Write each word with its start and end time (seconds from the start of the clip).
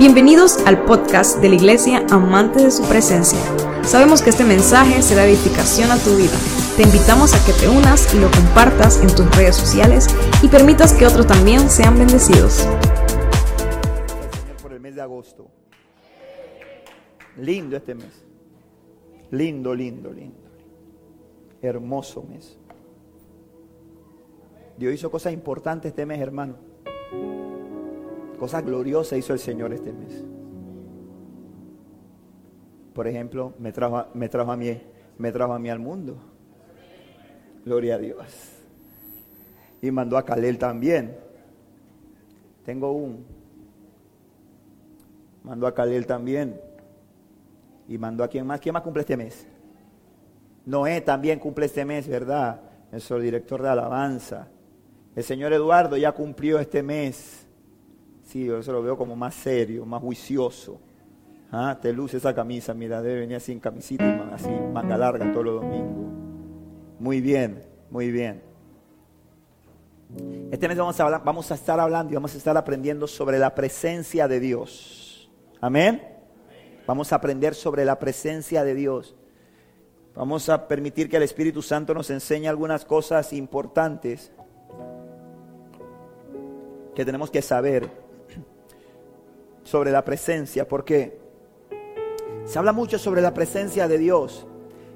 Bienvenidos 0.00 0.56
al 0.66 0.86
podcast 0.86 1.42
de 1.42 1.50
la 1.50 1.56
Iglesia 1.56 2.06
Amante 2.10 2.62
de 2.64 2.70
su 2.70 2.82
Presencia. 2.88 3.38
Sabemos 3.84 4.22
que 4.22 4.30
este 4.30 4.44
mensaje 4.44 5.02
será 5.02 5.26
edificación 5.26 5.90
a 5.90 5.98
tu 5.98 6.16
vida. 6.16 6.32
Te 6.74 6.84
invitamos 6.84 7.34
a 7.34 7.44
que 7.44 7.52
te 7.52 7.68
unas 7.68 8.14
y 8.14 8.18
lo 8.18 8.30
compartas 8.30 8.98
en 9.02 9.14
tus 9.14 9.30
redes 9.36 9.56
sociales 9.56 10.06
y 10.42 10.48
permitas 10.48 10.94
que 10.94 11.06
otros 11.06 11.26
también 11.26 11.68
sean 11.68 11.98
bendecidos. 11.98 12.66
Por 14.62 14.72
el 14.72 14.80
mes 14.80 14.94
de 14.94 15.02
agosto. 15.02 15.48
Lindo 17.36 17.76
este 17.76 17.94
mes. 17.94 18.24
Lindo, 19.32 19.74
lindo, 19.74 20.14
lindo. 20.14 20.48
Hermoso 21.60 22.22
mes. 22.22 22.56
Dios 24.78 24.94
hizo 24.94 25.10
cosas 25.10 25.34
importantes 25.34 25.90
este 25.90 26.06
mes, 26.06 26.22
hermano. 26.22 26.56
Cosas 28.40 28.64
gloriosas 28.64 29.18
hizo 29.18 29.34
el 29.34 29.38
Señor 29.38 29.70
este 29.74 29.92
mes. 29.92 30.24
Por 32.94 33.06
ejemplo, 33.06 33.52
me 33.58 33.70
trajo, 33.70 33.98
a- 33.98 34.08
mí, 34.56 34.80
me 35.18 35.30
trajo 35.30 35.52
a 35.52 35.58
mí 35.58 35.68
al 35.68 35.78
mundo. 35.78 36.16
Gloria 37.66 37.96
a 37.96 37.98
Dios. 37.98 38.24
Y 39.82 39.90
mandó 39.90 40.16
a 40.16 40.24
Calel 40.24 40.56
también. 40.56 41.18
Tengo 42.64 42.92
un. 42.92 43.26
Mandó 45.42 45.66
a 45.66 45.74
Calel 45.74 46.06
también. 46.06 46.58
Y 47.88 47.98
mandó 47.98 48.24
a 48.24 48.28
quién 48.28 48.46
más. 48.46 48.58
¿Quién 48.58 48.72
más 48.72 48.82
cumple 48.82 49.02
este 49.02 49.18
mes? 49.18 49.46
Noé 50.64 51.02
también 51.02 51.38
cumple 51.38 51.66
este 51.66 51.84
mes, 51.84 52.08
¿verdad? 52.08 52.58
Nuestro 52.90 53.20
director 53.20 53.60
de 53.60 53.68
alabanza. 53.68 54.48
El 55.14 55.24
señor 55.24 55.52
Eduardo 55.52 55.98
ya 55.98 56.12
cumplió 56.12 56.58
este 56.58 56.82
mes. 56.82 57.39
Sí, 58.30 58.44
yo 58.44 58.58
eso 58.58 58.72
lo 58.72 58.80
veo 58.80 58.96
como 58.96 59.16
más 59.16 59.34
serio, 59.34 59.84
más 59.84 60.00
juicioso. 60.00 60.78
Ah, 61.50 61.76
te 61.82 61.92
luce 61.92 62.18
esa 62.18 62.32
camisa, 62.32 62.72
mira, 62.72 63.02
debe 63.02 63.22
venir 63.22 63.36
así 63.36 63.50
en 63.50 63.58
camisita 63.58 64.04
y 64.04 64.32
así, 64.32 64.48
manga 64.72 64.96
larga 64.96 65.32
todos 65.32 65.46
los 65.46 65.60
domingos. 65.60 66.12
Muy 67.00 67.20
bien, 67.20 67.60
muy 67.90 68.12
bien. 68.12 68.40
Este 70.52 70.68
mes 70.68 70.78
vamos 70.78 71.50
a 71.50 71.54
estar 71.56 71.80
hablando 71.80 72.12
y 72.12 72.14
vamos 72.14 72.32
a 72.32 72.38
estar 72.38 72.56
aprendiendo 72.56 73.08
sobre 73.08 73.36
la 73.36 73.52
presencia 73.52 74.28
de 74.28 74.38
Dios. 74.38 75.28
Amén. 75.60 76.00
Vamos 76.86 77.12
a 77.12 77.16
aprender 77.16 77.56
sobre 77.56 77.84
la 77.84 77.98
presencia 77.98 78.62
de 78.62 78.76
Dios. 78.76 79.16
Vamos 80.14 80.48
a 80.48 80.68
permitir 80.68 81.08
que 81.08 81.16
el 81.16 81.24
Espíritu 81.24 81.62
Santo 81.62 81.94
nos 81.94 82.10
enseñe 82.10 82.46
algunas 82.46 82.84
cosas 82.84 83.32
importantes 83.32 84.30
que 86.94 87.04
tenemos 87.04 87.28
que 87.32 87.42
saber 87.42 87.99
sobre 89.70 89.92
la 89.92 90.04
presencia, 90.04 90.66
porque 90.66 91.16
se 92.44 92.58
habla 92.58 92.72
mucho 92.72 92.98
sobre 92.98 93.22
la 93.22 93.32
presencia 93.32 93.86
de 93.86 93.98
Dios, 93.98 94.44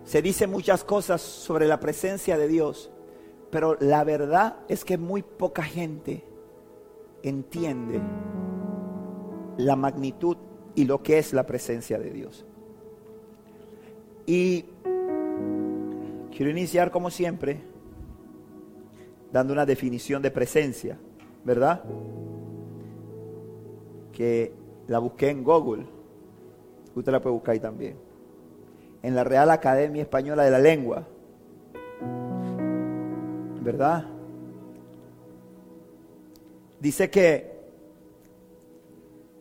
se 0.05 0.20
dice 0.20 0.48
muchas 0.48 0.83
cosas 0.83 1.20
sobre 1.20 1.69
la 1.69 1.78
presencia 1.78 2.36
de 2.36 2.48
Dios, 2.48 2.91
pero 3.52 3.77
la 3.78 4.02
verdad 4.02 4.56
es 4.67 4.84
que 4.84 4.98
muy 4.98 5.22
poca 5.22 5.62
gente 5.62 6.25
entiende 7.22 8.00
la 9.58 9.77
magnitud 9.77 10.39
y 10.75 10.86
lo 10.86 11.05
que 11.05 11.19
es 11.19 11.33
la 11.33 11.47
presencia 11.47 11.97
de 12.00 12.11
Dios. 12.11 12.45
Y 14.27 14.64
quiero 16.33 16.50
iniciar 16.50 16.91
como 16.91 17.11
siempre 17.11 17.61
dando 19.33 19.52
una 19.52 19.67
definición 19.67 20.20
de 20.20 20.33
presencia, 20.33 20.98
¿verdad? 21.45 21.84
Que 24.12 24.64
la 24.88 24.98
busqué 24.98 25.30
en 25.30 25.44
Google. 25.44 25.86
Usted 26.95 27.12
la 27.12 27.20
puede 27.20 27.34
buscar 27.34 27.52
ahí 27.52 27.61
también. 27.61 27.96
En 29.02 29.14
la 29.14 29.24
Real 29.24 29.50
Academia 29.50 30.02
Española 30.02 30.45
de 30.45 30.50
la 30.50 30.58
Lengua. 30.58 31.06
¿Verdad? 33.62 34.05
Dice 36.80 37.11
que 37.11 37.55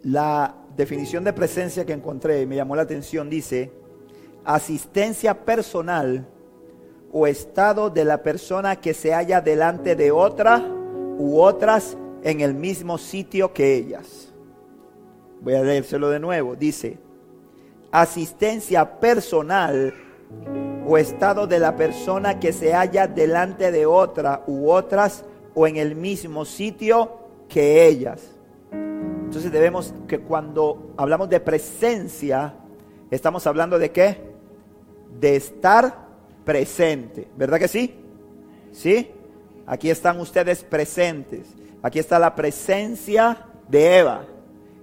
la 0.03 0.55
definición 0.75 1.23
de 1.23 1.33
presencia 1.33 1.85
que 1.85 1.93
encontré 1.93 2.41
y 2.41 2.45
me 2.45 2.55
llamó 2.55 2.75
la 2.75 2.83
atención 2.83 3.29
dice 3.29 3.71
asistencia 4.45 5.45
personal 5.45 6.27
o 7.11 7.27
estado 7.27 7.89
de 7.89 8.05
la 8.05 8.23
persona 8.23 8.77
que 8.77 8.93
se 8.93 9.13
halla 9.13 9.39
delante 9.39 9.95
de 9.95 10.11
otra 10.11 10.59
u 11.17 11.39
otras 11.39 11.97
en 12.23 12.41
el 12.41 12.53
mismo 12.53 12.97
sitio 12.97 13.53
que 13.53 13.75
ellas. 13.75 14.32
Voy 15.43 15.55
a 15.55 15.61
leérselo 15.61 16.09
de 16.09 16.19
nuevo. 16.19 16.55
Dice, 16.55 16.97
asistencia 17.91 18.99
personal 18.99 19.93
o 20.87 20.97
estado 20.97 21.47
de 21.47 21.59
la 21.59 21.75
persona 21.75 22.39
que 22.39 22.53
se 22.53 22.73
halla 22.73 23.07
delante 23.07 23.71
de 23.71 23.85
otra 23.85 24.43
u 24.47 24.69
otras 24.69 25.25
o 25.53 25.67
en 25.67 25.77
el 25.77 25.95
mismo 25.95 26.45
sitio 26.45 27.11
que 27.49 27.85
ellas. 27.85 28.31
Entonces 28.71 29.51
debemos 29.51 29.93
que 30.07 30.19
cuando 30.19 30.93
hablamos 30.97 31.29
de 31.29 31.39
presencia, 31.39 32.53
estamos 33.11 33.45
hablando 33.45 33.77
de 33.77 33.91
qué? 33.91 34.17
De 35.19 35.35
estar 35.35 36.07
presente. 36.45 37.27
¿Verdad 37.35 37.59
que 37.59 37.67
sí? 37.67 37.95
¿Sí? 38.71 39.11
Aquí 39.65 39.89
están 39.89 40.19
ustedes 40.19 40.63
presentes. 40.63 41.47
Aquí 41.81 41.99
está 41.99 42.17
la 42.17 42.33
presencia 42.33 43.45
de 43.67 43.99
Eva. 43.99 44.25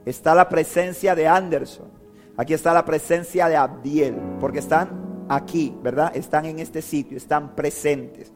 Está 0.05 0.35
la 0.35 0.49
presencia 0.49 1.15
de 1.15 1.27
Anderson. 1.27 1.89
Aquí 2.37 2.55
está 2.55 2.73
la 2.73 2.85
presencia 2.85 3.49
de 3.49 3.57
Abdiel. 3.57 4.15
Porque 4.41 4.61
están 4.61 5.27
aquí, 5.29 5.75
¿verdad? 5.83 6.17
Están 6.17 6.47
en 6.47 6.59
este 6.59 6.83
sitio, 6.83 7.17
están 7.17 7.55
presentes. 7.55 8.33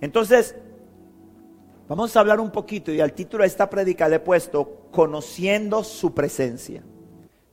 Entonces, 0.00 0.54
vamos 1.88 2.16
a 2.16 2.20
hablar 2.20 2.40
un 2.40 2.50
poquito 2.50 2.92
y 2.92 3.00
al 3.00 3.12
título 3.12 3.42
de 3.42 3.48
esta 3.48 3.68
prédica 3.68 4.08
le 4.08 4.16
he 4.16 4.20
puesto 4.20 4.88
Conociendo 4.90 5.84
su 5.84 6.14
presencia. 6.14 6.82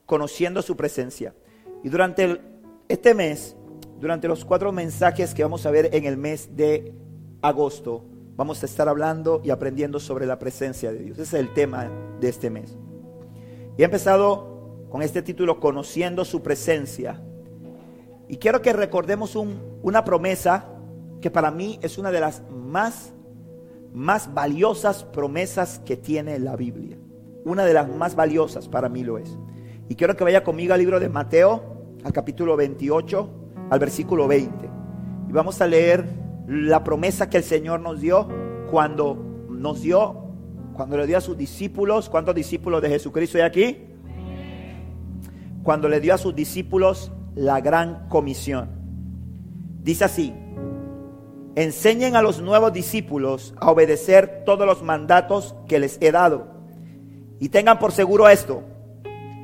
Conociendo 0.06 0.62
su 0.62 0.76
presencia. 0.76 1.36
Y 1.84 1.90
durante 1.90 2.42
este 2.88 3.14
mes, 3.14 3.56
durante 4.00 4.28
los 4.28 4.46
cuatro 4.46 4.72
mensajes 4.72 5.34
que 5.34 5.44
vamos 5.44 5.66
a 5.66 5.72
ver 5.72 5.90
en 5.94 6.06
el 6.06 6.18
mes 6.18 6.56
de 6.56 6.94
agosto, 7.42 8.06
vamos 8.38 8.62
a 8.62 8.66
estar 8.68 8.88
hablando 8.88 9.42
y 9.44 9.50
aprendiendo 9.50 10.00
sobre 10.00 10.26
la 10.26 10.40
presencia 10.40 10.92
de 10.92 11.00
Dios. 11.00 11.18
Ese 11.18 11.38
es 11.38 11.46
el 11.46 11.54
tema 11.54 11.90
de 12.22 12.30
este 12.30 12.50
mes. 12.50 12.78
Y 13.78 13.82
he 13.82 13.86
empezado 13.86 14.86
con 14.90 15.02
este 15.02 15.22
título, 15.22 15.60
Conociendo 15.60 16.24
su 16.24 16.42
presencia. 16.42 17.22
Y 18.30 18.38
quiero 18.38 18.62
que 18.62 18.74
recordemos 18.74 19.36
un- 19.36 19.60
una 19.82 20.04
promesa 20.06 20.66
que 21.20 21.32
para 21.32 21.52
mí 21.52 21.80
es 21.82 21.98
una 21.98 22.12
de 22.12 22.20
las 22.20 22.44
más, 22.52 23.12
más 23.94 24.34
valiosas 24.34 25.04
promesas 25.04 25.80
que 25.84 25.98
tiene 25.98 26.38
la 26.40 26.56
Biblia. 26.56 26.98
Una 27.44 27.66
de 27.66 27.74
las 27.74 27.90
más 27.90 28.16
valiosas 28.16 28.68
para 28.68 28.88
mí 28.90 29.04
lo 29.04 29.18
es. 29.18 29.36
Y 29.90 29.96
quiero 29.96 30.16
que 30.16 30.24
vaya 30.24 30.44
conmigo 30.44 30.74
al 30.74 30.80
libro 30.80 31.00
de 31.00 31.10
Mateo, 31.10 31.64
al 32.04 32.14
capítulo 32.14 32.56
28, 32.56 33.30
al 33.70 33.80
versículo 33.80 34.28
20. 34.28 34.70
Y 35.30 35.32
vamos 35.32 35.60
a 35.62 35.68
leer 35.68 36.06
la 36.48 36.84
promesa 36.84 37.30
que 37.30 37.38
el 37.38 37.44
Señor 37.44 37.82
nos 37.82 38.00
dio 38.00 38.28
cuando 38.72 39.18
nos 39.50 39.82
dio, 39.82 40.24
cuando 40.74 40.98
le 40.98 41.06
dio 41.06 41.18
a 41.18 41.22
sus 41.22 41.38
discípulos. 41.38 42.10
¿Cuántos 42.10 42.34
discípulos 42.34 42.82
de 42.82 42.90
Jesucristo 42.90 43.38
hay 43.38 43.44
aquí? 43.44 43.78
Cuando 45.64 45.90
le 45.90 46.00
dio 46.00 46.14
a 46.14 46.18
sus 46.18 46.34
discípulos 46.34 47.12
la 47.36 47.60
gran 47.60 48.08
comisión. 48.08 48.70
Dice 49.84 50.06
así, 50.06 50.34
enseñen 51.56 52.16
a 52.16 52.22
los 52.22 52.42
nuevos 52.42 52.72
discípulos 52.72 53.54
a 53.60 53.72
obedecer 53.72 54.44
todos 54.46 54.66
los 54.66 54.84
mandatos 54.84 55.56
que 55.68 55.80
les 55.80 55.98
he 56.02 56.12
dado. 56.12 56.48
Y 57.40 57.50
tengan 57.50 57.78
por 57.78 57.92
seguro 57.92 58.30
esto, 58.30 58.64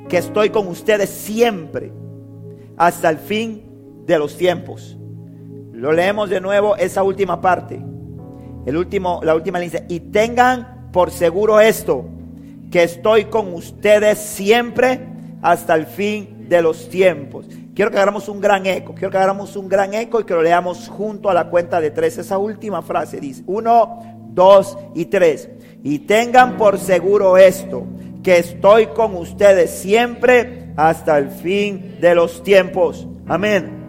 que 0.08 0.16
estoy 0.16 0.50
con 0.50 0.66
ustedes 0.68 1.10
siempre, 1.10 1.92
hasta 2.76 3.10
el 3.10 3.18
fin 3.18 4.02
de 4.06 4.18
los 4.18 4.36
tiempos. 4.36 4.98
Lo 5.74 5.92
leemos 5.92 6.30
de 6.30 6.40
nuevo 6.40 6.76
esa 6.76 7.02
última 7.02 7.40
parte. 7.40 7.80
El 8.64 8.76
último, 8.76 9.20
la 9.24 9.34
última 9.34 9.58
línea 9.58 9.80
dice, 9.80 9.86
y 9.88 10.00
tengan 10.10 10.90
por 10.92 11.10
seguro 11.10 11.60
esto, 11.60 12.06
que 12.70 12.84
estoy 12.84 13.24
con 13.24 13.52
ustedes 13.52 14.18
siempre 14.18 15.00
hasta 15.42 15.74
el 15.74 15.86
fin 15.86 16.46
de 16.48 16.62
los 16.62 16.88
tiempos. 16.88 17.46
Quiero 17.74 17.90
que 17.90 17.98
hagamos 17.98 18.28
un 18.28 18.40
gran 18.40 18.66
eco, 18.66 18.94
quiero 18.94 19.10
que 19.10 19.18
hagamos 19.18 19.56
un 19.56 19.68
gran 19.68 19.94
eco 19.94 20.20
y 20.20 20.24
que 20.24 20.34
lo 20.34 20.42
leamos 20.42 20.88
junto 20.88 21.28
a 21.28 21.34
la 21.34 21.50
cuenta 21.50 21.80
de 21.80 21.90
tres. 21.90 22.18
Esa 22.18 22.38
última 22.38 22.80
frase 22.80 23.18
dice, 23.18 23.42
uno, 23.46 24.00
dos 24.28 24.78
y 24.94 25.06
tres. 25.06 25.50
Y 25.82 26.00
tengan 26.00 26.56
por 26.56 26.78
seguro 26.78 27.36
esto, 27.36 27.84
que 28.22 28.38
estoy 28.38 28.86
con 28.86 29.16
ustedes 29.16 29.70
siempre 29.70 30.72
hasta 30.76 31.18
el 31.18 31.30
fin 31.30 31.98
de 32.00 32.14
los 32.14 32.44
tiempos. 32.44 33.08
Amén. 33.26 33.83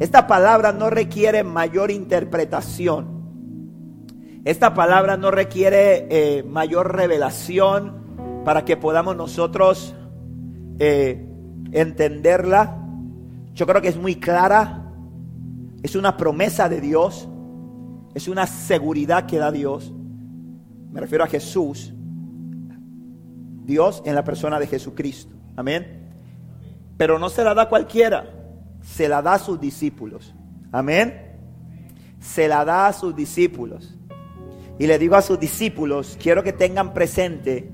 Esta 0.00 0.26
palabra 0.26 0.72
no 0.72 0.88
requiere 0.88 1.44
mayor 1.44 1.90
interpretación. 1.90 3.20
Esta 4.46 4.72
palabra 4.72 5.18
no 5.18 5.30
requiere 5.30 6.06
eh, 6.10 6.42
mayor 6.42 6.96
revelación. 6.96 8.00
para 8.44 8.64
que 8.64 8.78
podamos 8.78 9.14
nosotros 9.14 9.94
eh, 10.78 11.26
entenderla. 11.72 12.78
Yo 13.52 13.66
creo 13.66 13.82
que 13.82 13.88
es 13.88 13.98
muy 13.98 14.16
clara, 14.16 14.90
es 15.82 15.94
una 15.94 16.16
promesa 16.16 16.70
de 16.70 16.80
Dios, 16.80 17.28
es 18.14 18.28
una 18.28 18.46
seguridad 18.46 19.26
que 19.26 19.36
da 19.36 19.52
Dios. 19.52 19.92
Me 20.90 21.00
refiero 21.00 21.24
a 21.24 21.26
Jesús, 21.26 21.92
Dios 23.64 24.02
en 24.06 24.14
la 24.14 24.24
persona 24.24 24.58
de 24.58 24.66
Jesucristo. 24.66 25.34
Amén. 25.56 26.08
Pero 26.96 27.18
no 27.18 27.28
se 27.28 27.44
la 27.44 27.52
da 27.52 27.68
cualquiera, 27.68 28.39
se 28.82 29.08
la 29.08 29.22
da 29.22 29.34
a 29.34 29.38
sus 29.38 29.60
discípulos. 29.60 30.34
Amén. 30.72 31.38
Se 32.20 32.48
la 32.48 32.64
da 32.64 32.88
a 32.88 32.92
sus 32.92 33.14
discípulos. 33.14 33.96
Y 34.78 34.86
le 34.86 34.98
digo 34.98 35.16
a 35.16 35.22
sus 35.22 35.38
discípulos, 35.38 36.16
quiero 36.20 36.42
que 36.42 36.52
tengan 36.52 36.94
presente 36.94 37.70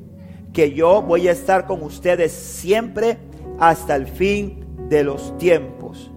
que 0.53 0.73
yo 0.73 1.03
voy 1.03 1.29
a 1.29 1.33
estar 1.33 1.67
con 1.67 1.83
ustedes 1.83 2.33
siempre 2.33 3.19
hasta 3.59 3.95
el 3.95 4.07
fin 4.07 4.65
de 4.89 5.05
los 5.05 5.37
tiempos. 5.39 6.11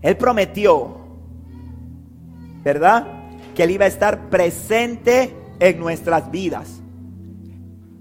Él 0.00 0.16
prometió, 0.16 0.96
¿verdad? 2.64 3.06
Que 3.54 3.64
Él 3.64 3.70
iba 3.70 3.84
a 3.84 3.88
estar 3.88 4.28
presente 4.28 5.36
en 5.60 5.78
nuestras 5.78 6.30
vidas. 6.30 6.82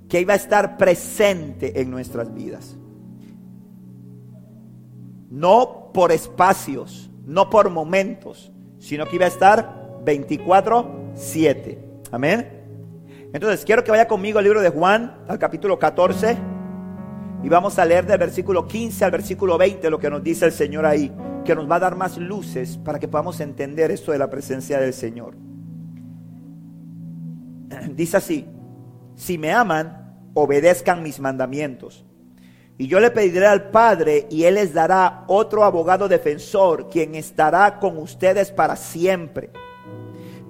Que 0.10 0.22
iba 0.22 0.34
a 0.34 0.38
estar 0.38 0.78
presente 0.78 1.80
en 1.82 1.92
nuestras 1.92 2.34
vidas. 2.34 2.78
No 5.32 5.90
por 5.94 6.12
espacios, 6.12 7.10
no 7.26 7.50
por 7.50 7.72
momentos, 7.72 8.52
sino 8.78 9.08
que 9.08 9.16
iba 9.16 9.26
a 9.26 9.30
estar 9.30 10.02
24/7. 10.06 11.80
Amén. 12.12 12.62
Entonces, 13.34 13.64
quiero 13.66 13.84
que 13.84 13.92
vaya 13.92 14.08
conmigo 14.08 14.40
al 14.40 14.44
libro 14.44 14.62
de 14.62 14.70
Juan, 14.70 15.16
al 15.28 15.40
capítulo 15.40 15.80
14, 15.80 16.38
y 17.44 17.50
vamos 17.50 17.80
a 17.80 17.86
leer 17.86 18.06
del 18.06 18.20
versículo 18.20 18.68
15 18.68 19.06
al 19.06 19.12
versículo 19.12 19.58
20 19.58 19.90
lo 19.90 19.98
que 20.00 20.10
nos 20.10 20.22
dice 20.22 20.46
el 20.46 20.52
Señor 20.52 20.86
ahí, 20.86 21.12
que 21.46 21.56
nos 21.56 21.70
va 21.70 21.78
a 21.78 21.80
dar 21.80 21.96
más 21.96 22.18
luces 22.18 22.78
para 22.78 23.00
que 23.00 23.08
podamos 23.08 23.40
entender 23.40 23.90
esto 23.90 24.12
de 24.12 24.20
la 24.20 24.30
presencia 24.30 24.80
del 24.80 24.94
Señor. 24.94 25.36
Dice 27.96 28.18
así, 28.18 28.46
si 29.16 29.38
me 29.38 29.52
aman, 29.52 30.30
obedezcan 30.34 31.02
mis 31.02 31.20
mandamientos. 31.20 32.06
Y 32.82 32.88
yo 32.88 33.00
le 33.00 33.12
pediré 33.12 33.46
al 33.46 33.70
Padre 33.70 34.26
y 34.32 34.46
Él 34.46 34.56
les 34.56 34.74
dará 34.74 35.24
otro 35.28 35.64
abogado 35.64 36.08
defensor, 36.08 36.90
quien 36.90 37.14
estará 37.14 37.78
con 37.78 37.96
ustedes 38.00 38.50
para 38.52 38.76
siempre. 38.76 39.52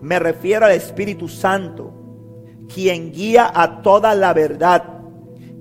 Me 0.01 0.17
refiero 0.17 0.65
al 0.65 0.71
Espíritu 0.71 1.27
Santo 1.27 1.91
quien 2.73 3.11
guía 3.11 3.51
a 3.53 3.81
toda 3.81 4.15
la 4.15 4.33
verdad. 4.33 4.81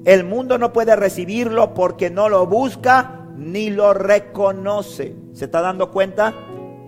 El 0.05 0.23
mundo 0.23 0.59
no 0.59 0.73
puede 0.73 0.95
recibirlo 0.95 1.75
porque 1.75 2.09
no 2.09 2.29
lo 2.29 2.47
busca 2.47 3.27
ni 3.37 3.71
lo 3.71 3.93
reconoce. 3.93 5.17
¿Se 5.33 5.47
está 5.47 5.63
dando 5.63 5.91
cuenta? 5.91 6.33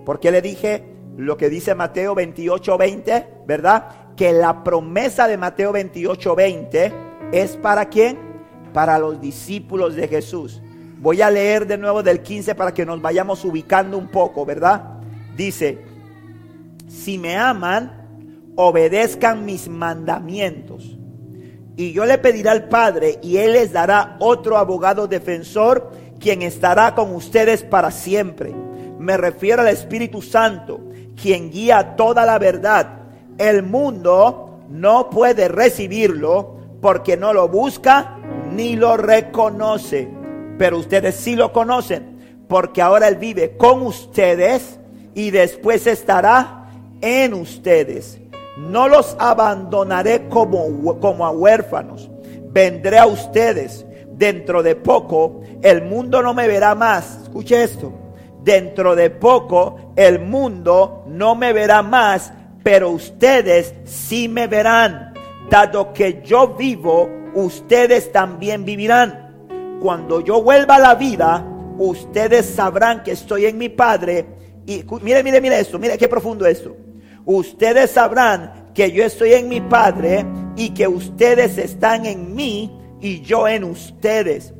Porque 0.05 0.31
le 0.31 0.41
dije 0.41 0.85
lo 1.17 1.35
que 1.35 1.49
dice 1.49 1.75
Mateo 1.75 2.15
28, 2.15 2.77
20, 2.77 3.27
¿verdad? 3.45 4.15
Que 4.15 4.31
la 4.31 4.63
promesa 4.63 5.27
de 5.27 5.37
Mateo 5.37 5.73
28, 5.73 6.35
20 6.37 6.93
es 7.33 7.57
para 7.57 7.89
quién? 7.89 8.32
Para 8.73 8.99
los 8.99 9.21
discípulos 9.21 9.95
de 9.95 10.07
Jesús. 10.07 10.61
Voy 10.99 11.21
a 11.21 11.29
leer 11.29 11.67
de 11.67 11.77
nuevo 11.77 12.01
del 12.01 12.21
15 12.21 12.55
para 12.55 12.73
que 12.73 12.85
nos 12.85 13.01
vayamos 13.01 13.43
ubicando 13.45 13.97
un 13.97 14.07
poco, 14.07 14.45
¿verdad? 14.45 14.99
Dice, 15.35 15.79
si 16.87 17.17
me 17.17 17.35
aman, 17.35 18.51
obedezcan 18.55 19.45
mis 19.45 19.67
mandamientos. 19.67 20.97
Y 21.75 21.91
yo 21.91 22.05
le 22.05 22.17
pediré 22.19 22.49
al 22.49 22.69
Padre 22.69 23.19
y 23.21 23.37
Él 23.37 23.53
les 23.53 23.73
dará 23.73 24.15
otro 24.19 24.57
abogado 24.57 25.07
defensor, 25.07 25.91
quien 26.19 26.41
estará 26.41 26.93
con 26.93 27.13
ustedes 27.15 27.63
para 27.63 27.91
siempre. 27.91 28.53
Me 28.99 29.17
refiero 29.17 29.61
al 29.61 29.69
Espíritu 29.69 30.21
Santo, 30.21 30.79
quien 31.21 31.49
guía 31.49 31.95
toda 31.95 32.25
la 32.25 32.37
verdad. 32.37 32.99
El 33.37 33.63
mundo 33.63 34.59
no 34.69 35.09
puede 35.09 35.47
recibirlo 35.47 36.57
porque 36.79 37.17
no 37.17 37.33
lo 37.33 37.49
busca 37.49 38.19
ni 38.55 38.75
lo 38.75 38.97
reconoce. 38.97 40.07
Pero 40.57 40.79
ustedes 40.79 41.15
sí 41.15 41.35
lo 41.35 41.51
conocen, 41.51 42.37
porque 42.47 42.81
ahora 42.81 43.07
Él 43.07 43.15
vive 43.15 43.57
con 43.57 43.81
ustedes 43.81 44.79
y 45.15 45.31
después 45.31 45.87
estará 45.87 46.69
en 47.01 47.33
ustedes. 47.33 48.19
No 48.57 48.87
los 48.87 49.15
abandonaré 49.19 50.27
como, 50.29 50.99
como 50.99 51.25
a 51.25 51.31
huérfanos. 51.31 52.09
Vendré 52.51 52.99
a 52.99 53.07
ustedes. 53.07 53.85
Dentro 54.11 54.61
de 54.61 54.75
poco 54.75 55.41
el 55.63 55.81
mundo 55.81 56.21
no 56.21 56.33
me 56.33 56.47
verá 56.47 56.75
más. 56.75 57.19
Escuche 57.23 57.63
esto. 57.63 57.91
Dentro 58.43 58.95
de 58.95 59.09
poco 59.09 59.93
el 59.95 60.19
mundo 60.19 61.05
no 61.07 61.33
me 61.33 61.53
verá 61.53 61.81
más, 61.81 62.33
pero 62.61 62.89
ustedes 62.89 63.73
sí 63.85 64.27
me 64.27 64.47
verán. 64.47 65.13
Dado 65.49 65.93
que 65.93 66.21
yo 66.23 66.49
vivo, 66.49 67.09
ustedes 67.35 68.11
también 68.11 68.65
vivirán. 68.65 69.79
Cuando 69.81 70.21
yo 70.21 70.41
vuelva 70.41 70.75
a 70.75 70.79
la 70.79 70.95
vida, 70.95 71.45
ustedes 71.77 72.45
sabrán 72.45 73.03
que 73.03 73.11
estoy 73.11 73.45
en 73.45 73.57
mi 73.57 73.69
Padre. 73.69 74.25
Y 74.65 74.83
mire, 75.01 75.23
mire, 75.23 75.41
mire 75.41 75.59
esto, 75.59 75.77
mire 75.77 75.97
qué 75.97 76.07
profundo 76.07 76.45
esto 76.45 76.75
ustedes 77.25 77.91
sabrán 77.91 78.71
que 78.73 78.91
yo 78.91 79.03
estoy 79.03 79.33
en 79.33 79.49
mi 79.49 79.61
Padre 79.61 80.25
y 80.55 80.71
que 80.71 80.87
ustedes 80.87 81.57
están 81.57 82.05
en 82.05 82.35
mí 82.35 82.71
y 83.01 83.21
yo 83.21 83.47
en 83.47 83.63
ustedes. 83.63 84.53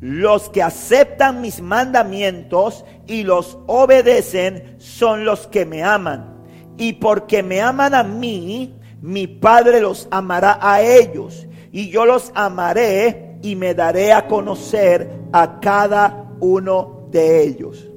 Los 0.00 0.48
que 0.48 0.62
aceptan 0.62 1.40
mis 1.40 1.60
mandamientos 1.60 2.84
y 3.06 3.22
los 3.22 3.58
obedecen 3.66 4.76
son 4.78 5.24
los 5.24 5.46
que 5.46 5.66
me 5.66 5.82
aman. 5.82 6.42
Y 6.78 6.94
porque 6.94 7.42
me 7.42 7.60
aman 7.60 7.94
a 7.94 8.02
mí, 8.02 8.74
mi 9.02 9.26
Padre 9.26 9.80
los 9.80 10.08
amará 10.10 10.58
a 10.60 10.80
ellos. 10.80 11.46
Y 11.72 11.90
yo 11.90 12.04
los 12.04 12.32
amaré 12.34 13.38
y 13.42 13.56
me 13.56 13.74
daré 13.74 14.12
a 14.12 14.26
conocer 14.26 15.10
a 15.32 15.60
cada 15.60 16.34
uno 16.40 17.08
de 17.10 17.44
ellos. 17.44 17.88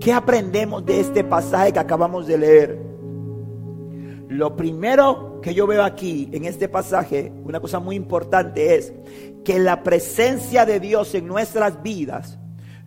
¿Qué 0.00 0.12
aprendemos 0.12 0.84
de 0.84 1.00
este 1.00 1.24
pasaje 1.24 1.72
que 1.72 1.78
acabamos 1.78 2.26
de 2.26 2.38
leer? 2.38 2.78
Lo 4.28 4.56
primero 4.56 5.40
que 5.40 5.54
yo 5.54 5.66
veo 5.66 5.84
aquí 5.84 6.28
en 6.32 6.44
este 6.44 6.68
pasaje, 6.68 7.32
una 7.44 7.60
cosa 7.60 7.78
muy 7.78 7.96
importante 7.96 8.74
es 8.74 8.92
que 9.44 9.58
la 9.58 9.82
presencia 9.82 10.64
de 10.64 10.80
Dios 10.80 11.14
en 11.14 11.26
nuestras 11.26 11.82
vidas 11.82 12.38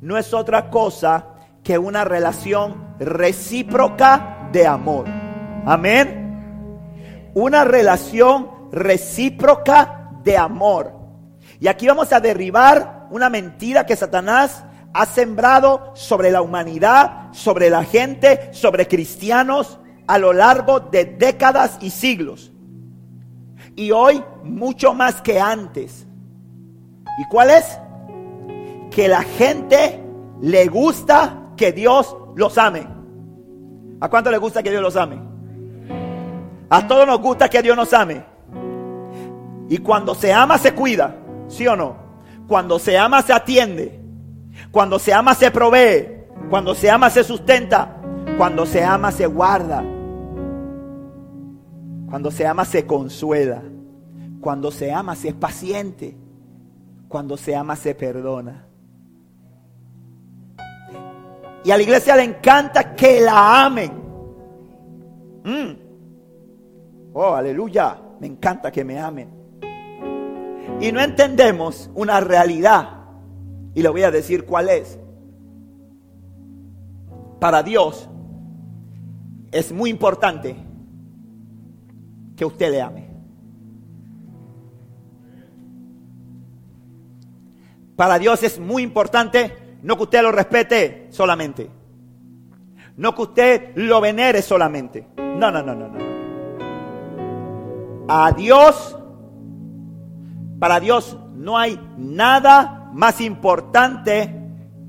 no 0.02 0.18
es 0.18 0.34
otra 0.34 0.70
cosa 0.70 1.36
que 1.64 1.78
una 1.78 2.04
relación 2.04 2.96
recíproca 3.00 4.50
de 4.52 4.66
amor. 4.66 5.06
Amén. 5.66 7.32
Una 7.34 7.64
relación 7.64 8.55
recíproca 8.72 10.12
de 10.24 10.38
amor. 10.38 10.94
Y 11.60 11.68
aquí 11.68 11.88
vamos 11.88 12.12
a 12.12 12.20
derribar 12.20 13.08
una 13.12 13.30
mentira 13.30 13.86
que 13.86 13.96
Satanás 13.96 14.64
ha 14.94 15.06
sembrado 15.06 15.92
sobre 15.94 16.32
la 16.32 16.42
humanidad, 16.42 17.34
sobre 17.34 17.70
la 17.70 17.84
gente, 17.84 18.50
sobre 18.54 18.88
cristianos 18.88 19.80
a 20.08 20.18
lo 20.18 20.34
largo 20.34 20.80
de 20.80 21.06
décadas 21.06 21.78
y 21.82 21.90
siglos. 21.90 22.52
Y 23.76 23.92
hoy 23.92 24.24
mucho 24.44 24.94
más 24.94 25.22
que 25.22 25.40
antes. 25.40 26.08
¿Y 27.18 27.26
cuál 27.26 27.50
es? 27.50 27.78
Que 28.92 29.08
la 29.08 29.24
gente 29.24 30.02
le 30.42 30.68
gusta 30.68 31.52
que 31.58 31.72
Dios 31.72 32.16
los 32.36 32.58
ame. 32.58 32.88
¿A 34.00 34.10
cuánto 34.10 34.32
le 34.32 34.38
gusta 34.38 34.64
que 34.64 34.70
Dios 34.70 34.82
los 34.82 34.96
ame? 34.96 35.20
A 36.70 36.88
todos 36.88 37.06
nos 37.06 37.20
gusta 37.20 37.50
que 37.50 37.62
Dios 37.62 37.76
nos 37.76 37.94
ame. 37.94 38.35
Y 39.70 39.80
cuando 39.80 40.14
se 40.14 40.32
ama 40.34 40.58
se 40.58 40.74
cuida, 40.74 41.16
¿sí 41.48 41.68
o 41.68 41.76
no? 41.76 41.96
Cuando 42.48 42.78
se 42.78 42.98
ama 42.98 43.22
se 43.22 43.34
atiende. 43.34 44.00
Cuando 44.72 45.00
se 45.00 45.14
ama 45.14 45.34
se 45.34 45.50
provee. 45.52 46.26
Cuando 46.50 46.76
se 46.76 46.90
ama 46.90 47.10
se 47.10 47.24
sustenta. 47.24 47.98
Cuando 48.38 48.66
se 48.66 48.84
ama 48.84 49.12
se 49.12 49.26
guarda. 49.26 49.84
Cuando 52.10 52.30
se 52.32 52.46
ama 52.46 52.66
se 52.66 52.86
consuela. 52.86 53.64
Cuando 54.42 54.72
se 54.72 54.92
ama 54.92 55.16
se 55.16 55.30
es 55.30 55.34
paciente. 55.34 56.16
Cuando 57.08 57.36
se 57.38 57.56
ama 57.56 57.76
se 57.76 57.96
perdona. 57.96 58.68
Y 61.64 61.72
a 61.72 61.78
la 61.78 61.84
iglesia 61.84 62.16
le 62.16 62.24
encanta 62.24 62.96
que 62.96 63.22
la 63.22 63.66
amen. 63.66 63.92
Mm. 65.44 65.72
Oh, 67.14 67.34
aleluya. 67.34 68.00
Me 68.20 68.28
encanta 68.28 68.72
que 68.72 68.86
me 68.86 69.00
amen 69.00 69.35
y 70.82 70.92
no 70.92 71.02
entendemos 71.02 71.90
una 71.96 72.20
realidad, 72.20 73.06
y 73.74 73.82
le 73.82 73.90
voy 73.90 74.04
a 74.04 74.12
decir 74.12 74.46
cuál 74.46 74.70
es, 74.70 75.00
para 77.40 77.64
Dios 77.64 78.10
es 79.52 79.72
muy 79.72 79.90
importante 79.90 80.56
que 82.36 82.46
usted 82.46 82.72
le 82.72 82.82
ame. 82.82 83.06
Para 87.96 88.20
Dios 88.20 88.44
es 88.44 88.60
muy 88.60 88.84
importante 88.84 89.66
no 89.86 89.96
que 89.98 90.04
usted 90.04 90.22
lo 90.24 90.32
respete 90.32 91.08
solamente. 91.12 91.70
No 92.98 93.14
que 93.14 93.22
usted 93.22 93.72
lo 93.76 94.02
venere 94.02 94.42
solamente. 94.42 95.08
No, 95.18 95.52
no, 95.52 95.62
no, 95.62 95.76
no, 95.76 95.88
no. 95.88 96.00
A 98.08 98.32
Dios 98.32 98.95
para 100.60 100.80
Dios 100.80 101.18
no 101.34 101.58
hay 101.58 101.80
nada 101.98 102.90
más 102.94 103.20
importante 103.22 104.34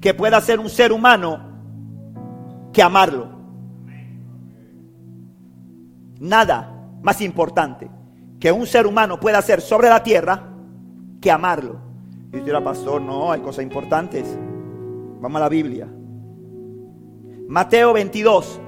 que 0.01 0.15
pueda 0.15 0.37
hacer 0.37 0.61
un 0.61 0.69
ser 0.69 0.93
humano 0.93 1.41
que 2.73 2.83
amarlo. 2.83 3.29
Nada 6.21 6.89
más 7.03 7.21
importante 7.21 7.91
que 8.39 8.53
un 8.53 8.67
ser 8.67 8.87
humano 8.87 9.19
pueda 9.19 9.39
hacer 9.39 9.61
sobre 9.61 9.89
la 9.89 10.03
tierra 10.03 10.51
que 11.21 11.31
amarlo. 11.31 11.81
Y 12.33 12.39
usted 12.39 12.63
pastor, 12.63 13.01
no, 13.01 13.33
hay 13.33 13.41
cosas 13.41 13.65
importantes. 13.65 14.39
Vamos 15.21 15.37
a 15.37 15.45
la 15.45 15.49
Biblia. 15.49 15.89
Mateo 17.49 17.93
22, 17.93 18.61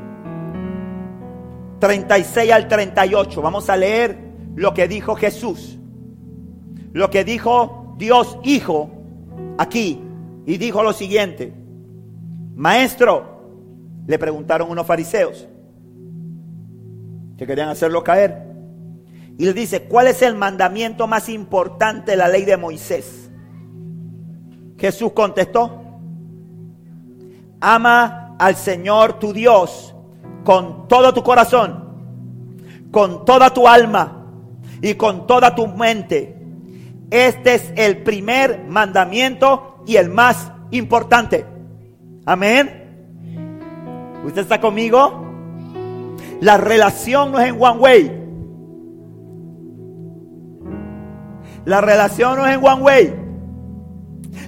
36 1.78 2.52
al 2.52 2.68
38. 2.68 3.42
Vamos 3.42 3.68
a 3.68 3.76
leer 3.76 4.18
lo 4.54 4.72
que 4.74 4.88
dijo 4.88 5.14
Jesús. 5.14 5.77
Lo 6.92 7.10
que 7.10 7.24
dijo 7.24 7.94
Dios 7.98 8.38
Hijo 8.44 8.90
aquí. 9.58 10.00
Y 10.46 10.56
dijo 10.56 10.82
lo 10.82 10.92
siguiente. 10.92 11.52
Maestro, 12.54 13.38
le 14.06 14.18
preguntaron 14.18 14.70
unos 14.70 14.86
fariseos 14.86 15.46
que 17.36 17.46
querían 17.46 17.68
hacerlo 17.68 18.02
caer. 18.02 18.48
Y 19.38 19.44
le 19.44 19.52
dice, 19.52 19.84
¿cuál 19.84 20.08
es 20.08 20.22
el 20.22 20.34
mandamiento 20.34 21.06
más 21.06 21.28
importante 21.28 22.12
de 22.12 22.16
la 22.16 22.26
ley 22.26 22.44
de 22.44 22.56
Moisés? 22.56 23.30
Jesús 24.78 25.12
contestó, 25.12 25.80
ama 27.60 28.34
al 28.38 28.56
Señor 28.56 29.18
tu 29.18 29.32
Dios 29.32 29.94
con 30.44 30.88
todo 30.88 31.12
tu 31.12 31.22
corazón, 31.22 32.88
con 32.90 33.24
toda 33.24 33.50
tu 33.50 33.68
alma 33.68 34.26
y 34.80 34.94
con 34.94 35.26
toda 35.26 35.54
tu 35.54 35.66
mente. 35.68 36.37
Este 37.10 37.54
es 37.54 37.72
el 37.76 38.02
primer 38.02 38.64
mandamiento 38.68 39.82
y 39.86 39.96
el 39.96 40.10
más 40.10 40.52
importante. 40.70 41.46
Amén. 42.26 44.20
¿Usted 44.24 44.42
está 44.42 44.60
conmigo? 44.60 45.24
La 46.40 46.58
relación 46.58 47.32
no 47.32 47.40
es 47.40 47.48
en 47.48 47.56
one 47.58 47.78
way. 47.78 48.18
La 51.64 51.80
relación 51.80 52.36
no 52.36 52.46
es 52.46 52.54
en 52.54 52.64
one 52.64 52.82
way. 52.82 53.14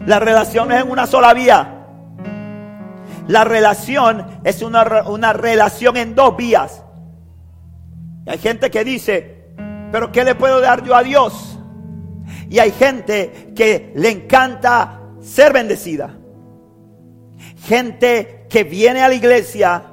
La 0.07 0.19
relación 0.19 0.69
no 0.69 0.75
es 0.75 0.83
en 0.83 0.91
una 0.91 1.07
sola 1.07 1.33
vía. 1.33 1.87
La 3.27 3.45
relación 3.45 4.27
es 4.45 4.61
una, 4.63 5.05
una 5.07 5.33
relación 5.33 5.97
en 5.97 6.15
dos 6.15 6.37
vías. 6.37 6.85
hay 8.27 8.39
gente 8.39 8.71
que 8.71 8.85
dice, 8.85 9.55
pero 9.93 10.13
¿qué 10.13 10.25
le 10.25 10.35
puedo 10.35 10.61
dar 10.61 10.83
yo 10.85 10.95
a 10.95 11.03
Dios? 11.03 11.50
Y 12.51 12.59
hay 12.59 12.73
gente 12.73 13.53
que 13.55 13.93
le 13.95 14.11
encanta 14.11 15.01
ser 15.21 15.53
bendecida. 15.53 16.19
Gente 17.59 18.47
que 18.51 18.65
viene 18.65 19.03
a 19.03 19.09
la 19.09 19.15
iglesia 19.15 19.85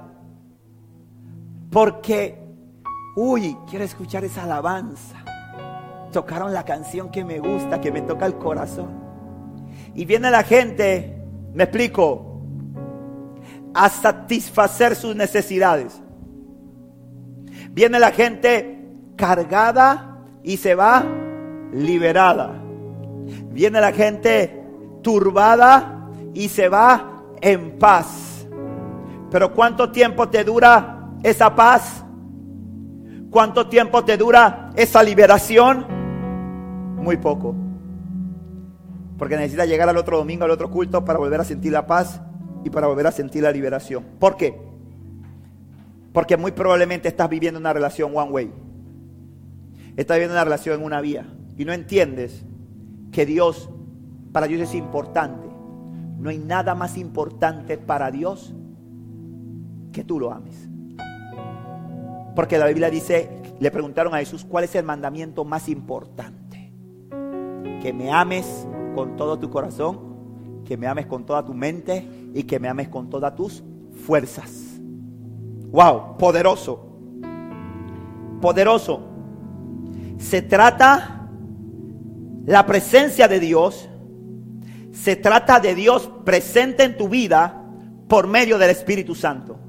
porque, 1.72 2.36
uy, 3.16 3.56
quiero 3.70 3.86
escuchar 3.86 4.24
esa 4.24 4.44
alabanza. 4.44 5.24
Tocaron 6.12 6.52
la 6.52 6.66
canción 6.66 7.12
que 7.12 7.24
me 7.24 7.38
gusta, 7.38 7.80
que 7.80 7.92
me 7.92 8.02
toca 8.02 8.26
el 8.26 8.40
corazón. 8.40 8.90
Y 9.94 10.06
viene 10.06 10.32
la 10.32 10.42
gente, 10.42 11.16
me 11.54 11.66
explico, 11.66 12.42
a 13.76 13.88
satisfacer 13.88 14.96
sus 14.96 15.16
necesidades. 15.16 16.02
Viene 17.70 18.00
la 18.00 18.10
gente 18.10 18.90
cargada 19.16 20.26
y 20.42 20.58
se 20.58 20.74
va 20.74 21.06
liberada. 21.74 22.62
Viene 23.52 23.82
la 23.82 23.92
gente 23.92 24.64
turbada 25.02 26.10
y 26.34 26.50
se 26.50 26.70
va 26.70 27.24
en 27.42 27.78
paz. 27.78 28.48
Pero 29.32 29.54
¿cuánto 29.54 29.92
tiempo 29.92 30.30
te 30.30 30.44
dura 30.44 31.10
esa 31.24 31.54
paz? 31.56 32.04
¿Cuánto 33.30 33.68
tiempo 33.68 34.04
te 34.06 34.18
dura 34.18 34.72
esa 34.76 35.04
liberación? 35.04 35.86
Muy 36.96 37.18
poco. 37.18 37.56
Porque 39.18 39.36
necesitas 39.36 39.68
llegar 39.68 39.90
al 39.90 39.98
otro 39.98 40.18
domingo, 40.18 40.46
al 40.46 40.52
otro 40.52 40.70
culto, 40.70 41.04
para 41.04 41.20
volver 41.20 41.42
a 41.42 41.44
sentir 41.44 41.72
la 41.72 41.86
paz 41.88 42.22
y 42.64 42.70
para 42.70 42.88
volver 42.88 43.08
a 43.08 43.12
sentir 43.12 43.44
la 43.44 43.52
liberación. 43.52 44.06
¿Por 44.20 44.38
qué? 44.38 44.58
Porque 46.14 46.38
muy 46.38 46.52
probablemente 46.52 47.08
estás 47.08 47.30
viviendo 47.30 47.60
una 47.60 47.74
relación 47.74 48.12
one 48.16 48.32
way. 48.32 48.52
Estás 49.98 50.18
viviendo 50.18 50.36
una 50.36 50.44
relación 50.44 50.80
en 50.80 50.86
una 50.86 51.02
vía. 51.02 51.26
Y 51.58 51.66
no 51.66 51.74
entiendes 51.74 52.44
que 53.12 53.26
Dios, 53.26 53.70
para 54.32 54.48
Dios 54.48 54.62
es 54.62 54.76
importante. 54.76 55.48
No 56.20 56.30
hay 56.30 56.38
nada 56.38 56.76
más 56.76 56.98
importante 56.98 57.78
para 57.78 58.12
Dios 58.12 58.54
que 59.92 60.04
tú 60.04 60.20
lo 60.20 60.32
ames. 60.32 60.70
Porque 62.36 62.60
la 62.60 62.68
Biblia 62.68 62.90
dice, 62.90 63.42
le 63.60 63.72
preguntaron 63.72 64.14
a 64.14 64.20
Jesús, 64.20 64.46
¿cuál 64.46 64.64
es 64.64 64.76
el 64.76 64.86
mandamiento 64.86 65.44
más 65.44 65.68
importante? 65.70 66.72
Que 67.82 67.92
me 67.94 68.12
ames 68.12 68.68
con 68.94 69.16
todo 69.16 69.40
tu 69.40 69.50
corazón, 69.50 70.62
que 70.64 70.78
me 70.78 70.86
ames 70.86 71.08
con 71.08 71.26
toda 71.26 71.44
tu 71.44 71.54
mente 71.56 72.08
y 72.34 72.44
que 72.44 72.60
me 72.60 72.68
ames 72.68 72.90
con 72.90 73.10
todas 73.10 73.36
tus 73.36 73.64
fuerzas. 74.06 74.80
Wow, 75.72 76.18
poderoso. 76.18 76.86
Poderoso. 78.40 79.02
Se 80.18 80.44
trata 80.44 81.17
la 82.48 82.66
presencia 82.66 83.28
de 83.28 83.40
Dios. 83.40 83.88
Se 84.92 85.16
trata 85.16 85.60
de 85.60 85.76
Dios 85.76 86.10
presente 86.26 86.84
en 86.84 86.98
tu 86.98 87.08
vida 87.08 87.62
por 88.08 88.26
medio 88.26 88.58
del 88.58 88.72
Espíritu 88.72 89.14
Santo. 89.14 89.60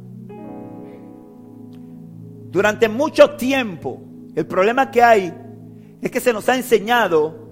Durante 2.51 2.89
mucho 2.89 3.33
tiempo, 3.33 4.01
el 4.35 4.47
problema 4.47 4.91
que 4.91 5.03
hay 5.03 5.35
es 6.01 6.11
que 6.11 6.21
se 6.21 6.33
nos 6.33 6.49
ha 6.49 6.57
enseñado 6.57 7.49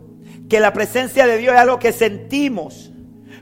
que 0.49 0.61
la 0.61 0.73
presencia 0.73 1.27
de 1.27 1.37
Dios 1.37 1.55
es 1.55 1.61
algo 1.61 1.79
que 1.79 1.93
sentimos 1.93 2.93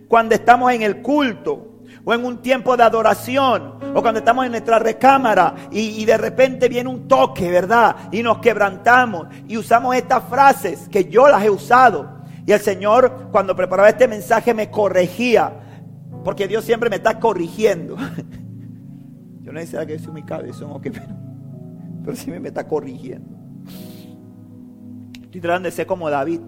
cuando 0.08 0.34
estamos 0.34 0.72
en 0.72 0.82
el 0.82 1.02
culto 1.02 1.73
o 2.04 2.12
en 2.14 2.25
un 2.25 2.38
tiempo 2.38 2.76
de 2.76 2.82
adoración 2.82 3.75
o 3.94 4.02
cuando 4.02 4.18
estamos 4.18 4.44
en 4.44 4.52
nuestra 4.52 4.78
recámara 4.78 5.54
y, 5.70 6.04
de 6.04 6.16
repente 6.18 6.68
viene 6.68 6.90
un 6.90 7.08
toque, 7.08 7.50
¿verdad? 7.50 7.96
Y 8.12 8.23
nos 8.23 8.38
quebrantamos 8.38 9.28
y 9.49 9.56
usamos 9.56 9.96
estas 9.96 10.25
frases 10.25 10.88
que 10.88 11.06
yo 11.06 11.28
las 11.28 11.42
he 11.44 11.50
usado. 11.50 12.23
Y 12.46 12.52
el 12.52 12.61
Señor 12.61 13.28
cuando 13.30 13.56
preparaba 13.56 13.88
este 13.88 14.06
mensaje 14.06 14.52
me 14.52 14.70
corregía, 14.70 15.52
porque 16.25 16.46
Dios 16.46 16.64
siempre 16.64 16.90
me 16.90 16.96
está 16.96 17.18
corrigiendo. 17.18 17.96
Yo 19.40 19.52
no 19.52 19.61
sé 19.61 19.87
que 19.87 19.94
es 19.94 20.08
mi 20.08 20.23
cabeza, 20.23 20.64
o 20.64 20.80
qué, 20.80 20.90
pero 20.90 21.04
pero 22.04 22.16
si 22.16 22.30
me 22.30 22.49
está 22.49 22.68
corrigiendo. 22.68 23.30
Estoy 25.23 25.40
tratando 25.40 25.68
de 25.68 25.73
ser 25.73 25.87
como 25.87 26.11
David. 26.11 26.40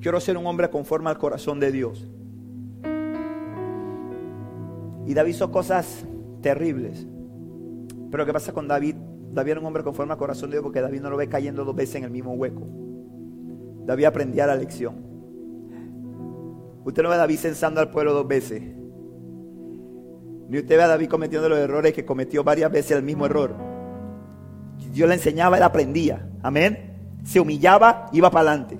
Quiero 0.00 0.20
ser 0.20 0.36
un 0.36 0.46
hombre 0.46 0.68
conforme 0.68 1.08
al 1.08 1.16
corazón 1.16 1.58
de 1.58 1.72
Dios. 1.72 2.06
Y 5.06 5.14
David 5.14 5.30
hizo 5.30 5.50
cosas 5.50 6.06
terribles. 6.40 7.06
Pero 8.10 8.26
¿qué 8.26 8.32
pasa 8.32 8.52
con 8.52 8.68
David? 8.68 8.96
David 9.32 9.52
era 9.52 9.60
un 9.60 9.66
hombre 9.66 9.82
conforme 9.82 10.12
al 10.12 10.18
corazón 10.18 10.50
de 10.50 10.56
Dios 10.56 10.62
porque 10.62 10.80
David 10.80 11.00
no 11.00 11.10
lo 11.10 11.16
ve 11.16 11.28
cayendo 11.28 11.64
dos 11.64 11.74
veces 11.74 11.96
en 11.96 12.04
el 12.04 12.10
mismo 12.10 12.32
hueco. 12.34 12.62
David 13.86 14.04
aprendía 14.04 14.46
la 14.46 14.56
lección. 14.56 14.94
Usted 16.84 17.02
no 17.02 17.08
ve 17.08 17.14
a 17.16 17.18
David 17.18 17.38
censando 17.38 17.80
al 17.80 17.90
pueblo 17.90 18.12
dos 18.12 18.28
veces. 18.28 18.62
Ni 20.48 20.58
usted 20.58 20.76
ve 20.76 20.82
a 20.82 20.88
David 20.88 21.08
cometiendo 21.08 21.48
los 21.48 21.58
errores 21.58 21.92
que 21.92 22.04
cometió 22.04 22.44
varias 22.44 22.70
veces 22.70 22.92
el 22.92 23.02
mismo 23.02 23.26
error. 23.26 23.54
Dios 24.92 25.08
le 25.08 25.14
enseñaba, 25.14 25.56
él 25.56 25.62
aprendía. 25.62 26.28
Amén. 26.42 27.20
Se 27.24 27.40
humillaba, 27.40 28.06
iba 28.12 28.30
para 28.30 28.50
adelante. 28.50 28.78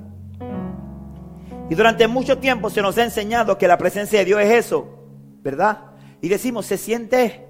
Y 1.71 1.75
durante 1.75 2.07
mucho 2.07 2.39
tiempo 2.39 2.69
se 2.69 2.83
nos 2.83 2.99
ha 2.99 3.05
enseñado 3.05 3.57
que 3.57 3.67
la 3.67 3.79
presencia 3.79 4.19
de 4.19 4.25
Dios 4.27 4.41
es 4.43 4.67
eso, 4.67 4.87
¿verdad? 5.43 5.94
Y 6.25 6.29
decimos, 6.31 6.65
se 6.65 6.79
siente, 6.79 7.47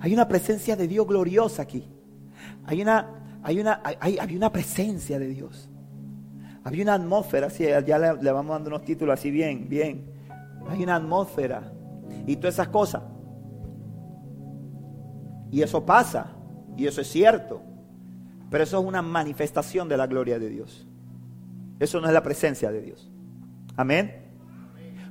hay 0.00 0.12
una 0.12 0.28
presencia 0.28 0.76
de 0.76 0.86
Dios 0.86 1.06
gloriosa 1.06 1.62
aquí. 1.62 1.88
Hay 2.66 2.82
una, 2.82 3.40
hay 3.42 3.58
una, 3.58 3.80
hay, 3.82 4.36
una 4.36 4.52
presencia 4.52 5.18
de 5.18 5.28
Dios. 5.28 5.70
Había 6.62 6.82
una 6.82 6.92
atmósfera, 6.92 7.46
así, 7.46 7.64
ya 7.64 7.98
le, 7.98 8.22
le 8.22 8.30
vamos 8.30 8.54
dando 8.54 8.68
unos 8.68 8.82
títulos 8.82 9.18
así 9.18 9.30
bien, 9.30 9.66
bien. 9.66 10.12
Hay 10.68 10.82
una 10.82 10.96
atmósfera 10.96 11.72
y 12.26 12.36
todas 12.36 12.56
esas 12.56 12.68
cosas. 12.68 13.02
Y 15.50 15.62
eso 15.62 15.86
pasa, 15.86 16.26
y 16.76 16.86
eso 16.86 17.00
es 17.00 17.08
cierto. 17.08 17.62
Pero 18.50 18.62
eso 18.62 18.78
es 18.78 18.84
una 18.84 19.00
manifestación 19.00 19.88
de 19.88 19.96
la 19.96 20.06
gloria 20.06 20.38
de 20.38 20.50
Dios. 20.50 20.86
Eso 21.80 21.98
no 21.98 22.08
es 22.08 22.12
la 22.12 22.22
presencia 22.22 22.70
de 22.70 22.82
Dios. 22.82 23.10
Amén. 23.74 24.26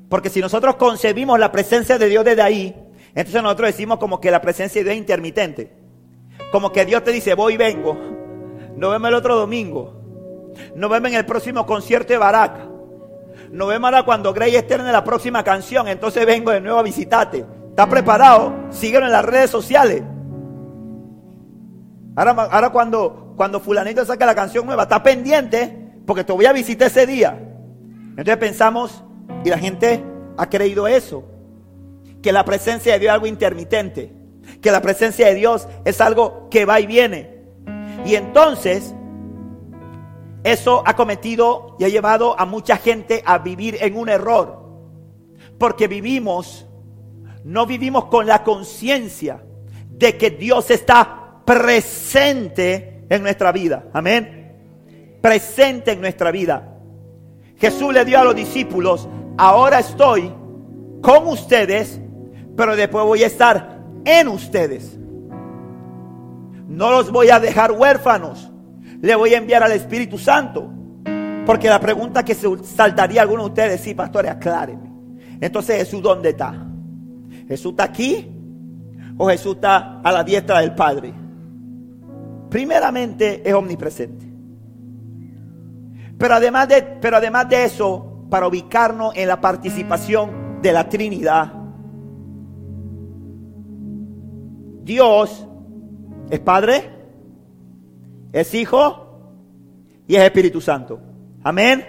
Porque 0.08 0.30
si 0.30 0.40
nosotros 0.40 0.76
concebimos 0.76 1.40
la 1.40 1.52
presencia 1.52 1.98
de 1.98 2.10
Dios 2.10 2.24
desde 2.24 2.44
ahí, 2.44 2.84
entonces 3.22 3.42
nosotros 3.42 3.70
decimos 3.70 3.98
como 3.98 4.22
que 4.22 4.30
la 4.30 4.42
presencia 4.42 4.80
de 4.80 4.84
Dios 4.84 4.94
es 4.94 5.00
intermitente. 5.00 5.74
Como 6.52 6.72
que 6.72 6.86
Dios 6.86 7.04
te 7.04 7.12
dice, 7.12 7.34
voy 7.34 7.56
y 7.56 7.58
vengo. 7.58 7.98
Nos 8.76 8.92
vemos 8.92 9.10
el 9.10 9.16
otro 9.16 9.36
domingo. 9.36 10.54
Nos 10.76 10.88
vemos 10.88 11.10
en 11.10 11.18
el 11.18 11.26
próximo 11.26 11.66
concierto 11.66 12.14
de 12.14 12.20
Baraca. 12.20 12.70
Nos 13.52 13.68
vemos 13.70 13.88
ahora 13.88 14.04
cuando 14.04 14.34
Grey 14.34 14.56
en 14.56 14.92
la 14.92 15.04
próxima 15.04 15.44
canción. 15.44 15.88
Entonces 15.88 16.28
vengo 16.28 16.52
de 16.52 16.62
nuevo 16.62 16.78
a 16.78 16.84
visitarte. 16.84 17.44
¿Estás 17.70 17.88
preparado? 17.88 18.54
Síguelo 18.70 19.08
en 19.08 19.12
las 19.12 19.26
redes 19.26 19.50
sociales. 19.50 20.04
Ahora, 22.16 22.32
ahora 22.52 22.70
cuando, 22.70 23.34
cuando 23.36 23.60
fulanito 23.60 24.06
saca 24.06 24.28
la 24.28 24.36
canción 24.36 24.64
nueva, 24.68 24.84
está 24.84 25.02
pendiente 25.02 25.92
porque 26.06 26.24
te 26.24 26.34
voy 26.34 26.46
a 26.46 26.54
visitar 26.54 26.88
ese 26.88 27.08
día. 27.08 27.36
Entonces 28.12 28.38
pensamos, 28.38 29.04
y 29.44 29.50
la 29.50 29.58
gente 29.58 30.04
ha 30.38 30.48
creído 30.48 30.88
eso, 30.88 31.24
que 32.22 32.32
la 32.32 32.46
presencia 32.46 32.94
de 32.94 33.00
Dios 33.00 33.10
es 33.10 33.14
algo 33.16 33.28
intermitente, 33.28 34.14
que 34.62 34.72
la 34.72 34.82
presencia 34.82 35.28
de 35.28 35.36
Dios 35.36 35.68
es 35.86 36.02
algo 36.02 36.48
que 36.50 36.66
va 36.66 36.80
y 36.80 36.88
viene. 36.88 37.44
Y 38.06 38.16
entonces, 38.16 38.94
eso 40.44 40.84
ha 40.86 40.96
cometido 40.96 41.76
y 41.80 41.84
ha 41.84 41.90
llevado 41.90 42.40
a 42.40 42.46
mucha 42.46 42.78
gente 42.78 43.22
a 43.26 43.40
vivir 43.40 43.78
en 43.82 43.98
un 43.98 44.10
error, 44.10 44.64
porque 45.58 45.88
vivimos, 45.88 46.66
no 47.44 47.66
vivimos 47.66 48.06
con 48.06 48.26
la 48.26 48.44
conciencia 48.44 49.44
de 49.90 50.18
que 50.18 50.32
Dios 50.32 50.70
está 50.72 51.42
presente 51.46 53.06
en 53.10 53.24
nuestra 53.24 53.52
vida. 53.52 53.86
Amén. 53.94 55.18
Presente 55.22 55.92
en 55.92 56.02
nuestra 56.02 56.32
vida. 56.32 56.76
Jesús 57.58 57.94
le 57.94 58.06
dio 58.06 58.20
a 58.20 58.24
los 58.24 58.36
discípulos, 58.36 59.08
ahora 59.38 59.80
estoy 59.80 60.32
con 61.02 61.28
ustedes, 61.28 62.00
pero 62.58 62.76
después 62.76 63.06
voy 63.06 63.24
a 63.24 63.28
estar 63.28 63.80
en 64.04 64.28
ustedes. 64.28 64.98
No 66.68 66.92
los 66.92 67.12
voy 67.12 67.30
a 67.30 67.40
dejar 67.40 67.72
huérfanos. 67.72 68.52
Le 69.00 69.16
voy 69.16 69.36
a 69.36 69.38
enviar 69.38 69.62
al 69.62 69.72
Espíritu 69.72 70.18
Santo. 70.18 70.74
Porque 71.46 71.70
la 71.70 71.80
pregunta 71.80 72.26
que 72.26 72.34
se 72.34 72.48
saltaría 72.64 73.22
a 73.22 73.24
alguno 73.24 73.44
de 73.44 73.50
ustedes, 73.50 73.82
sí, 73.82 73.94
pastores, 73.94 74.32
aclárenme. 74.32 74.92
Entonces, 75.40 75.78
Jesús, 75.78 76.02
¿dónde 76.02 76.30
está? 76.30 76.68
¿Jesús 77.48 77.72
está 77.72 77.84
aquí? 77.84 78.28
¿O 79.18 79.30
Jesús 79.30 79.56
está 79.56 80.02
a 80.02 80.12
la 80.12 80.24
diestra 80.24 80.60
del 80.60 80.74
Padre? 80.74 81.14
Primeramente, 82.50 83.48
es 83.48 83.54
omnipresente. 83.54 84.26
Pero 86.18 86.34
además 86.34 86.68
de, 86.68 86.82
pero 86.82 87.18
además 87.18 87.48
de 87.48 87.64
eso, 87.64 88.26
para 88.32 88.48
ubicarnos 88.48 89.16
en 89.16 89.28
la 89.28 89.40
participación 89.40 90.60
de 90.62 90.72
la 90.74 90.90
Trinidad, 90.90 91.57
Dios 94.88 95.46
es 96.30 96.40
Padre, 96.40 96.90
es 98.32 98.54
Hijo 98.54 99.20
y 100.08 100.16
es 100.16 100.24
Espíritu 100.24 100.62
Santo. 100.62 101.00
Amén. 101.44 101.84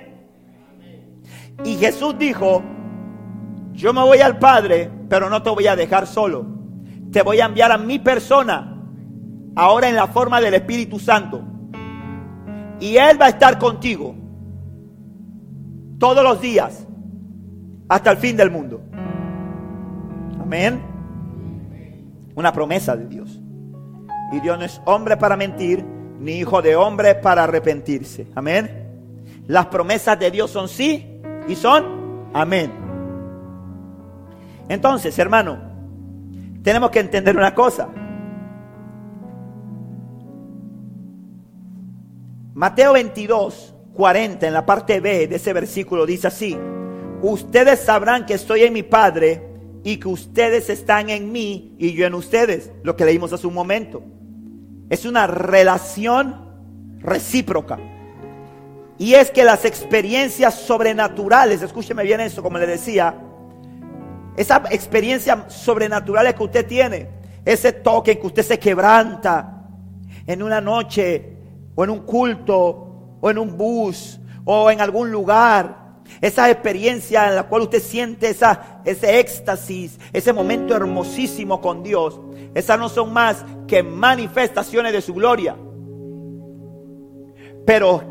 Y 1.65 1.77
Jesús 1.77 2.19
dijo, 2.19 2.61
yo 3.73 3.93
me 3.93 4.03
voy 4.03 4.19
al 4.19 4.41
Padre, 4.41 4.91
pero 5.09 5.31
no 5.31 5.41
te 5.43 5.51
voy 5.51 5.69
a 5.69 5.77
dejar 5.77 6.09
solo. 6.09 6.45
Te 7.13 7.23
voy 7.23 7.41
a 7.41 7.47
enviar 7.47 7.71
a 7.71 7.79
mi 7.79 8.01
persona, 8.01 8.83
ahora 9.55 9.89
en 9.89 9.95
la 9.95 10.09
forma 10.09 10.41
del 10.41 10.55
Espíritu 10.55 10.99
Santo. 10.99 11.41
Y 12.81 12.97
Él 12.97 13.21
va 13.21 13.27
a 13.27 13.31
estar 13.31 13.61
contigo 13.61 14.17
todos 15.99 16.25
los 16.25 16.41
días 16.41 16.85
hasta 17.89 18.11
el 18.11 18.17
fin 18.17 18.37
del 18.37 18.51
mundo. 18.51 18.81
Amén. 20.41 20.88
Una 22.39 22.53
promesa 22.53 22.95
de 22.95 23.07
Dios. 23.07 23.41
Y 24.31 24.39
Dios 24.39 24.57
no 24.57 24.65
es 24.65 24.81
hombre 24.85 25.17
para 25.17 25.37
mentir, 25.37 25.85
ni 26.21 26.35
hijo 26.35 26.63
de 26.63 26.77
hombre 26.77 27.17
para 27.17 27.43
arrepentirse. 27.43 28.29
Amén. 28.37 29.43
Las 29.49 29.67
promesas 29.67 30.17
de 30.21 30.31
Dios 30.31 30.49
son 30.49 30.69
sí 30.69 31.21
y 31.49 31.57
son 31.57 32.29
amén. 32.33 32.71
Entonces, 34.69 35.19
hermano, 35.19 35.59
tenemos 36.63 36.91
que 36.91 37.01
entender 37.01 37.37
una 37.37 37.57
cosa. 37.57 37.89
Mateo 42.55 42.93
22, 42.93 43.75
40, 43.95 44.47
en 44.47 44.53
la 44.53 44.65
parte 44.65 45.01
B 45.01 45.27
de 45.27 45.35
ese 45.35 45.53
versículo, 45.53 46.07
dice 46.07 46.29
así, 46.29 46.57
ustedes 47.21 47.81
sabrán 47.81 48.27
que 48.27 48.35
estoy 48.35 48.63
en 48.63 48.75
mi 48.75 48.85
Padre 48.85 49.48
y 49.85 49.99
que 49.99 50.09
ustedes 50.09 50.71
están 50.71 51.11
en 51.11 51.33
mí 51.33 51.75
y 51.79 51.93
yo 51.93 52.07
en 52.07 52.15
ustedes, 52.15 52.71
lo 52.83 52.97
que 52.97 53.05
leímos 53.05 53.33
hace 53.33 53.47
un 53.47 53.55
momento. 53.55 54.03
Es 54.91 55.05
una 55.05 55.27
relación 55.27 56.49
recíproca. 56.99 57.79
Y 58.99 59.15
es 59.15 59.31
que 59.31 59.45
las 59.45 59.65
experiencias 59.65 60.55
sobrenaturales, 60.55 61.63
escúcheme 61.63 62.03
bien 62.03 62.21
eso, 62.21 62.43
como 62.43 62.59
le 62.59 62.67
decía, 62.67 63.15
esa 64.37 64.63
experiencia 64.71 65.49
sobrenaturales 65.49 66.35
que 66.35 66.43
usted 66.43 66.67
tiene, 66.67 67.09
ese 67.45 67.73
toque 67.73 68.19
que 68.19 68.27
usted 68.27 68.43
se 68.43 68.59
quebranta 68.59 69.69
en 70.27 70.43
una 70.43 70.61
noche, 70.61 71.37
o 71.75 71.85
en 71.85 71.91
un 71.91 72.01
culto, 72.01 73.19
o 73.21 73.31
en 73.31 73.39
un 73.39 73.57
bus, 73.57 74.21
o 74.45 74.71
en 74.71 74.81
algún 74.81 75.11
lugar. 75.11 75.88
Esa 76.21 76.51
experiencia 76.51 77.29
en 77.29 77.37
la 77.37 77.45
cual 77.45 77.63
usted 77.63 77.81
siente 77.81 78.29
esa, 78.29 78.81
ese 78.85 79.21
éxtasis, 79.21 79.99
ese 80.13 80.33
momento 80.33 80.75
hermosísimo 80.75 81.61
con 81.61 81.83
Dios. 81.83 82.21
Esas 82.55 82.79
no 82.79 82.89
son 82.89 83.13
más 83.13 83.45
que 83.67 83.83
manifestaciones 83.83 84.93
de 84.93 85.01
su 85.01 85.15
gloria. 85.15 85.57
Pero 87.65 88.03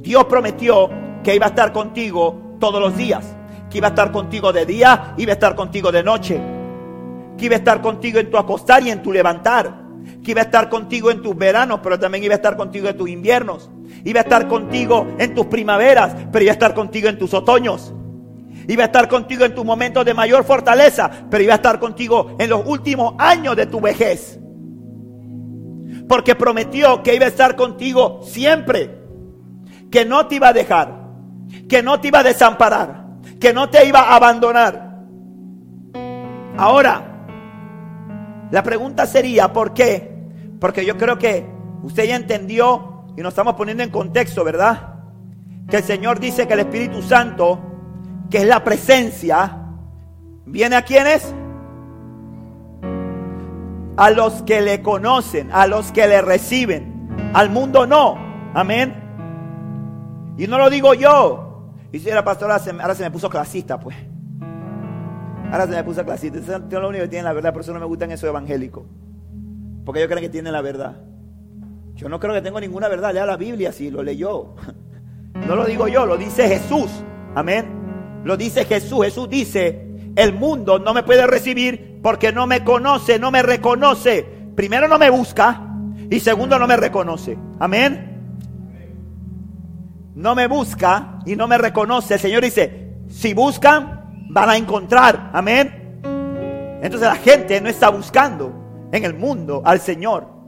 Dios 0.00 0.24
prometió 0.24 0.90
que 1.22 1.34
iba 1.34 1.46
a 1.46 1.50
estar 1.50 1.72
contigo 1.72 2.56
todos 2.58 2.80
los 2.80 2.96
días. 2.96 3.36
Que 3.70 3.78
iba 3.78 3.88
a 3.88 3.90
estar 3.90 4.10
contigo 4.12 4.52
de 4.52 4.66
día, 4.66 5.14
iba 5.16 5.32
a 5.32 5.34
estar 5.34 5.54
contigo 5.54 5.92
de 5.92 6.02
noche. 6.02 6.40
Que 7.38 7.46
iba 7.46 7.54
a 7.54 7.58
estar 7.58 7.80
contigo 7.80 8.18
en 8.18 8.30
tu 8.30 8.36
acostar 8.36 8.82
y 8.82 8.90
en 8.90 9.02
tu 9.02 9.12
levantar 9.12 9.80
que 10.22 10.32
iba 10.32 10.40
a 10.40 10.44
estar 10.44 10.68
contigo 10.68 11.10
en 11.10 11.22
tus 11.22 11.36
veranos, 11.36 11.80
pero 11.82 11.98
también 11.98 12.24
iba 12.24 12.34
a 12.34 12.36
estar 12.36 12.56
contigo 12.56 12.88
en 12.88 12.96
tus 12.96 13.08
inviernos. 13.08 13.70
Iba 14.04 14.20
a 14.20 14.22
estar 14.22 14.48
contigo 14.48 15.06
en 15.18 15.34
tus 15.34 15.46
primaveras, 15.46 16.14
pero 16.32 16.42
iba 16.42 16.52
a 16.52 16.54
estar 16.54 16.74
contigo 16.74 17.08
en 17.08 17.18
tus 17.18 17.34
otoños. 17.34 17.92
Iba 18.66 18.84
a 18.84 18.86
estar 18.86 19.08
contigo 19.08 19.44
en 19.44 19.54
tus 19.54 19.64
momentos 19.64 20.04
de 20.04 20.14
mayor 20.14 20.44
fortaleza, 20.44 21.10
pero 21.30 21.42
iba 21.42 21.54
a 21.54 21.56
estar 21.56 21.78
contigo 21.78 22.36
en 22.38 22.50
los 22.50 22.66
últimos 22.66 23.14
años 23.18 23.56
de 23.56 23.66
tu 23.66 23.80
vejez. 23.80 24.38
Porque 26.08 26.34
prometió 26.34 27.02
que 27.02 27.14
iba 27.14 27.26
a 27.26 27.28
estar 27.28 27.56
contigo 27.56 28.20
siempre, 28.22 28.98
que 29.90 30.04
no 30.04 30.26
te 30.26 30.36
iba 30.36 30.48
a 30.48 30.52
dejar, 30.52 31.08
que 31.68 31.82
no 31.82 32.00
te 32.00 32.08
iba 32.08 32.20
a 32.20 32.24
desamparar, 32.24 33.06
que 33.40 33.52
no 33.52 33.68
te 33.70 33.86
iba 33.86 34.00
a 34.00 34.16
abandonar. 34.16 34.90
Ahora, 36.56 37.26
la 38.50 38.62
pregunta 38.62 39.06
sería, 39.06 39.52
¿por 39.52 39.72
qué? 39.72 40.10
Porque 40.58 40.84
yo 40.84 40.96
creo 40.96 41.18
que 41.18 41.46
usted 41.82 42.04
ya 42.04 42.16
entendió 42.16 42.89
y 43.16 43.22
nos 43.22 43.32
estamos 43.32 43.54
poniendo 43.54 43.82
en 43.82 43.90
contexto, 43.90 44.44
¿verdad? 44.44 44.94
Que 45.68 45.78
el 45.78 45.82
Señor 45.82 46.20
dice 46.20 46.46
que 46.46 46.54
el 46.54 46.60
Espíritu 46.60 47.02
Santo, 47.02 47.58
que 48.30 48.38
es 48.38 48.46
la 48.46 48.64
presencia, 48.64 49.58
viene 50.46 50.76
a 50.76 50.82
quienes? 50.82 51.34
A 53.96 54.10
los 54.10 54.42
que 54.42 54.60
le 54.60 54.82
conocen, 54.82 55.50
a 55.52 55.66
los 55.66 55.92
que 55.92 56.06
le 56.06 56.22
reciben. 56.22 57.08
Al 57.34 57.50
mundo 57.50 57.86
no. 57.86 58.16
Amén. 58.54 58.94
Y 60.38 60.46
no 60.46 60.58
lo 60.58 60.70
digo 60.70 60.94
yo. 60.94 61.74
Y 61.92 61.98
si 61.98 62.08
era 62.08 62.24
pastor, 62.24 62.50
ahora 62.50 62.94
se 62.94 63.02
me 63.02 63.10
puso 63.10 63.28
clasista, 63.28 63.78
pues. 63.78 63.96
Ahora 65.52 65.66
se 65.66 65.72
me 65.72 65.84
puso 65.84 66.04
clasista. 66.04 66.38
Yo 66.68 66.80
lo 66.80 66.88
único 66.88 67.02
que 67.02 67.08
tienen 67.08 67.24
la 67.24 67.32
verdad, 67.32 67.52
por 67.52 67.62
eso 67.62 67.72
no 67.72 67.80
me 67.80 67.86
gustan 67.86 68.10
esos 68.10 68.28
evangélicos. 68.28 68.84
Porque 69.84 70.00
ellos 70.00 70.10
creen 70.10 70.24
que 70.24 70.30
tienen 70.30 70.52
la 70.52 70.62
verdad. 70.62 71.09
Yo 72.00 72.08
no 72.08 72.18
creo 72.18 72.32
que 72.32 72.40
tengo 72.40 72.58
ninguna 72.58 72.88
verdad. 72.88 73.12
Lea 73.12 73.26
la 73.26 73.36
Biblia 73.36 73.72
si 73.72 73.90
lo 73.90 74.02
leyó. 74.02 74.54
No 75.46 75.56
lo 75.56 75.64
digo 75.64 75.88
yo, 75.88 76.06
lo 76.06 76.16
dice 76.16 76.48
Jesús. 76.48 76.90
Amén. 77.34 78.20
Lo 78.24 78.36
dice 78.36 78.64
Jesús. 78.64 79.04
Jesús 79.04 79.28
dice, 79.28 80.12
el 80.14 80.34
mundo 80.34 80.78
no 80.78 80.92
me 80.92 81.02
puede 81.02 81.26
recibir 81.26 82.00
porque 82.02 82.32
no 82.32 82.46
me 82.46 82.62
conoce, 82.62 83.18
no 83.18 83.30
me 83.30 83.42
reconoce. 83.42 84.26
Primero 84.54 84.86
no 84.86 84.98
me 84.98 85.08
busca 85.08 85.66
y 86.10 86.20
segundo 86.20 86.58
no 86.58 86.66
me 86.66 86.76
reconoce. 86.76 87.38
Amén. 87.58 88.34
No 90.14 90.34
me 90.34 90.46
busca 90.46 91.20
y 91.24 91.36
no 91.36 91.46
me 91.48 91.58
reconoce. 91.58 92.14
El 92.14 92.20
Señor 92.20 92.42
dice, 92.42 92.96
si 93.08 93.32
buscan, 93.32 94.26
van 94.28 94.50
a 94.50 94.56
encontrar. 94.56 95.30
Amén. 95.32 96.00
Entonces 96.82 97.08
la 97.08 97.16
gente 97.16 97.60
no 97.60 97.68
está 97.68 97.88
buscando 97.88 98.88
en 98.92 99.04
el 99.04 99.14
mundo 99.14 99.62
al 99.64 99.80
Señor. 99.80 100.39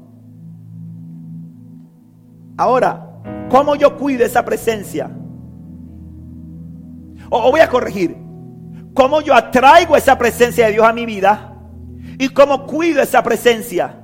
Ahora, 2.57 3.21
¿cómo 3.51 3.75
yo 3.77 3.97
cuido 3.97 4.25
esa 4.25 4.45
presencia? 4.45 5.11
O, 7.31 7.51
voy 7.51 7.61
a 7.61 7.69
corregir. 7.69 8.17
cómo 8.95 9.23
yo 9.23 9.35
atraigo 9.35 9.97
esa 9.97 10.19
presencia 10.19 10.67
de 10.67 10.73
Dios 10.73 10.85
a 10.85 10.93
mi 10.93 11.07
vida 11.07 11.57
y 12.19 12.29
cómo 12.29 12.67
cuido 12.67 13.01
esa 13.03 13.23
presencia. 13.23 13.99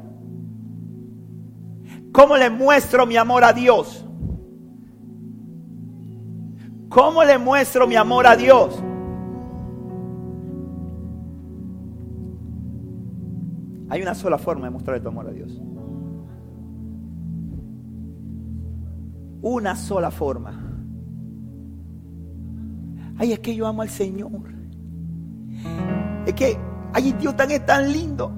¿Cómo 2.13 2.37
le 2.37 2.49
muestro 2.49 3.07
mi 3.07 3.17
amor 3.17 3.45
a 3.45 3.53
Dios? 3.53 4.07
¿Cómo 6.89 7.23
le 7.23 7.37
muestro 7.37 7.87
mi 7.87 7.97
amor 7.97 8.27
a 8.27 8.35
Dios? 8.35 8.83
Hay 13.91 14.03
una 14.03 14.15
sola 14.15 14.39
forma 14.39 14.67
de 14.67 14.71
mostrarle 14.71 15.03
tu 15.03 15.09
amor 15.09 15.29
a 15.29 15.33
Dios. 15.33 15.61
Una 19.43 19.77
sola 19.77 20.11
forma. 20.11 20.69
Ay, 23.19 23.33
es 23.33 23.41
que 23.41 23.55
yo 23.55 23.67
amo 23.67 23.83
al 23.83 23.89
Señor. 23.89 24.55
Es 26.27 26.35
que, 26.35 26.57
ay, 26.93 27.13
Dios 27.13 27.37
tan 27.37 27.51
es 27.51 27.65
tan 27.67 27.93
lindo. 27.93 28.33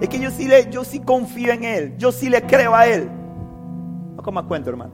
Es 0.00 0.08
que 0.08 0.20
yo 0.20 0.30
sí, 0.30 0.46
le, 0.46 0.70
yo 0.70 0.84
sí 0.84 1.00
confío 1.00 1.52
en 1.52 1.64
Él. 1.64 1.94
Yo 1.96 2.12
sí 2.12 2.28
le 2.28 2.42
creo 2.42 2.74
a 2.74 2.86
Él. 2.86 3.08
No 4.16 4.22
comas 4.22 4.44
cuento, 4.44 4.70
hermano. 4.70 4.92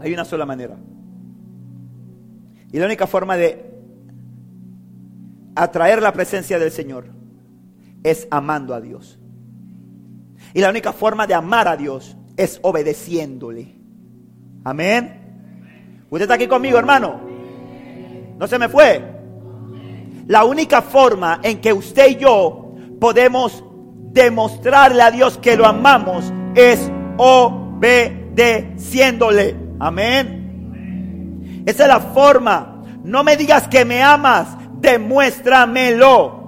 Hay 0.00 0.12
una 0.12 0.24
sola 0.24 0.46
manera. 0.46 0.76
Y 2.72 2.78
la 2.78 2.86
única 2.86 3.06
forma 3.06 3.36
de 3.36 3.74
atraer 5.54 6.02
la 6.02 6.12
presencia 6.12 6.58
del 6.58 6.70
Señor 6.70 7.06
es 8.02 8.28
amando 8.30 8.74
a 8.74 8.80
Dios. 8.80 9.18
Y 10.54 10.60
la 10.60 10.70
única 10.70 10.92
forma 10.92 11.26
de 11.26 11.34
amar 11.34 11.68
a 11.68 11.76
Dios 11.76 12.16
es 12.36 12.58
obedeciéndole. 12.62 13.74
Amén. 14.64 16.04
¿Usted 16.10 16.22
está 16.22 16.34
aquí 16.34 16.46
conmigo, 16.46 16.78
hermano? 16.78 17.20
¿No 18.38 18.46
se 18.46 18.58
me 18.58 18.68
fue? 18.68 19.02
La 20.26 20.44
única 20.44 20.82
forma 20.82 21.40
en 21.42 21.60
que 21.60 21.72
usted 21.72 22.10
y 22.10 22.16
yo 22.16 22.74
podemos 23.00 23.64
demostrarle 24.12 25.00
a 25.02 25.10
Dios 25.10 25.38
que 25.38 25.56
lo 25.56 25.66
amamos 25.66 26.32
es 26.54 26.92
obedeciéndole. 27.16 29.56
Amén. 29.78 31.62
Esa 31.66 31.84
es 31.84 31.88
la 31.88 32.00
forma. 32.00 32.82
No 33.04 33.22
me 33.22 33.36
digas 33.36 33.68
que 33.68 33.84
me 33.84 34.02
amas, 34.02 34.48
demuéstramelo. 34.80 36.46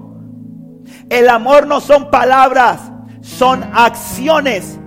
El 1.09 1.29
amor 1.29 1.67
no 1.67 1.81
son 1.81 2.11
palabras, 2.11 2.81
son 3.21 3.63
acciones. 3.73 4.79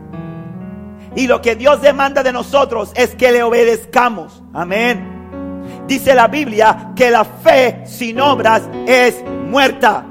Y 1.15 1.28
lo 1.28 1.41
que 1.41 1.56
Dios 1.56 1.82
demanda 1.82 2.24
de 2.24 2.32
nosotros 2.32 2.91
es 2.95 3.15
que 3.15 3.32
le 3.32 3.43
obedezcamos. 3.43 4.41
Amén. 4.54 5.84
Dice 5.88 6.15
la 6.15 6.28
Biblia 6.28 6.93
que 6.95 7.12
la 7.12 7.26
fe 7.26 7.84
sin 7.86 8.19
obras 8.19 8.63
es 8.88 9.24
muerta. 9.50 10.06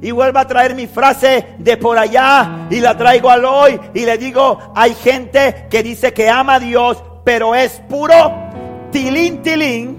Y 0.00 0.10
vuelvo 0.10 0.38
a 0.38 0.46
traer 0.46 0.74
mi 0.74 0.86
frase 0.86 1.54
de 1.58 1.76
por 1.76 1.96
allá 1.96 2.66
y 2.68 2.80
la 2.80 2.96
traigo 2.96 3.30
al 3.30 3.44
hoy 3.44 3.80
y 3.94 4.04
le 4.04 4.18
digo, 4.18 4.58
hay 4.74 4.94
gente 4.94 5.66
que 5.70 5.82
dice 5.82 6.12
que 6.12 6.28
ama 6.28 6.56
a 6.56 6.60
Dios, 6.60 7.02
pero 7.24 7.54
es 7.54 7.80
puro 7.88 8.34
tilín 8.90 9.40
tilín 9.40 9.96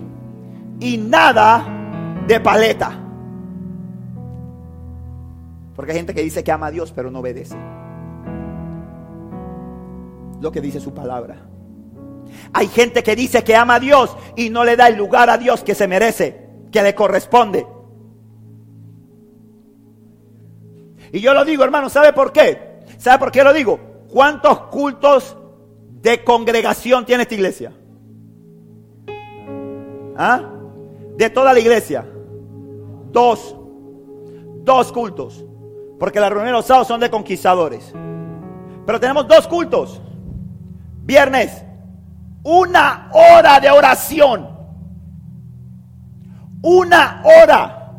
y 0.80 0.98
nada 0.98 1.66
de 2.28 2.40
paleta. 2.40 2.92
Porque 5.76 5.92
hay 5.92 5.98
gente 5.98 6.14
que 6.14 6.22
dice 6.22 6.44
que 6.44 6.52
ama 6.52 6.68
a 6.68 6.72
Dios, 6.72 6.92
pero 6.92 7.10
no 7.10 7.20
obedece 7.20 7.56
lo 10.46 10.52
que 10.52 10.62
dice 10.62 10.80
su 10.80 10.94
palabra. 10.94 11.38
Hay 12.54 12.68
gente 12.68 13.02
que 13.02 13.16
dice 13.16 13.44
que 13.44 13.56
ama 13.56 13.76
a 13.76 13.80
Dios 13.80 14.16
y 14.36 14.52
no 14.52 14.64
le 14.64 14.76
da 14.76 14.88
el 14.88 14.96
lugar 14.96 15.28
a 15.30 15.40
Dios 15.40 15.64
que 15.64 15.74
se 15.74 15.88
merece, 15.88 16.50
que 16.72 16.84
le 16.84 16.94
corresponde. 16.94 17.66
Y 21.12 21.20
yo 21.20 21.34
lo 21.34 21.44
digo, 21.46 21.64
hermano, 21.64 21.90
¿sabe 21.90 22.14
por 22.14 22.32
qué? 22.32 22.84
¿Sabe 23.00 23.18
por 23.18 23.32
qué 23.32 23.44
lo 23.44 23.54
digo? 23.54 23.80
¿Cuántos 24.08 24.68
cultos 24.68 25.36
de 26.02 26.24
congregación 26.24 27.08
tiene 27.08 27.24
esta 27.24 27.34
iglesia? 27.34 27.74
¿Ah? 30.16 30.52
De 31.18 31.30
toda 31.32 31.54
la 31.54 31.60
iglesia. 31.60 32.06
Dos. 33.12 33.56
Dos 34.64 34.92
cultos. 34.92 35.44
Porque 36.00 36.20
las 36.20 36.30
reuniones 36.30 36.52
de 36.52 36.58
los 36.58 36.66
sábados 36.66 36.88
son 36.88 37.00
de 37.00 37.10
conquistadores. 37.10 37.92
Pero 38.86 39.00
tenemos 39.00 39.28
dos 39.28 39.48
cultos. 39.48 40.02
Viernes, 41.06 41.64
una 42.42 43.12
hora 43.14 43.60
de 43.60 43.70
oración. 43.70 44.48
Una 46.64 47.22
hora. 47.24 47.92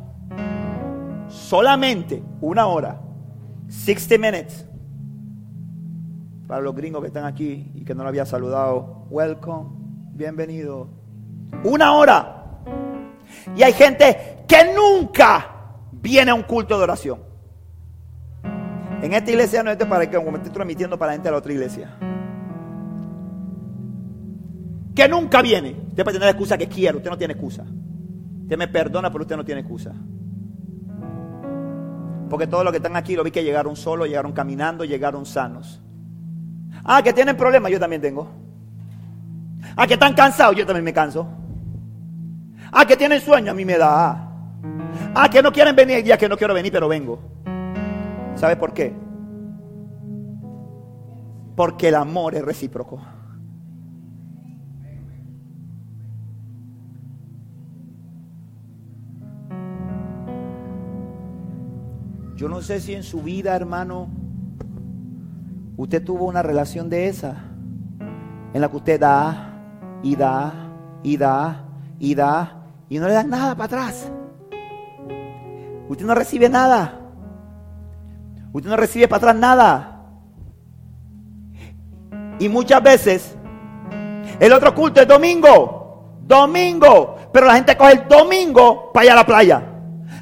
Solamente 1.29 2.21
una 2.41 2.67
hora. 2.67 3.01
60 3.69 4.19
minutes. 4.19 4.67
Para 6.49 6.61
los 6.61 6.75
gringos 6.75 7.01
que 7.01 7.07
están 7.07 7.27
aquí 7.27 7.71
y 7.77 7.85
que 7.85 7.95
no 7.95 8.03
lo 8.03 8.09
había 8.09 8.27
saludado, 8.27 9.07
welcome, 9.09 9.71
bienvenido. 10.13 10.89
Una 11.63 11.93
hora. 11.93 12.45
Y 13.57 13.63
hay 13.63 13.73
gente 13.73 14.45
que 14.49 14.75
nunca 14.75 15.47
viene 15.93 16.33
a 16.33 16.35
un 16.35 16.43
culto 16.43 16.77
de 16.77 16.83
oración. 16.83 17.21
En 19.01 19.13
esta 19.13 19.31
iglesia 19.31 19.63
no 19.63 19.71
es 19.71 19.77
para 19.77 20.11
que 20.11 20.19
me 20.19 20.39
estoy 20.39 20.51
transmitiendo 20.51 20.99
para 20.99 21.13
la 21.13 21.13
gente 21.15 21.29
de 21.29 21.33
la 21.33 21.39
otra 21.39 21.53
iglesia. 21.53 21.97
Que 24.97 25.07
nunca 25.09 25.43
viene. 25.43 25.77
Usted 25.89 26.03
puede 26.03 26.19
tener 26.19 26.31
excusa 26.31 26.57
que 26.57 26.67
quiero, 26.67 26.97
usted 26.97 27.11
no 27.11 27.19
tiene 27.19 27.35
excusa. 27.35 27.65
Usted 28.43 28.57
me 28.57 28.67
perdona, 28.67 29.13
pero 29.13 29.23
usted 29.23 29.37
no 29.37 29.45
tiene 29.45 29.61
excusa. 29.61 29.93
Porque 32.31 32.47
todos 32.47 32.65
los 32.65 32.73
que 32.73 32.79
están 32.79 32.97
aquí 32.97 33.15
lo 33.15 33.23
vi 33.23 33.31
que 33.31 33.45
llegaron 33.45 33.77
solos, 33.77 34.09
llegaron 34.09 34.33
caminando, 34.33 34.85
llegaron 34.85 35.27
sanos. 35.27 35.83
Ah, 36.83 37.03
que 37.03 37.13
tienen 37.13 37.37
problemas, 37.37 37.71
yo 37.71 37.79
también 37.79 38.01
tengo. 38.01 38.27
Ah, 39.77 39.87
que 39.87 39.95
están 39.95 40.15
cansados, 40.15 40.57
yo 40.57 40.65
también 40.65 40.85
me 40.85 40.95
canso. 40.95 41.29
Ah, 42.73 42.87
que 42.87 42.97
tienen 42.97 43.21
sueño, 43.21 43.51
a 43.53 43.55
mí 43.55 43.65
me 43.65 43.77
da. 43.77 44.33
Ah, 45.15 45.29
que 45.31 45.43
no 45.43 45.53
quieren 45.53 45.77
venir 45.77 45.99
el 45.99 46.05
día 46.05 46.17
que 46.17 46.29
no 46.29 46.39
quiero 46.39 46.55
venir, 46.55 46.73
pero 46.73 46.89
vengo. 46.89 47.21
¿Sabe 48.35 48.57
por 48.57 48.73
qué? 48.73 48.95
Porque 51.55 51.89
el 51.89 51.97
amor 51.97 52.35
es 52.35 52.43
recíproco. 52.43 53.01
Yo 62.37 62.51
no 62.51 62.61
sé 62.61 62.81
si 62.81 62.95
en 62.95 63.03
su 63.03 63.23
vida, 63.23 63.57
hermano, 63.57 64.09
usted 65.79 66.05
tuvo 66.05 66.27
una 66.27 66.43
relación 66.43 66.91
de 66.91 67.09
esa, 67.09 67.35
en 68.53 68.61
la 68.61 68.69
que 68.69 68.77
usted 68.77 69.01
da 69.01 69.55
y 70.03 70.17
da 70.17 70.53
y 71.03 71.17
da 71.17 71.65
y 71.99 72.15
da 72.15 72.63
y 72.91 72.99
no 72.99 73.09
le 73.09 73.15
dan 73.15 73.31
nada 73.31 73.55
para 73.55 73.65
atrás. 73.65 74.13
Usted 75.89 76.05
no 76.05 76.15
recibe 76.15 76.51
nada. 76.51 77.01
Usted 78.53 78.69
no 78.69 78.77
recibe 78.77 79.09
para 79.09 79.19
atrás 79.19 79.37
nada. 79.37 80.03
Y 82.39 82.51
muchas 82.51 82.83
veces 82.83 83.35
el 84.39 84.53
otro 84.53 84.75
culto 84.75 85.01
es 85.01 85.09
domingo. 85.09 86.19
Domingo. 86.21 87.17
Pero 87.33 87.47
la 87.47 87.55
gente 87.55 87.79
coge 87.79 87.93
el 87.93 88.09
domingo 88.09 88.93
para 88.93 89.07
ir 89.07 89.13
a 89.13 89.17
la 89.17 89.27
playa. 89.27 89.63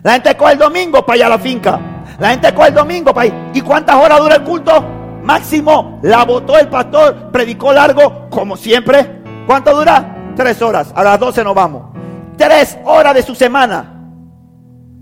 La 0.05 0.12
gente 0.12 0.37
coge 0.37 0.53
el 0.53 0.59
domingo 0.61 1.05
para 1.05 1.16
ir 1.16 1.24
a 1.24 1.29
la 1.31 1.38
finca. 1.38 1.93
La 2.18 2.31
gente 2.31 2.55
coge 2.55 2.68
el 2.68 2.74
domingo 2.74 3.12
para 3.12 3.27
ir. 3.27 3.35
¿Y 3.55 3.61
cuántas 3.61 3.96
horas 3.96 4.20
dura 4.20 4.37
el 4.37 4.44
culto? 4.44 4.85
Máximo. 5.22 5.98
La 6.03 6.24
votó 6.24 6.59
el 6.59 6.68
pastor. 6.68 7.31
Predicó 7.33 7.72
largo, 7.72 8.29
como 8.31 8.57
siempre. 8.57 9.22
¿Cuánto 9.46 9.77
dura? 9.77 10.33
Tres 10.37 10.61
horas. 10.62 10.92
A 10.94 11.03
las 11.03 11.18
doce 11.18 11.42
nos 11.42 11.55
vamos. 11.55 11.94
Tres 12.37 12.79
horas 12.85 13.14
de 13.14 13.22
su 13.22 13.35
semana. 13.35 13.90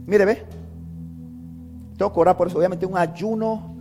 Mire, 0.07 0.25
ve. 0.25 0.47
Tengo 1.97 2.13
que 2.13 2.21
orar 2.21 2.37
por 2.37 2.49
eso. 2.49 2.59
Obviamente 2.59 2.87
un 2.87 2.97
ayuno. 2.97 3.75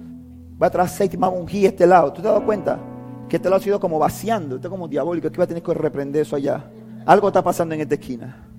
Va 0.62 0.68
a 0.68 0.70
traer 0.70 0.88
aceite 0.88 1.18
más 1.18 1.32
ungí 1.34 1.66
este 1.66 1.88
lado. 1.88 2.12
¿Tú 2.14 2.22
te 2.22 2.28
has 2.28 2.34
dado 2.34 2.46
cuenta? 2.46 2.80
Que 3.28 3.38
este 3.38 3.50
lado 3.50 3.60
ha 3.60 3.64
sido 3.64 3.80
como 3.80 3.98
vaciando. 3.98 4.56
Este 4.56 4.68
es 4.68 4.72
como 4.72 4.88
diabólico. 4.88 5.32
Que 5.32 5.38
va 5.38 5.46
a 5.46 5.48
tener 5.48 5.64
que 5.64 5.74
reprender 5.74 6.22
eso 6.24 6.36
allá. 6.36 6.66
Algo 7.06 7.28
está 7.28 7.42
pasando 7.42 7.74
en 7.76 7.82
esta 7.82 7.96
esquina. 7.96 8.51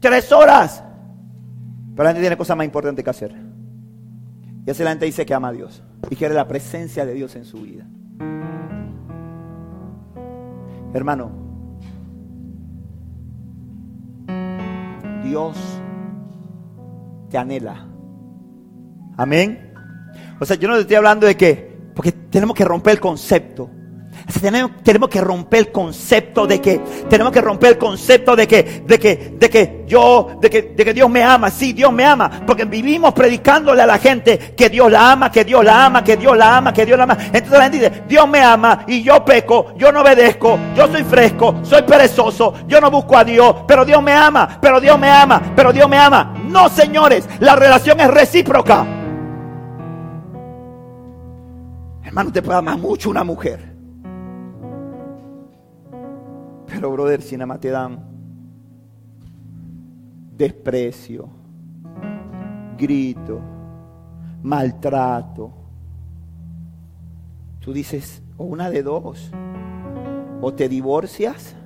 Tres 0.00 0.30
horas. 0.32 0.82
Pero 1.94 2.04
la 2.04 2.10
gente 2.10 2.20
tiene 2.20 2.36
cosas 2.36 2.56
más 2.56 2.64
importantes 2.64 3.04
que 3.04 3.10
hacer. 3.10 3.34
Y 4.66 4.70
así 4.70 4.84
la 4.84 4.90
gente 4.90 5.06
dice 5.06 5.26
que 5.26 5.34
ama 5.34 5.48
a 5.48 5.52
Dios. 5.52 5.82
Y 6.10 6.16
quiere 6.16 6.34
la 6.34 6.46
presencia 6.46 7.04
de 7.04 7.14
Dios 7.14 7.34
en 7.36 7.44
su 7.44 7.62
vida. 7.62 7.86
Hermano, 10.94 11.30
Dios 15.24 15.56
te 17.30 17.38
anhela. 17.38 17.86
Amén. 19.16 19.74
O 20.40 20.44
sea, 20.44 20.56
yo 20.56 20.68
no 20.68 20.74
te 20.74 20.82
estoy 20.82 20.96
hablando 20.96 21.26
de 21.26 21.36
que, 21.36 21.90
porque 21.94 22.12
tenemos 22.12 22.56
que 22.56 22.64
romper 22.64 22.94
el 22.94 23.00
concepto. 23.00 23.70
Tenemos, 24.28 25.08
que 25.08 25.20
romper 25.22 25.60
el 25.60 25.72
concepto 25.72 26.46
de 26.46 26.60
que 26.60 26.78
tenemos 27.08 27.32
que 27.32 27.40
romper 27.40 27.70
el 27.70 27.78
concepto 27.78 28.36
de 28.36 28.46
que 28.46 28.82
de 28.86 28.98
que 28.98 29.34
de 29.38 29.48
que 29.48 29.84
yo 29.86 30.36
de 30.38 30.50
que, 30.50 30.62
de 30.62 30.84
que 30.84 30.92
Dios 30.92 31.08
me 31.08 31.24
ama, 31.24 31.50
sí, 31.50 31.72
Dios 31.72 31.90
me 31.90 32.04
ama, 32.04 32.42
porque 32.46 32.66
vivimos 32.66 33.14
predicándole 33.14 33.80
a 33.82 33.86
la 33.86 33.98
gente 33.98 34.54
que 34.54 34.68
Dios 34.68 34.92
la 34.92 35.12
ama, 35.12 35.32
que 35.32 35.44
Dios 35.44 35.64
la 35.64 35.86
ama, 35.86 36.04
que 36.04 36.18
Dios 36.18 36.36
la 36.36 36.58
ama, 36.58 36.74
que 36.74 36.84
Dios 36.84 36.98
la 36.98 37.04
ama. 37.04 37.16
Entonces 37.18 37.50
la 37.50 37.62
gente 37.62 37.78
dice, 37.78 38.02
"Dios 38.06 38.28
me 38.28 38.42
ama 38.42 38.84
y 38.86 39.02
yo 39.02 39.24
peco, 39.24 39.72
yo 39.78 39.90
no 39.90 40.02
obedezco, 40.02 40.58
yo 40.76 40.86
soy 40.88 41.04
fresco, 41.04 41.54
soy 41.62 41.82
perezoso, 41.82 42.52
yo 42.68 42.82
no 42.82 42.90
busco 42.90 43.16
a 43.16 43.24
Dios, 43.24 43.56
pero 43.66 43.86
Dios 43.86 44.02
me 44.02 44.12
ama, 44.12 44.58
pero 44.60 44.78
Dios 44.78 44.98
me 44.98 45.08
ama, 45.08 45.40
pero 45.56 45.72
Dios 45.72 45.88
me 45.88 45.96
ama." 45.96 46.34
No, 46.48 46.68
señores, 46.68 47.26
la 47.40 47.56
relación 47.56 47.98
es 48.00 48.08
recíproca. 48.08 48.86
Hermano, 52.04 52.30
te 52.30 52.42
puede 52.42 52.58
amar 52.58 52.76
mucho 52.76 53.08
una 53.08 53.24
mujer. 53.24 53.77
Pero, 56.68 56.90
brother, 56.92 57.22
si 57.22 57.36
nada 57.36 57.46
más 57.46 57.60
te 57.60 57.70
dan 57.70 58.04
desprecio, 60.36 61.28
grito, 62.78 63.40
maltrato, 64.42 65.52
tú 67.58 67.72
dices, 67.72 68.22
o 68.36 68.44
una 68.44 68.70
de 68.70 68.82
dos, 68.82 69.30
o 70.40 70.54
te 70.54 70.68
divorcias, 70.68 71.56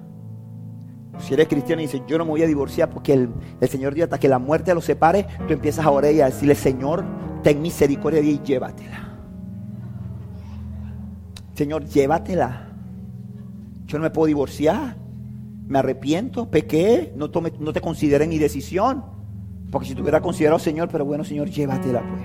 si 1.19 1.35
eres 1.35 1.49
cristiano 1.49 1.83
y 1.83 1.87
dices, 1.87 2.03
yo 2.07 2.17
no 2.19 2.25
me 2.25 2.31
voy 2.31 2.43
a 2.43 2.47
divorciar 2.47 2.89
porque 2.89 3.13
el, 3.13 3.29
el 3.61 3.69
Señor 3.69 3.95
dio 3.95 4.05
hasta 4.05 4.19
que 4.19 4.29
la 4.29 4.39
muerte 4.39 4.75
los 4.75 4.85
separe, 4.85 5.27
tú 5.47 5.53
empiezas 5.53 5.85
a 5.85 5.91
orar 5.91 6.13
y 6.13 6.21
a 6.21 6.27
decirle, 6.27 6.55
Señor, 6.55 7.05
ten 7.43 7.61
misericordia 7.61 8.21
y 8.21 8.41
llévatela. 8.43 9.09
Señor, 11.55 11.85
llévatela. 11.85 12.72
Yo 13.93 13.99
no 13.99 14.05
me 14.05 14.11
puedo 14.11 14.27
divorciar. 14.27 14.97
Me 15.67 15.79
arrepiento, 15.79 16.51
pequé, 16.51 17.13
no, 17.15 17.31
tome, 17.31 17.53
no 17.59 17.75
te 17.75 17.83
consideré 17.83 18.27
mi 18.27 18.39
decisión. 18.39 19.05
Porque 19.71 19.89
si 19.89 19.95
te 19.95 20.01
hubiera 20.01 20.23
considerado 20.23 20.59
Señor, 20.59 20.89
pero 20.91 21.05
bueno, 21.05 21.25
Señor, 21.25 21.51
llévatela 21.51 22.01
pues. 22.01 22.23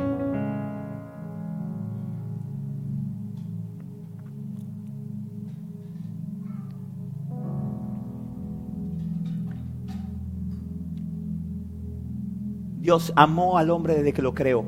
Dios 12.80 13.12
amó 13.17 13.58
al 13.58 13.71
hombre 13.71 13.95
desde 13.95 14.13
que 14.13 14.21
lo 14.21 14.34
creó. 14.34 14.63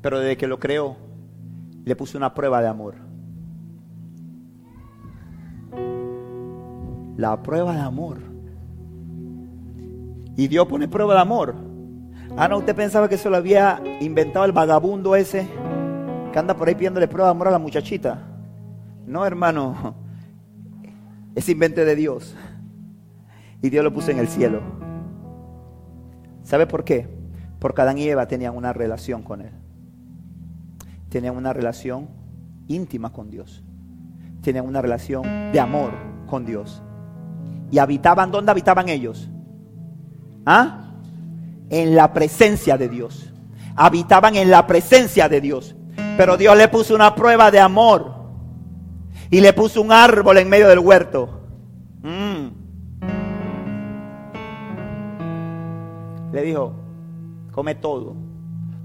Pero 0.00 0.20
desde 0.20 0.38
que 0.38 0.46
lo 0.46 0.58
creó, 0.58 0.96
le 1.84 1.94
puso 1.96 2.16
una 2.16 2.32
prueba 2.32 2.62
de 2.62 2.68
amor. 2.68 3.03
La 7.16 7.42
prueba 7.42 7.74
de 7.74 7.80
amor. 7.80 8.18
Y 10.36 10.48
Dios 10.48 10.66
pone 10.66 10.88
prueba 10.88 11.14
de 11.14 11.20
amor. 11.20 11.54
Ah, 12.36 12.48
no, 12.48 12.58
usted 12.58 12.74
pensaba 12.74 13.08
que 13.08 13.14
eso 13.14 13.30
lo 13.30 13.36
había 13.36 13.80
inventado 14.00 14.44
el 14.44 14.52
vagabundo 14.52 15.14
ese 15.14 15.48
que 16.32 16.38
anda 16.40 16.56
por 16.56 16.66
ahí 16.66 16.74
pidiéndole 16.74 17.06
prueba 17.06 17.28
de 17.28 17.30
amor 17.30 17.46
a 17.46 17.52
la 17.52 17.60
muchachita. 17.60 18.18
No, 19.06 19.24
hermano. 19.24 19.94
Es 21.36 21.48
invento 21.48 21.84
de 21.84 21.96
Dios. 21.96 22.34
Y 23.60 23.70
Dios 23.70 23.82
lo 23.82 23.92
puso 23.92 24.10
en 24.12 24.18
el 24.18 24.28
cielo. 24.28 24.60
¿Sabe 26.44 26.66
por 26.66 26.84
qué? 26.84 27.08
Porque 27.58 27.82
Adán 27.82 27.98
y 27.98 28.08
Eva 28.08 28.28
tenían 28.28 28.56
una 28.56 28.72
relación 28.72 29.22
con 29.22 29.40
Él. 29.40 29.50
Tenían 31.08 31.36
una 31.36 31.52
relación 31.52 32.08
íntima 32.68 33.12
con 33.12 33.30
Dios. 33.30 33.64
Tenían 34.42 34.66
una 34.66 34.82
relación 34.82 35.22
de 35.52 35.58
amor 35.58 35.92
con 36.26 36.44
Dios. 36.44 36.82
Y 37.70 37.78
habitaban, 37.78 38.30
¿dónde 38.30 38.50
habitaban 38.50 38.88
ellos? 38.88 39.28
¿Ah? 40.46 40.92
En 41.70 41.94
la 41.94 42.12
presencia 42.12 42.76
de 42.76 42.88
Dios. 42.88 43.32
Habitaban 43.76 44.36
en 44.36 44.50
la 44.50 44.66
presencia 44.66 45.28
de 45.28 45.40
Dios. 45.40 45.74
Pero 46.16 46.36
Dios 46.36 46.56
le 46.56 46.68
puso 46.68 46.94
una 46.94 47.14
prueba 47.14 47.50
de 47.50 47.60
amor. 47.60 48.14
Y 49.30 49.40
le 49.40 49.52
puso 49.52 49.82
un 49.82 49.90
árbol 49.90 50.38
en 50.38 50.48
medio 50.48 50.68
del 50.68 50.78
huerto. 50.78 51.40
Mm. 52.02 52.64
Le 56.32 56.42
dijo, 56.42 56.72
come 57.52 57.74
todo. 57.74 58.16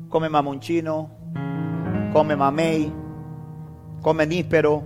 Come 0.09 0.27
mamonchino, 0.27 1.11
come 2.11 2.35
mamey, 2.35 2.91
come 4.01 4.25
níspero, 4.25 4.83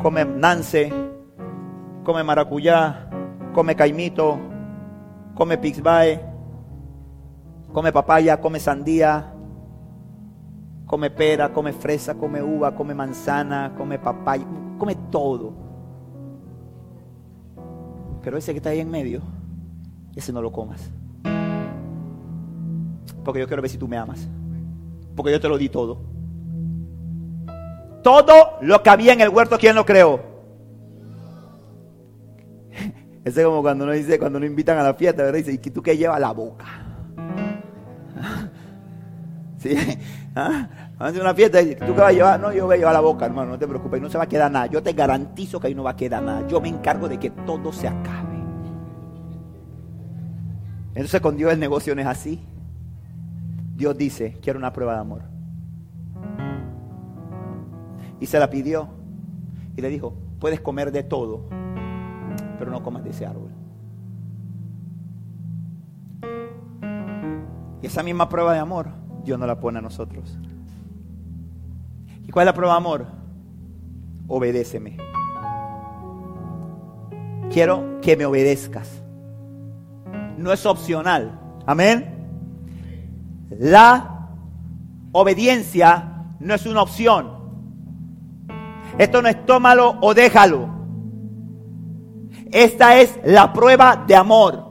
come 0.00 0.24
nance, 0.24 0.92
come 2.02 2.22
maracuyá, 2.22 3.08
come 3.52 3.74
caimito, 3.74 4.38
come 5.34 5.58
pixbae, 5.58 6.20
come 7.72 7.92
papaya, 7.92 8.40
come 8.40 8.58
sandía, 8.58 9.32
come 10.86 11.10
pera, 11.10 11.50
come 11.50 11.72
fresa, 11.72 12.14
come 12.14 12.40
uva, 12.40 12.72
come 12.72 12.94
manzana, 12.94 13.72
come 13.76 13.98
papaya, 13.98 14.44
come 14.78 14.96
todo. 15.10 15.52
Pero 18.22 18.36
ese 18.36 18.52
que 18.52 18.58
está 18.58 18.70
ahí 18.70 18.80
en 18.80 18.90
medio, 18.90 19.22
ese 20.14 20.32
no 20.32 20.42
lo 20.42 20.52
comas. 20.52 20.90
Porque 23.24 23.40
yo 23.40 23.46
quiero 23.46 23.62
ver 23.62 23.70
si 23.70 23.78
tú 23.78 23.88
me 23.88 23.96
amas. 23.96 24.28
Porque 25.14 25.32
yo 25.32 25.40
te 25.40 25.48
lo 25.48 25.58
di 25.58 25.68
todo. 25.68 25.98
Todo 28.02 28.58
lo 28.60 28.82
que 28.82 28.90
había 28.90 29.12
en 29.12 29.20
el 29.20 29.28
huerto, 29.28 29.58
¿quién 29.58 29.76
lo 29.76 29.86
creó? 29.86 30.31
Ese 33.24 33.40
es 33.40 33.46
como 33.46 33.62
cuando 33.62 33.84
uno 33.84 33.92
dice, 33.92 34.18
cuando 34.18 34.40
nos 34.40 34.48
invitan 34.48 34.78
a 34.78 34.82
la 34.82 34.94
fiesta, 34.94 35.22
¿verdad? 35.22 35.38
Dice, 35.38 35.52
¿y 35.52 35.58
tú 35.58 35.80
qué 35.82 35.96
llevas 35.96 36.20
la 36.20 36.32
boca? 36.32 36.64
¿Sí? 39.58 39.76
¿Ah? 40.34 40.68
Vamos 40.98 41.18
a 41.18 41.20
una 41.20 41.34
fiesta 41.34 41.60
y 41.60 41.74
¿tú 41.74 41.86
qué 41.94 42.00
vas 42.00 42.10
a 42.10 42.12
llevar? 42.12 42.40
No, 42.40 42.52
yo 42.52 42.66
voy 42.66 42.74
a 42.74 42.78
llevar 42.78 42.94
la 42.94 43.00
boca, 43.00 43.26
hermano, 43.26 43.52
no 43.52 43.58
te 43.58 43.66
preocupes, 43.68 44.00
no 44.00 44.08
se 44.08 44.18
va 44.18 44.24
a 44.24 44.28
quedar 44.28 44.50
nada. 44.50 44.66
Yo 44.66 44.82
te 44.82 44.92
garantizo 44.92 45.60
que 45.60 45.68
ahí 45.68 45.74
no 45.74 45.84
va 45.84 45.90
a 45.90 45.96
quedar 45.96 46.22
nada. 46.22 46.46
Yo 46.48 46.60
me 46.60 46.68
encargo 46.68 47.08
de 47.08 47.18
que 47.18 47.30
todo 47.30 47.72
se 47.72 47.86
acabe. 47.86 48.32
Entonces 50.94 51.20
con 51.20 51.36
Dios 51.36 51.52
el 51.52 51.60
negocio 51.60 51.94
no 51.94 52.00
es 52.00 52.06
así. 52.06 52.40
Dios 53.76 53.96
dice, 53.96 54.38
quiero 54.42 54.58
una 54.58 54.72
prueba 54.72 54.94
de 54.94 55.00
amor. 55.00 55.22
Y 58.20 58.26
se 58.26 58.38
la 58.38 58.50
pidió. 58.50 58.88
Y 59.76 59.80
le 59.80 59.88
dijo, 59.88 60.14
puedes 60.38 60.60
comer 60.60 60.92
de 60.92 61.02
todo, 61.02 61.48
pero 62.62 62.70
no 62.70 62.80
comas 62.84 63.02
de 63.02 63.10
ese 63.10 63.26
árbol. 63.26 63.50
Y 67.82 67.86
esa 67.86 68.04
misma 68.04 68.28
prueba 68.28 68.52
de 68.52 68.60
amor, 68.60 68.90
Dios 69.24 69.36
no 69.36 69.48
la 69.48 69.58
pone 69.58 69.80
a 69.80 69.82
nosotros. 69.82 70.38
¿Y 72.22 72.30
cuál 72.30 72.44
es 72.44 72.46
la 72.46 72.54
prueba 72.54 72.74
de 72.74 72.76
amor? 72.76 73.06
Obedéceme. 74.28 74.96
Quiero 77.50 78.00
que 78.00 78.16
me 78.16 78.26
obedezcas. 78.26 79.02
No 80.38 80.52
es 80.52 80.64
opcional. 80.64 81.40
Amén. 81.66 82.28
La 83.58 84.28
obediencia 85.10 86.26
no 86.38 86.54
es 86.54 86.64
una 86.64 86.82
opción. 86.82 87.28
Esto 88.98 89.20
no 89.20 89.28
es 89.28 89.44
tómalo 89.46 89.98
o 90.00 90.14
déjalo. 90.14 90.81
Esta 92.52 93.00
es 93.00 93.18
la 93.24 93.52
prueba 93.54 94.04
de 94.06 94.14
amor. 94.14 94.70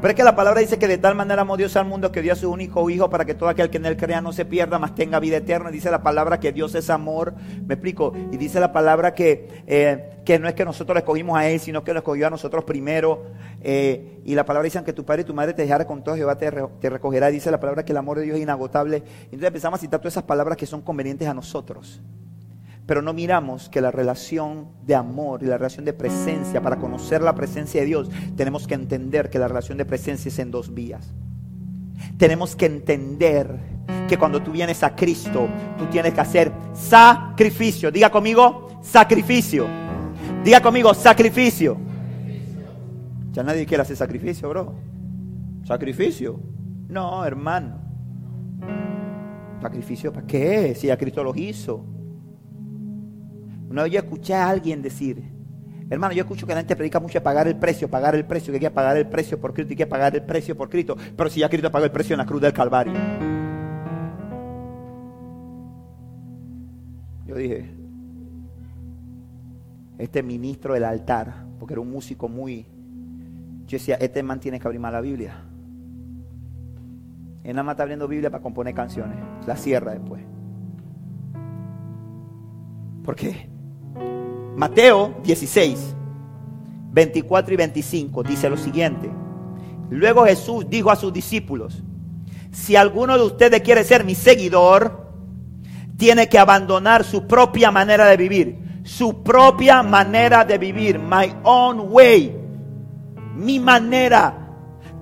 Pero 0.00 0.10
es 0.10 0.16
que 0.16 0.24
la 0.24 0.36
palabra 0.36 0.60
dice 0.60 0.78
que 0.78 0.88
de 0.88 0.98
tal 0.98 1.14
manera 1.14 1.42
amó 1.42 1.56
Dios 1.56 1.76
al 1.76 1.86
mundo 1.86 2.10
que 2.10 2.20
dio 2.20 2.32
a 2.32 2.36
su 2.36 2.50
único 2.50 2.88
hijo 2.90 3.08
para 3.08 3.24
que 3.24 3.34
todo 3.34 3.48
aquel 3.50 3.70
que 3.70 3.76
en 3.78 3.86
él 3.86 3.96
crea 3.96 4.20
no 4.20 4.32
se 4.32 4.44
pierda, 4.44 4.78
mas 4.78 4.94
tenga 4.94 5.18
vida 5.18 5.38
eterna. 5.38 5.70
Dice 5.70 5.90
la 5.90 6.02
palabra 6.02 6.40
que 6.40 6.52
Dios 6.52 6.74
es 6.74 6.88
amor. 6.88 7.34
Me 7.66 7.74
explico. 7.74 8.12
Y 8.32 8.36
dice 8.38 8.60
la 8.60 8.72
palabra 8.72 9.14
que, 9.14 9.62
eh, 9.66 10.20
que 10.24 10.38
no 10.38 10.48
es 10.48 10.54
que 10.54 10.64
nosotros 10.64 10.94
le 10.94 11.00
escogimos 11.00 11.36
a 11.38 11.48
él, 11.48 11.60
sino 11.60 11.84
que 11.84 11.92
lo 11.92 12.00
escogió 12.00 12.26
a 12.26 12.30
nosotros 12.30 12.64
primero. 12.64 13.24
Eh, 13.62 14.20
y 14.24 14.34
la 14.34 14.44
palabra 14.44 14.64
dice 14.64 14.82
que 14.84 14.92
tu 14.94 15.04
padre 15.04 15.22
y 15.22 15.24
tu 15.24 15.34
madre 15.34 15.52
te 15.52 15.62
dejara 15.62 15.86
con 15.86 16.02
todo, 16.02 16.16
Jehová 16.16 16.36
te, 16.36 16.50
te 16.80 16.90
recogerá. 16.90 17.28
Dice 17.28 17.50
la 17.50 17.60
palabra 17.60 17.84
que 17.84 17.92
el 17.92 17.98
amor 17.98 18.18
de 18.18 18.24
Dios 18.24 18.36
es 18.36 18.42
inagotable. 18.42 19.02
Entonces 19.24 19.48
empezamos 19.48 19.78
a 19.78 19.80
citar 19.80 20.00
todas 20.00 20.14
esas 20.14 20.24
palabras 20.24 20.56
que 20.56 20.66
son 20.66 20.80
convenientes 20.80 21.28
a 21.28 21.34
nosotros 21.34 22.02
pero 22.86 23.00
no 23.00 23.12
miramos 23.12 23.68
que 23.68 23.80
la 23.80 23.90
relación 23.90 24.68
de 24.84 24.94
amor 24.94 25.42
y 25.42 25.46
la 25.46 25.56
relación 25.56 25.84
de 25.84 25.94
presencia, 25.94 26.60
para 26.60 26.76
conocer 26.76 27.22
la 27.22 27.34
presencia 27.34 27.80
de 27.80 27.86
Dios, 27.86 28.10
tenemos 28.36 28.66
que 28.66 28.74
entender 28.74 29.30
que 29.30 29.38
la 29.38 29.48
relación 29.48 29.78
de 29.78 29.86
presencia 29.86 30.28
es 30.28 30.38
en 30.38 30.50
dos 30.50 30.74
vías. 30.74 31.14
Tenemos 32.18 32.54
que 32.54 32.66
entender 32.66 33.58
que 34.08 34.18
cuando 34.18 34.42
tú 34.42 34.52
vienes 34.52 34.82
a 34.82 34.94
Cristo, 34.94 35.48
tú 35.78 35.86
tienes 35.86 36.12
que 36.12 36.20
hacer 36.20 36.52
sacrificio. 36.74 37.90
Diga 37.90 38.10
conmigo, 38.10 38.80
sacrificio. 38.82 39.66
Diga 40.44 40.60
conmigo, 40.60 40.92
sacrificio. 40.92 41.78
Ya 43.32 43.42
nadie 43.42 43.64
quiere 43.64 43.82
hacer 43.82 43.96
sacrificio, 43.96 44.48
bro. 44.50 44.74
Sacrificio. 45.64 46.38
No, 46.88 47.24
hermano. 47.24 47.80
sacrificio 49.62 50.12
para 50.12 50.26
qué? 50.26 50.74
Si 50.74 50.88
ya 50.88 50.98
Cristo 50.98 51.24
los 51.24 51.36
hizo. 51.36 51.93
Una 53.74 53.82
vez 53.82 53.92
yo 53.92 53.98
escuché 53.98 54.34
a 54.34 54.48
alguien 54.48 54.80
decir, 54.82 55.20
hermano, 55.90 56.14
yo 56.14 56.22
escucho 56.22 56.46
que 56.46 56.52
la 56.54 56.60
gente 56.60 56.76
predica 56.76 57.00
mucho 57.00 57.14
de 57.14 57.22
pagar 57.22 57.48
el 57.48 57.56
precio, 57.56 57.90
pagar 57.90 58.14
el 58.14 58.24
precio, 58.24 58.52
que 58.52 58.58
hay 58.58 58.60
que 58.60 58.70
pagar 58.70 58.96
el 58.96 59.08
precio 59.08 59.40
por 59.40 59.52
Cristo 59.52 59.72
y 59.72 59.76
que 59.76 59.84
pagar 59.84 60.14
el 60.14 60.22
precio 60.22 60.56
por 60.56 60.70
Cristo. 60.70 60.96
Pero 61.16 61.28
si 61.28 61.40
ya 61.40 61.48
Cristo 61.48 61.72
pagó 61.72 61.84
el 61.84 61.90
precio 61.90 62.14
en 62.14 62.18
la 62.18 62.24
cruz 62.24 62.40
del 62.40 62.52
Calvario. 62.52 62.92
Yo 67.26 67.34
dije, 67.34 67.74
este 69.98 70.22
ministro 70.22 70.74
del 70.74 70.84
altar, 70.84 71.44
porque 71.58 71.74
era 71.74 71.80
un 71.80 71.90
músico 71.90 72.28
muy... 72.28 72.68
Yo 73.66 73.76
decía, 73.76 73.96
este 73.96 74.22
man 74.22 74.38
tiene 74.38 74.60
que 74.60 74.68
abrir 74.68 74.80
más 74.80 74.92
la 74.92 75.00
Biblia. 75.00 75.34
Él 77.42 77.56
nada 77.56 77.64
más 77.64 77.72
está 77.72 77.82
abriendo 77.82 78.06
Biblia 78.06 78.30
para 78.30 78.40
componer 78.40 78.72
canciones. 78.72 79.18
La 79.48 79.56
cierra 79.56 79.90
después. 79.90 80.22
¿Por 83.02 83.16
qué? 83.16 83.52
Mateo 84.56 85.14
16, 85.24 85.94
24 86.92 87.54
y 87.54 87.56
25 87.56 88.22
dice 88.22 88.48
lo 88.48 88.56
siguiente. 88.56 89.10
Luego 89.90 90.24
Jesús 90.24 90.66
dijo 90.68 90.90
a 90.90 90.96
sus 90.96 91.12
discípulos, 91.12 91.82
si 92.52 92.76
alguno 92.76 93.18
de 93.18 93.24
ustedes 93.24 93.62
quiere 93.62 93.82
ser 93.82 94.04
mi 94.04 94.14
seguidor, 94.14 95.04
tiene 95.96 96.28
que 96.28 96.38
abandonar 96.38 97.04
su 97.04 97.26
propia 97.26 97.70
manera 97.70 98.06
de 98.06 98.16
vivir. 98.16 98.58
Su 98.84 99.22
propia 99.22 99.82
manera 99.82 100.44
de 100.44 100.58
vivir. 100.58 100.98
My 100.98 101.34
own 101.42 101.88
way. 101.90 102.36
Mi 103.34 103.58
manera. 103.58 104.38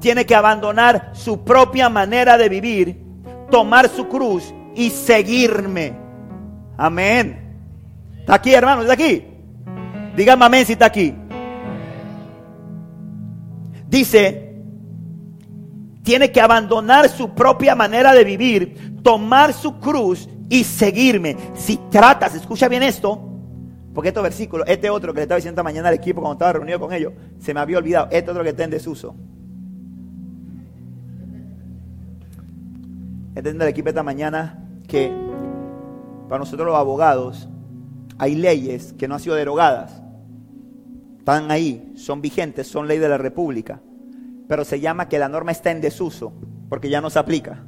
Tiene 0.00 0.24
que 0.24 0.34
abandonar 0.34 1.10
su 1.14 1.44
propia 1.44 1.88
manera 1.88 2.38
de 2.38 2.48
vivir. 2.48 3.02
Tomar 3.50 3.88
su 3.88 4.08
cruz 4.08 4.52
y 4.74 4.90
seguirme. 4.90 5.94
Amén. 6.78 7.56
¿Está 8.20 8.34
aquí, 8.34 8.54
hermano? 8.54 8.82
¿Está 8.82 8.94
aquí? 8.94 9.31
Dígame 10.16 10.44
amén 10.44 10.66
si 10.66 10.72
está 10.72 10.86
aquí. 10.86 11.14
Dice, 13.88 14.52
tiene 16.02 16.32
que 16.32 16.40
abandonar 16.40 17.08
su 17.08 17.34
propia 17.34 17.74
manera 17.74 18.12
de 18.12 18.24
vivir, 18.24 19.02
tomar 19.02 19.52
su 19.52 19.78
cruz 19.78 20.28
y 20.48 20.64
seguirme. 20.64 21.36
Si 21.54 21.78
tratas, 21.90 22.34
escucha 22.34 22.68
bien 22.68 22.82
esto, 22.82 23.20
porque 23.94 24.08
estos 24.08 24.22
versículos, 24.22 24.66
este 24.68 24.90
otro 24.90 25.12
que 25.12 25.20
le 25.20 25.22
estaba 25.22 25.36
diciendo 25.36 25.60
esta 25.60 25.62
mañana 25.62 25.88
al 25.88 25.94
equipo 25.94 26.20
cuando 26.20 26.34
estaba 26.34 26.54
reunido 26.54 26.80
con 26.80 26.92
ellos, 26.92 27.12
se 27.38 27.54
me 27.54 27.60
había 27.60 27.78
olvidado. 27.78 28.08
Este 28.10 28.30
otro 28.30 28.42
que 28.42 28.50
está 28.50 28.64
en 28.64 28.70
desuso. 28.70 29.14
Entiendo 33.34 33.64
al 33.64 33.70
equipo 33.70 33.88
esta 33.88 34.02
mañana 34.02 34.62
que 34.86 35.10
para 36.28 36.38
nosotros 36.38 36.66
los 36.66 36.76
abogados 36.76 37.48
hay 38.18 38.34
leyes 38.34 38.92
que 38.94 39.08
no 39.08 39.14
han 39.14 39.20
sido 39.20 39.36
derogadas. 39.36 40.01
Están 41.22 41.52
ahí, 41.52 41.92
son 41.94 42.20
vigentes, 42.20 42.66
son 42.66 42.88
ley 42.88 42.98
de 42.98 43.08
la 43.08 43.16
República. 43.16 43.80
Pero 44.48 44.64
se 44.64 44.80
llama 44.80 45.08
que 45.08 45.20
la 45.20 45.28
norma 45.28 45.52
está 45.52 45.70
en 45.70 45.80
desuso, 45.80 46.32
porque 46.68 46.90
ya 46.90 47.00
no 47.00 47.10
se 47.10 47.20
aplica. 47.20 47.62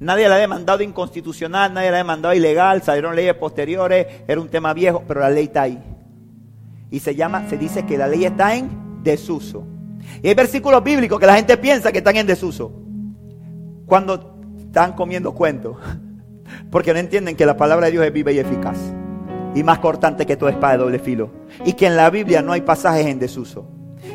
Nadie 0.00 0.28
la 0.28 0.34
ha 0.34 0.38
demandado 0.38 0.82
inconstitucional, 0.82 1.72
nadie 1.72 1.92
la 1.92 1.98
ha 1.98 1.98
demandado 1.98 2.34
ilegal, 2.34 2.82
salieron 2.82 3.14
leyes 3.14 3.34
posteriores, 3.34 4.08
era 4.26 4.40
un 4.40 4.48
tema 4.48 4.74
viejo, 4.74 5.04
pero 5.06 5.20
la 5.20 5.30
ley 5.30 5.44
está 5.44 5.62
ahí. 5.62 5.80
Y 6.90 6.98
se 6.98 7.14
llama, 7.14 7.48
se 7.48 7.58
dice 7.58 7.86
que 7.86 7.96
la 7.96 8.08
ley 8.08 8.24
está 8.24 8.56
en 8.56 9.04
desuso. 9.04 9.64
Y 10.20 10.26
hay 10.26 10.34
versículos 10.34 10.82
bíblicos 10.82 11.20
que 11.20 11.26
la 11.26 11.36
gente 11.36 11.56
piensa 11.56 11.92
que 11.92 11.98
están 11.98 12.16
en 12.16 12.26
desuso. 12.26 12.72
Cuando 13.86 14.36
están 14.58 14.94
comiendo 14.94 15.32
cuentos. 15.32 15.76
Porque 16.72 16.92
no 16.92 16.98
entienden 16.98 17.36
que 17.36 17.46
la 17.46 17.56
palabra 17.56 17.86
de 17.86 17.92
Dios 17.92 18.04
es 18.04 18.12
viva 18.12 18.32
y 18.32 18.40
eficaz. 18.40 18.95
Y 19.56 19.64
más 19.64 19.80
cortante 19.80 20.24
que 20.24 20.36
toda 20.36 20.52
espada 20.52 20.74
de 20.74 20.78
doble 20.78 20.98
filo. 21.00 21.30
Y 21.64 21.72
que 21.72 21.86
en 21.86 21.96
la 21.96 22.08
Biblia 22.10 22.42
no 22.42 22.52
hay 22.52 22.60
pasajes 22.60 23.06
en 23.06 23.18
desuso. 23.18 23.68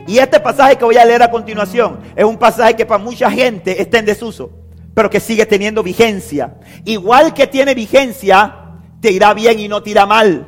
Y 0.07 0.19
este 0.19 0.39
pasaje 0.39 0.77
que 0.77 0.85
voy 0.85 0.95
a 0.95 1.03
leer 1.03 1.21
a 1.21 1.29
continuación 1.29 1.99
es 2.15 2.23
un 2.23 2.37
pasaje 2.37 2.75
que 2.75 2.85
para 2.85 3.03
mucha 3.03 3.29
gente 3.29 3.81
está 3.81 3.99
en 3.99 4.05
desuso 4.05 4.61
pero 4.93 5.09
que 5.09 5.19
sigue 5.19 5.45
teniendo 5.45 5.83
vigencia. 5.83 6.55
Igual 6.85 7.33
que 7.33 7.47
tiene 7.47 7.73
vigencia, 7.73 8.55
te 8.99 9.11
irá 9.11 9.33
bien 9.33 9.59
y 9.59 9.67
no 9.67 9.81
te 9.81 9.91
irá 9.91 10.05
mal. 10.05 10.47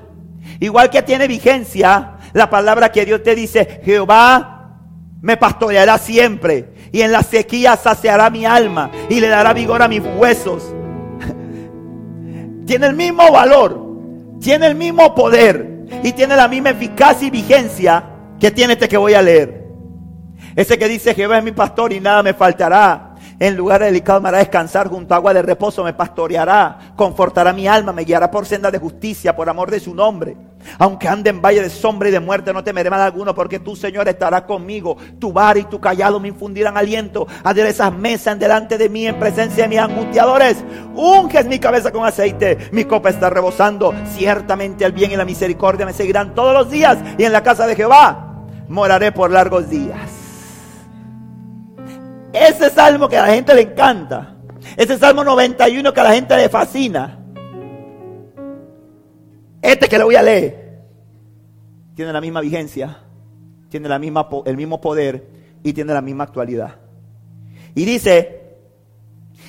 Igual 0.59 0.89
que 0.89 1.01
tiene 1.01 1.27
vigencia, 1.27 2.17
la 2.33 2.49
palabra 2.49 2.91
que 2.91 3.05
Dios 3.05 3.23
te 3.23 3.35
dice, 3.35 3.81
Jehová 3.83 4.79
me 5.21 5.37
pastoreará 5.37 5.97
siempre 5.97 6.73
y 6.91 7.01
en 7.01 7.13
la 7.13 7.23
sequía 7.23 7.77
saciará 7.77 8.29
mi 8.29 8.45
alma 8.45 8.91
y 9.09 9.21
le 9.21 9.29
dará 9.29 9.53
vigor 9.53 9.81
a 9.81 9.87
mis 9.87 10.01
huesos. 10.17 10.63
tiene 12.65 12.87
el 12.87 12.95
mismo 12.95 13.31
valor, 13.31 13.82
tiene 14.43 14.67
el 14.67 14.75
mismo 14.75 15.15
poder 15.15 15.85
y 16.03 16.11
tiene 16.11 16.35
la 16.35 16.47
misma 16.47 16.71
eficacia 16.71 17.27
y 17.27 17.31
vigencia 17.31 18.03
que 18.39 18.51
tiene 18.51 18.73
este 18.73 18.89
que 18.89 18.97
voy 18.97 19.13
a 19.13 19.21
leer. 19.21 19.63
Ese 20.55 20.77
que 20.77 20.87
dice, 20.87 21.15
Jehová 21.15 21.37
es 21.37 21.43
mi 21.43 21.53
pastor 21.53 21.93
y 21.93 21.99
nada 21.99 22.21
me 22.21 22.33
faltará. 22.33 23.12
En 23.43 23.57
lugar 23.57 23.83
delicado 23.83 24.21
me 24.21 24.29
hará 24.29 24.37
descansar, 24.37 24.87
junto 24.87 25.13
a 25.13 25.17
agua 25.17 25.33
de 25.33 25.41
reposo 25.41 25.83
me 25.83 25.91
pastoreará, 25.91 26.93
confortará 26.95 27.51
mi 27.51 27.67
alma, 27.67 27.91
me 27.91 28.05
guiará 28.05 28.31
por 28.31 28.45
senda 28.45 28.71
de 28.71 28.79
justicia, 28.79 29.35
por 29.35 29.49
amor 29.49 29.69
de 29.69 29.81
su 29.81 29.93
nombre. 29.93 30.37
Aunque 30.79 31.09
ande 31.09 31.29
en 31.29 31.41
valle 31.41 31.61
de 31.61 31.69
sombra 31.69 32.07
y 32.07 32.13
de 32.13 32.21
muerte, 32.21 32.53
no 32.53 32.63
temeré 32.63 32.89
mal 32.89 33.01
alguno, 33.01 33.35
porque 33.35 33.59
tú, 33.59 33.75
Señor, 33.75 34.07
estarás 34.07 34.43
conmigo. 34.43 34.95
Tu 35.19 35.33
bar 35.33 35.57
y 35.57 35.65
tu 35.65 35.81
callado 35.81 36.21
me 36.21 36.29
infundirán 36.29 36.77
aliento. 36.77 37.27
esas 37.53 37.91
mesas 37.91 38.39
delante 38.39 38.77
de 38.77 38.87
mí 38.87 39.07
en 39.07 39.19
presencia 39.19 39.63
de 39.63 39.67
mis 39.67 39.79
angustiadores. 39.79 40.63
Unges 40.95 41.45
mi 41.45 41.59
cabeza 41.59 41.91
con 41.91 42.05
aceite, 42.05 42.69
mi 42.71 42.85
copa 42.85 43.09
está 43.09 43.29
rebosando. 43.29 43.93
Ciertamente 44.15 44.85
el 44.85 44.93
bien 44.93 45.11
y 45.11 45.17
la 45.17 45.25
misericordia 45.25 45.85
me 45.85 45.91
seguirán 45.91 46.33
todos 46.33 46.53
los 46.53 46.71
días, 46.71 46.97
y 47.17 47.25
en 47.25 47.33
la 47.33 47.43
casa 47.43 47.67
de 47.67 47.75
Jehová 47.75 48.45
moraré 48.69 49.11
por 49.11 49.31
largos 49.31 49.69
días. 49.69 50.22
Ese 52.33 52.71
salmo 52.71 53.07
que 53.07 53.17
a 53.17 53.27
la 53.27 53.33
gente 53.33 53.53
le 53.53 53.61
encanta. 53.61 54.35
Ese 54.75 54.97
salmo 54.97 55.23
91 55.23 55.93
que 55.93 55.99
a 55.99 56.03
la 56.03 56.13
gente 56.13 56.35
le 56.35 56.49
fascina. 56.49 57.19
Este 59.61 59.87
que 59.87 59.97
le 59.97 60.03
voy 60.03 60.15
a 60.15 60.23
leer. 60.23 60.81
Tiene 61.95 62.11
la 62.11 62.19
misma 62.19 62.41
vigencia. 62.41 62.97
Tiene 63.69 63.87
la 63.87 63.99
misma, 63.99 64.27
el 64.45 64.57
mismo 64.57 64.81
poder. 64.81 65.27
Y 65.61 65.73
tiene 65.73 65.93
la 65.93 66.01
misma 66.01 66.23
actualidad. 66.23 66.75
Y 67.75 67.85
dice, 67.85 68.57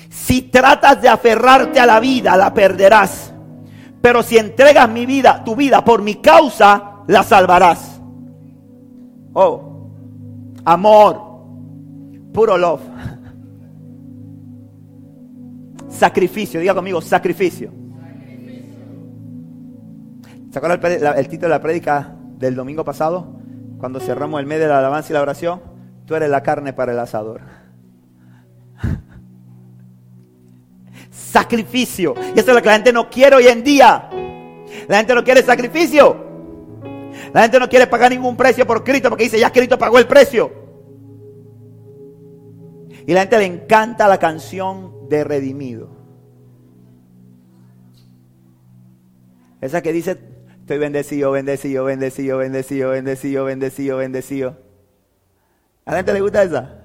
si 0.09 0.43
tratas 0.43 1.01
de 1.01 1.09
aferrarte 1.09 1.79
a 1.79 1.85
la 1.85 1.99
vida, 1.99 2.37
la 2.37 2.53
perderás. 2.53 3.33
Pero 4.01 4.21
si 4.21 4.37
entregas 4.37 4.87
mi 4.89 5.05
vida, 5.05 5.43
tu 5.43 5.55
vida 5.55 5.83
por 5.83 6.03
mi 6.03 6.15
causa, 6.15 7.01
la 7.07 7.23
salvarás. 7.23 7.99
Oh, 9.33 9.89
amor, 10.63 11.24
Puro 12.35 12.57
love. 12.57 12.81
Sacrificio, 15.89 16.59
diga 16.59 16.75
conmigo, 16.75 16.99
sacrificio. 16.99 17.71
¿Se 20.51 20.59
acuerdan 20.59 21.17
el, 21.17 21.27
título 21.29 21.47
de 21.47 21.55
la 21.55 21.61
prédica 21.61 22.13
del 22.37 22.55
domingo 22.55 22.83
pasado? 22.83 23.39
Cuando 23.77 24.01
cerramos 24.01 24.41
el 24.41 24.45
mes 24.45 24.59
de 24.59 24.67
la 24.67 24.79
alabanza 24.79 25.11
y 25.11 25.13
la 25.13 25.21
oración. 25.21 25.61
Tú 26.05 26.13
eres 26.13 26.29
la 26.29 26.43
carne 26.43 26.73
para 26.73 26.91
el 26.91 26.99
asador. 26.99 27.39
sacrificio. 31.11 32.15
Y 32.35 32.39
eso 32.39 32.51
es 32.51 32.55
lo 32.55 32.61
que 32.61 32.67
la 32.67 32.73
gente 32.73 32.91
no 32.91 33.09
quiere 33.09 33.37
hoy 33.37 33.47
en 33.47 33.63
día. 33.63 34.09
La 34.89 34.97
gente 34.97 35.15
no 35.15 35.23
quiere 35.23 35.41
sacrificio. 35.41 36.25
La 37.33 37.43
gente 37.43 37.59
no 37.61 37.69
quiere 37.69 37.87
pagar 37.87 38.11
ningún 38.11 38.35
precio 38.35 38.67
por 38.67 38.83
Cristo 38.83 39.07
porque 39.07 39.23
dice, 39.23 39.39
ya 39.39 39.51
Cristo 39.51 39.77
pagó 39.79 39.99
el 39.99 40.07
precio. 40.07 40.64
Y 43.07 43.13
la 43.13 43.21
gente 43.21 43.37
le 43.37 43.45
encanta 43.45 44.07
la 44.07 44.17
canción 44.17 45.09
de 45.09 45.23
Redimido. 45.23 45.89
Esa 49.61 49.81
que 49.81 49.93
dice, 49.93 50.19
estoy 50.59 50.77
bendecido, 50.77 51.31
bendecido, 51.31 51.85
bendecido, 51.85 52.37
bendecido, 52.37 52.89
bendecido, 52.89 53.45
bendecido, 53.45 53.97
bendecido. 53.97 54.57
¿A 55.85 55.91
la 55.91 55.97
gente 55.97 56.13
le 56.13 56.21
gusta 56.21 56.43
esa? 56.43 56.81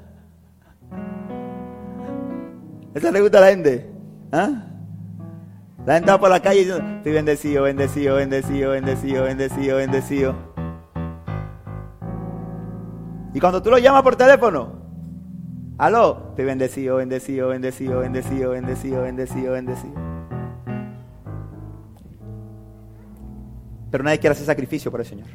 ¿Esa 2.94 3.10
le 3.10 3.20
gusta 3.20 3.38
a 3.38 3.40
la 3.42 3.46
gente? 3.48 3.90
¿Ah? 4.32 4.66
La 5.86 5.94
gente 5.94 6.10
va 6.10 6.20
por 6.20 6.28
la 6.28 6.40
calle 6.40 6.60
diciendo, 6.60 6.96
estoy 6.98 7.12
bendecido, 7.12 7.62
bendecido, 7.62 8.16
bendecido, 8.16 8.70
bendecido, 8.72 9.24
bendecido, 9.24 9.76
bendecido. 9.78 10.34
Y 13.32 13.40
cuando 13.40 13.62
tú 13.62 13.70
lo 13.70 13.78
llamas 13.78 14.02
por 14.02 14.16
teléfono, 14.16 14.79
Aló, 15.80 16.26
estoy 16.28 16.44
bendecido, 16.44 16.96
bendecido, 16.96 17.48
bendecido, 17.48 18.00
bendecido, 18.00 18.50
bendecido, 18.50 19.02
bendecido, 19.02 19.52
bendecido. 19.54 19.94
Pero 23.90 24.04
nadie 24.04 24.18
quiere 24.18 24.32
hacer 24.32 24.44
sacrificio 24.44 24.90
por 24.90 25.00
el 25.00 25.06
Señor. 25.06 25.28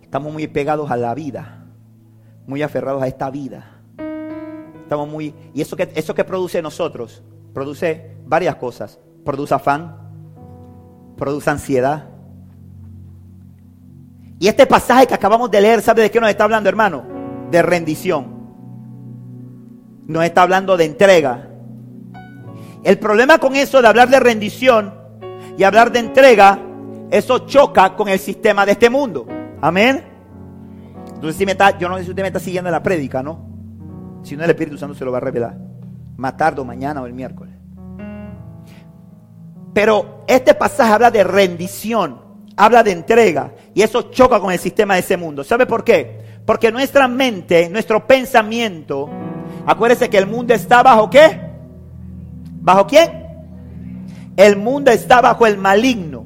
Estamos 0.00 0.32
muy 0.32 0.46
pegados 0.46 0.88
a 0.88 0.96
la 0.96 1.12
vida, 1.16 1.66
muy 2.46 2.62
aferrados 2.62 3.02
a 3.02 3.08
esta 3.08 3.28
vida. 3.28 3.80
Estamos 4.84 5.08
muy... 5.08 5.34
¿Y 5.52 5.60
eso 5.60 5.74
que, 5.74 5.90
eso 5.96 6.14
que 6.14 6.22
produce 6.22 6.62
nosotros? 6.62 7.24
Produce 7.52 8.18
varias 8.24 8.54
cosas. 8.54 9.00
Produce 9.24 9.52
afán, 9.52 9.96
produce 11.16 11.50
ansiedad. 11.50 12.08
Y 14.38 14.46
este 14.46 14.64
pasaje 14.64 15.08
que 15.08 15.14
acabamos 15.14 15.50
de 15.50 15.60
leer, 15.60 15.82
¿sabe 15.82 16.02
de 16.02 16.10
qué 16.12 16.20
nos 16.20 16.30
está 16.30 16.44
hablando, 16.44 16.68
hermano? 16.68 17.17
De 17.50 17.62
rendición. 17.62 18.38
Nos 20.06 20.24
está 20.24 20.42
hablando 20.42 20.76
de 20.76 20.84
entrega. 20.84 21.48
El 22.84 22.98
problema 22.98 23.38
con 23.38 23.56
eso 23.56 23.82
de 23.82 23.88
hablar 23.88 24.08
de 24.08 24.20
rendición 24.20 24.94
y 25.56 25.64
hablar 25.64 25.92
de 25.92 25.98
entrega, 25.98 26.58
eso 27.10 27.40
choca 27.40 27.96
con 27.96 28.08
el 28.08 28.18
sistema 28.18 28.64
de 28.64 28.72
este 28.72 28.88
mundo. 28.88 29.26
Amén. 29.60 30.04
Entonces, 31.08 31.36
si 31.36 31.44
me 31.44 31.52
está, 31.52 31.76
yo 31.76 31.88
no 31.88 31.98
sé 31.98 32.04
si 32.04 32.10
usted 32.10 32.22
me 32.22 32.28
está 32.28 32.38
siguiendo 32.38 32.70
la 32.70 32.82
prédica, 32.82 33.22
¿no? 33.22 33.48
Si 34.22 34.36
no, 34.36 34.44
el 34.44 34.50
Espíritu 34.50 34.78
Santo 34.78 34.94
se 34.94 35.04
lo 35.04 35.10
va 35.10 35.18
a 35.18 35.22
revelar. 35.22 35.56
Más 36.16 36.36
tarde 36.36 36.62
mañana 36.64 37.02
o 37.02 37.06
el 37.06 37.12
miércoles. 37.12 37.54
Pero 39.72 40.24
este 40.26 40.54
pasaje 40.54 40.92
habla 40.92 41.10
de 41.10 41.24
rendición, 41.24 42.20
habla 42.56 42.82
de 42.82 42.92
entrega. 42.92 43.52
Y 43.74 43.82
eso 43.82 44.02
choca 44.10 44.40
con 44.40 44.52
el 44.52 44.58
sistema 44.58 44.94
de 44.94 45.00
ese 45.00 45.16
mundo. 45.16 45.44
¿Sabe 45.44 45.66
por 45.66 45.84
qué? 45.84 46.27
Porque 46.48 46.72
nuestra 46.72 47.06
mente, 47.08 47.68
nuestro 47.68 48.06
pensamiento, 48.06 49.10
acuérdese 49.66 50.08
que 50.08 50.16
el 50.16 50.26
mundo 50.26 50.54
está 50.54 50.82
bajo 50.82 51.10
qué? 51.10 51.38
¿Bajo 52.62 52.86
quién? 52.86 53.10
El 54.34 54.56
mundo 54.56 54.90
está 54.90 55.20
bajo 55.20 55.46
el 55.46 55.58
maligno. 55.58 56.24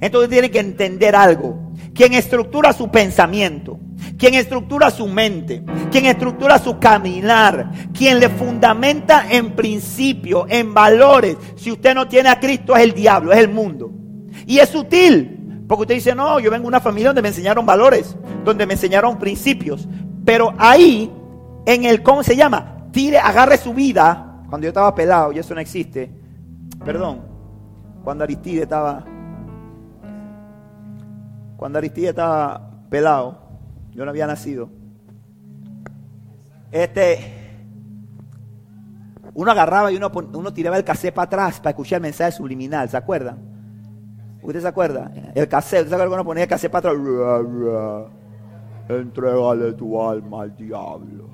Entonces 0.00 0.30
tiene 0.30 0.52
que 0.52 0.60
entender 0.60 1.16
algo. 1.16 1.72
Quien 1.92 2.14
estructura 2.14 2.72
su 2.72 2.92
pensamiento, 2.92 3.80
quien 4.16 4.34
estructura 4.34 4.88
su 4.92 5.08
mente, 5.08 5.64
quien 5.90 6.06
estructura 6.06 6.60
su 6.60 6.78
caminar, 6.78 7.72
quien 7.92 8.20
le 8.20 8.28
fundamenta 8.28 9.26
en 9.28 9.56
principio, 9.56 10.46
en 10.48 10.74
valores. 10.74 11.36
Si 11.56 11.72
usted 11.72 11.92
no 11.92 12.06
tiene 12.06 12.28
a 12.28 12.38
Cristo 12.38 12.76
es 12.76 12.84
el 12.84 12.92
diablo, 12.92 13.32
es 13.32 13.40
el 13.40 13.48
mundo. 13.48 13.90
Y 14.46 14.60
es 14.60 14.68
sutil, 14.68 15.35
porque 15.68 15.82
usted 15.82 15.94
dice, 15.96 16.14
no, 16.14 16.38
yo 16.38 16.50
vengo 16.50 16.62
de 16.64 16.68
una 16.68 16.80
familia 16.80 17.08
donde 17.08 17.22
me 17.22 17.28
enseñaron 17.28 17.66
valores, 17.66 18.16
donde 18.44 18.66
me 18.66 18.74
enseñaron 18.74 19.18
principios. 19.18 19.88
Pero 20.24 20.54
ahí, 20.58 21.12
en 21.64 21.84
el, 21.84 22.02
¿cómo 22.02 22.22
se 22.22 22.36
llama? 22.36 22.88
Tire, 22.92 23.18
agarre 23.18 23.58
su 23.58 23.74
vida. 23.74 24.42
Cuando 24.48 24.64
yo 24.64 24.68
estaba 24.68 24.94
pelado, 24.94 25.32
y 25.32 25.38
eso 25.38 25.54
no 25.54 25.60
existe. 25.60 26.10
Perdón, 26.84 27.20
cuando 28.04 28.22
Aristide 28.22 28.62
estaba 28.62 29.04
cuando 31.56 31.78
Aristide 31.78 32.10
estaba 32.10 32.70
pelado, 32.90 33.38
yo 33.92 34.04
no 34.04 34.10
había 34.10 34.26
nacido. 34.26 34.68
Este, 36.70 37.18
uno 39.34 39.50
agarraba 39.50 39.90
y 39.90 39.96
uno, 39.96 40.12
uno 40.34 40.52
tiraba 40.52 40.76
el 40.76 40.84
cassette 40.84 41.14
para 41.14 41.26
atrás 41.26 41.58
para 41.58 41.70
escuchar 41.70 41.96
el 41.96 42.02
mensaje 42.02 42.32
subliminal, 42.32 42.88
¿se 42.88 42.96
acuerdan? 42.96 43.55
¿Usted 44.46 44.60
se 44.60 44.68
acuerda? 44.68 45.10
El 45.34 45.48
cassette, 45.48 45.80
¿usted 45.80 45.88
se 45.88 45.94
acuerda 45.96 46.08
cuando 46.08 46.24
ponía 46.24 46.44
el 46.44 46.48
cassette 46.48 46.70
para 46.70 46.90
atrás? 46.90 48.12
Entrégale 48.88 49.72
tu 49.72 50.00
alma 50.00 50.42
al 50.42 50.54
diablo. 50.54 51.28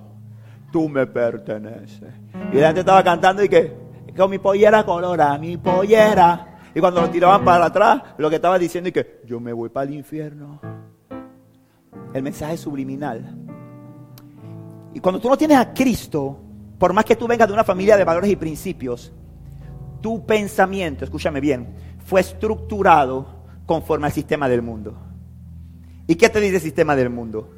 Tú 0.73 0.89
me 0.89 1.07
perteneces. 1.07 2.11
Y 2.51 2.57
la 2.57 2.69
gente 2.69 2.81
estaba 2.81 3.05
cantando 3.05 3.45
y 3.45 3.51
que, 3.51 3.77
con 4.17 4.31
mi 4.31 4.39
pollera 4.39 4.87
colora, 4.87 5.37
mi 5.37 5.59
pollera. 5.59 6.57
Y 6.75 6.81
cuando 6.81 7.03
lo 7.03 7.11
tiraban 7.11 7.45
para 7.45 7.67
atrás, 7.67 8.03
lo 8.17 8.31
que 8.31 8.37
estaba 8.37 8.59
diciendo 8.59 8.89
es 8.89 8.95
que 8.95 9.21
yo 9.27 9.39
me 9.39 9.53
voy 9.53 9.69
para 9.69 9.85
el 9.85 9.95
infierno. 9.95 10.59
El 12.15 12.23
mensaje 12.23 12.57
subliminal. 12.57 13.37
Y 14.95 15.01
cuando 15.01 15.21
tú 15.21 15.29
no 15.29 15.37
tienes 15.37 15.59
a 15.59 15.75
Cristo, 15.75 16.39
por 16.79 16.95
más 16.95 17.05
que 17.05 17.17
tú 17.17 17.29
vengas 17.29 17.47
de 17.47 17.53
una 17.53 17.65
familia 17.65 17.99
de 17.99 18.05
valores 18.05 18.31
y 18.31 18.37
principios, 18.37 19.13
tu 20.01 20.27
pensamiento, 20.27 21.05
escúchame 21.05 21.41
bien, 21.41 21.75
fue 22.13 22.21
estructurado 22.21 23.25
conforme 23.65 24.05
al 24.05 24.13
sistema 24.13 24.47
del 24.47 24.61
mundo. 24.61 24.95
¿Y 26.07 26.17
qué 26.17 26.29
te 26.29 26.43
dice 26.43 26.57
el 26.57 26.61
sistema 26.61 26.95
del 26.95 27.09
mundo? 27.09 27.55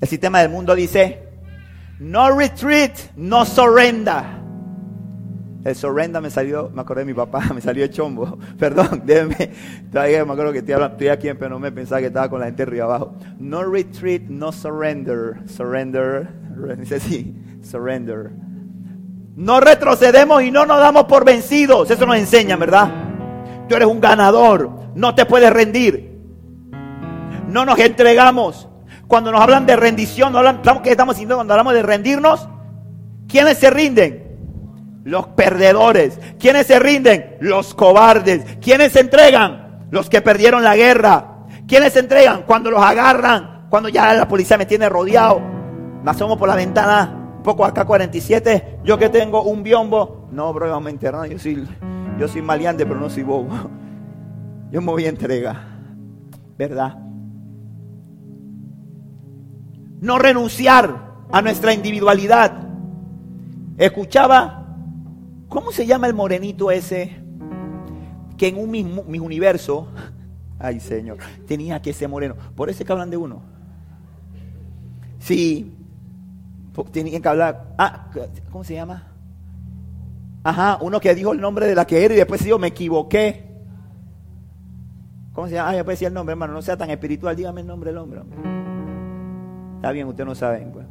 El 0.00 0.08
sistema 0.08 0.40
del 0.40 0.50
mundo 0.50 0.74
dice, 0.74 1.28
no 2.00 2.36
retreat, 2.36 2.98
no 3.14 3.44
surrender. 3.44 4.24
El 5.64 5.76
sorrenda 5.76 6.20
me 6.20 6.30
salió, 6.30 6.68
me 6.74 6.80
acordé 6.80 7.02
de 7.02 7.04
mi 7.04 7.14
papá, 7.14 7.48
me 7.54 7.60
salió 7.60 7.84
el 7.84 7.90
chombo. 7.90 8.40
Perdón, 8.58 9.02
déjeme. 9.04 9.52
Todavía 9.92 10.24
me 10.24 10.32
acuerdo 10.32 10.52
que 10.52 10.58
estoy, 10.58 11.06
aquí 11.06 11.28
en 11.28 11.60
me 11.60 11.70
pensaba 11.70 12.00
que 12.00 12.08
estaba 12.08 12.28
con 12.28 12.40
la 12.40 12.46
gente 12.46 12.64
arriba 12.64 12.86
abajo. 12.86 13.14
No 13.38 13.62
retreat, 13.62 14.22
no 14.22 14.50
surrender. 14.50 15.48
Surrender, 15.48 16.28
dice 16.76 16.96
así, 16.96 17.36
surrender. 17.62 18.32
No 19.36 19.60
retrocedemos 19.60 20.42
y 20.42 20.50
no 20.50 20.66
nos 20.66 20.80
damos 20.80 21.04
por 21.04 21.24
vencidos. 21.24 21.88
Eso 21.88 22.04
nos 22.04 22.16
enseña, 22.16 22.56
¿verdad? 22.56 23.01
Tú 23.72 23.76
eres 23.76 23.88
un 23.88 24.02
ganador, 24.02 24.70
no 24.94 25.14
te 25.14 25.24
puedes 25.24 25.50
rendir. 25.50 26.20
No 27.48 27.64
nos 27.64 27.78
entregamos. 27.78 28.68
Cuando 29.08 29.32
nos 29.32 29.40
hablan 29.40 29.64
de 29.64 29.76
rendición, 29.76 30.30
no 30.30 30.40
hablan, 30.40 30.60
¿qué 30.82 30.90
estamos 30.90 31.14
diciendo 31.14 31.36
cuando 31.36 31.54
hablamos 31.54 31.72
de 31.72 31.82
rendirnos? 31.82 32.50
¿Quiénes 33.26 33.56
se 33.56 33.70
rinden? 33.70 35.00
Los 35.04 35.28
perdedores. 35.28 36.20
¿Quiénes 36.38 36.66
se 36.66 36.78
rinden? 36.80 37.38
Los 37.40 37.74
cobardes. 37.74 38.44
¿Quiénes 38.60 38.92
se 38.92 39.00
entregan? 39.00 39.86
Los 39.90 40.10
que 40.10 40.20
perdieron 40.20 40.62
la 40.62 40.76
guerra. 40.76 41.46
¿Quiénes 41.66 41.94
se 41.94 42.00
entregan? 42.00 42.42
Cuando 42.42 42.70
los 42.70 42.82
agarran. 42.82 43.68
Cuando 43.70 43.88
ya 43.88 44.12
la 44.12 44.28
policía 44.28 44.58
me 44.58 44.66
tiene 44.66 44.90
rodeado. 44.90 45.40
Me 46.04 46.10
asomo 46.10 46.36
por 46.36 46.50
la 46.50 46.56
ventana. 46.56 47.32
Un 47.38 47.42
poco 47.42 47.64
acá 47.64 47.86
47. 47.86 48.80
Yo 48.84 48.98
que 48.98 49.08
tengo 49.08 49.44
un 49.44 49.62
biombo. 49.62 50.28
No, 50.30 50.52
bro, 50.52 50.78
soy, 51.38 51.66
yo 52.18 52.28
soy 52.28 52.42
maleante, 52.42 52.86
pero 52.86 53.00
no 53.00 53.10
soy 53.10 53.22
bobo. 53.22 53.48
Yo 54.70 54.80
me 54.80 54.86
voy 54.86 55.04
a 55.04 55.08
entregar. 55.08 55.56
¿Verdad? 56.56 56.98
No 60.00 60.18
renunciar 60.18 61.12
a 61.30 61.42
nuestra 61.42 61.72
individualidad. 61.72 62.68
Escuchaba 63.76 64.62
¿Cómo 65.52 65.70
se 65.70 65.84
llama 65.84 66.06
el 66.06 66.14
morenito 66.14 66.70
ese 66.70 67.14
que 68.38 68.48
en 68.48 68.56
un 68.56 68.70
mismo 68.70 69.04
mi 69.04 69.18
universo, 69.18 69.86
ay 70.58 70.80
Señor, 70.80 71.18
tenía 71.46 71.82
que 71.82 71.92
ser 71.92 72.08
moreno? 72.08 72.36
Por 72.56 72.70
eso 72.70 72.82
es 72.82 72.86
que 72.86 72.92
hablan 72.92 73.10
de 73.10 73.18
uno. 73.18 73.42
Sí, 75.18 75.76
tenían 76.90 77.20
que 77.20 77.28
hablar. 77.28 77.74
Ah, 77.76 78.10
¿cómo 78.50 78.64
se 78.64 78.72
llama? 78.72 79.11
Ajá, 80.44 80.78
uno 80.80 81.00
que 81.00 81.14
dijo 81.14 81.32
el 81.32 81.40
nombre 81.40 81.66
de 81.66 81.74
la 81.74 81.86
que 81.86 82.04
era 82.04 82.14
y 82.14 82.16
después 82.16 82.42
dijo, 82.42 82.58
me 82.58 82.68
equivoqué. 82.68 83.52
¿Cómo 85.32 85.46
se 85.48 85.54
llama? 85.54 85.70
Ah, 85.70 85.72
después 85.72 85.94
decía 85.96 86.08
el 86.08 86.14
nombre, 86.14 86.32
hermano, 86.32 86.52
no 86.52 86.62
sea 86.62 86.76
tan 86.76 86.90
espiritual, 86.90 87.36
dígame 87.36 87.60
el 87.60 87.66
nombre 87.66 87.90
del 87.90 87.98
hombre. 87.98 88.20
Está 89.76 89.92
bien, 89.92 90.06
usted 90.08 90.24
no 90.24 90.34
sabe. 90.34 90.66
Pues. 90.72 90.86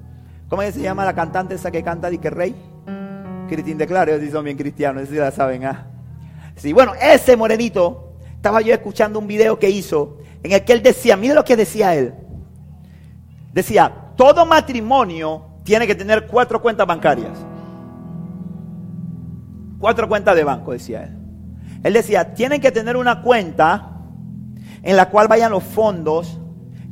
¿Cómo 0.49 0.61
se 0.63 0.81
llama 0.81 1.05
la 1.05 1.13
cantante 1.13 1.55
esa 1.55 1.69
que 1.69 1.83
canta 1.83 2.09
que 2.11 2.29
Rey? 2.29 2.55
Cristín 3.47 3.77
de 3.77 3.85
Claro, 3.85 4.17
si 4.19 4.31
son 4.31 4.45
bien 4.45 4.57
cristianos, 4.57 5.09
si 5.09 5.15
la 5.15 5.31
saben. 5.31 5.65
¿ah? 5.65 5.87
Sí, 6.55 6.73
bueno, 6.73 6.93
ese 7.01 7.35
morenito, 7.35 8.13
estaba 8.35 8.61
yo 8.61 8.73
escuchando 8.73 9.19
un 9.19 9.27
video 9.27 9.59
que 9.59 9.69
hizo 9.69 10.17
en 10.41 10.53
el 10.53 10.63
que 10.63 10.73
él 10.73 10.81
decía, 10.81 11.17
mire 11.17 11.33
lo 11.33 11.43
que 11.43 11.55
decía 11.55 11.93
él. 11.95 12.13
Decía, 13.53 13.93
todo 14.15 14.45
matrimonio 14.45 15.45
tiene 15.63 15.85
que 15.85 15.95
tener 15.95 16.27
cuatro 16.27 16.61
cuentas 16.61 16.87
bancarias. 16.87 17.45
Cuatro 19.81 20.07
cuentas 20.07 20.35
de 20.35 20.43
banco, 20.43 20.71
decía 20.71 21.03
él. 21.03 21.17
Él 21.83 21.93
decía, 21.93 22.35
tienen 22.35 22.61
que 22.61 22.71
tener 22.71 22.95
una 22.95 23.23
cuenta 23.23 23.97
en 24.83 24.95
la 24.95 25.09
cual 25.09 25.27
vayan 25.27 25.51
los 25.51 25.63
fondos 25.63 26.39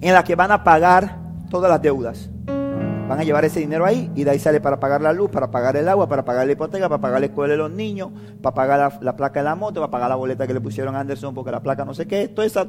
en 0.02 0.14
la 0.14 0.24
que 0.24 0.36
van 0.36 0.52
a 0.52 0.64
pagar 0.64 1.18
todas 1.52 1.70
las 1.70 1.82
deudas. 1.82 2.30
Van 2.48 3.20
a 3.20 3.24
llevar 3.24 3.46
ese 3.46 3.60
dinero 3.60 3.86
ahí 3.86 4.12
y 4.16 4.24
de 4.24 4.32
ahí 4.32 4.40
sale 4.40 4.60
para 4.60 4.80
pagar 4.80 5.02
la 5.02 5.14
luz, 5.14 5.30
para 5.30 5.52
pagar 5.52 5.78
el 5.78 5.88
agua, 5.88 6.10
para 6.10 6.26
pagar 6.26 6.48
la 6.48 6.52
hipoteca, 6.52 6.90
para 6.90 7.02
pagar 7.02 7.20
la 7.20 7.28
escuela 7.28 7.52
de 7.52 7.58
los 7.58 7.72
niños, 7.72 8.10
para 8.42 8.56
pagar 8.56 8.98
la, 9.02 9.16
placa 9.16 9.40
de 9.40 9.44
la 9.44 9.56
moto, 9.56 9.80
para 9.82 9.92
pagar 9.92 10.10
la 10.10 10.16
boleta 10.16 10.48
que 10.48 10.54
le 10.56 10.62
pusieron 10.62 10.96
a 10.96 11.00
Anderson 11.02 11.34
porque 11.36 11.52
la 11.52 11.62
placa 11.62 11.86
no 11.86 11.94
sé 11.94 12.08
qué. 12.08 12.28
Todo 12.28 12.44
eso, 12.44 12.68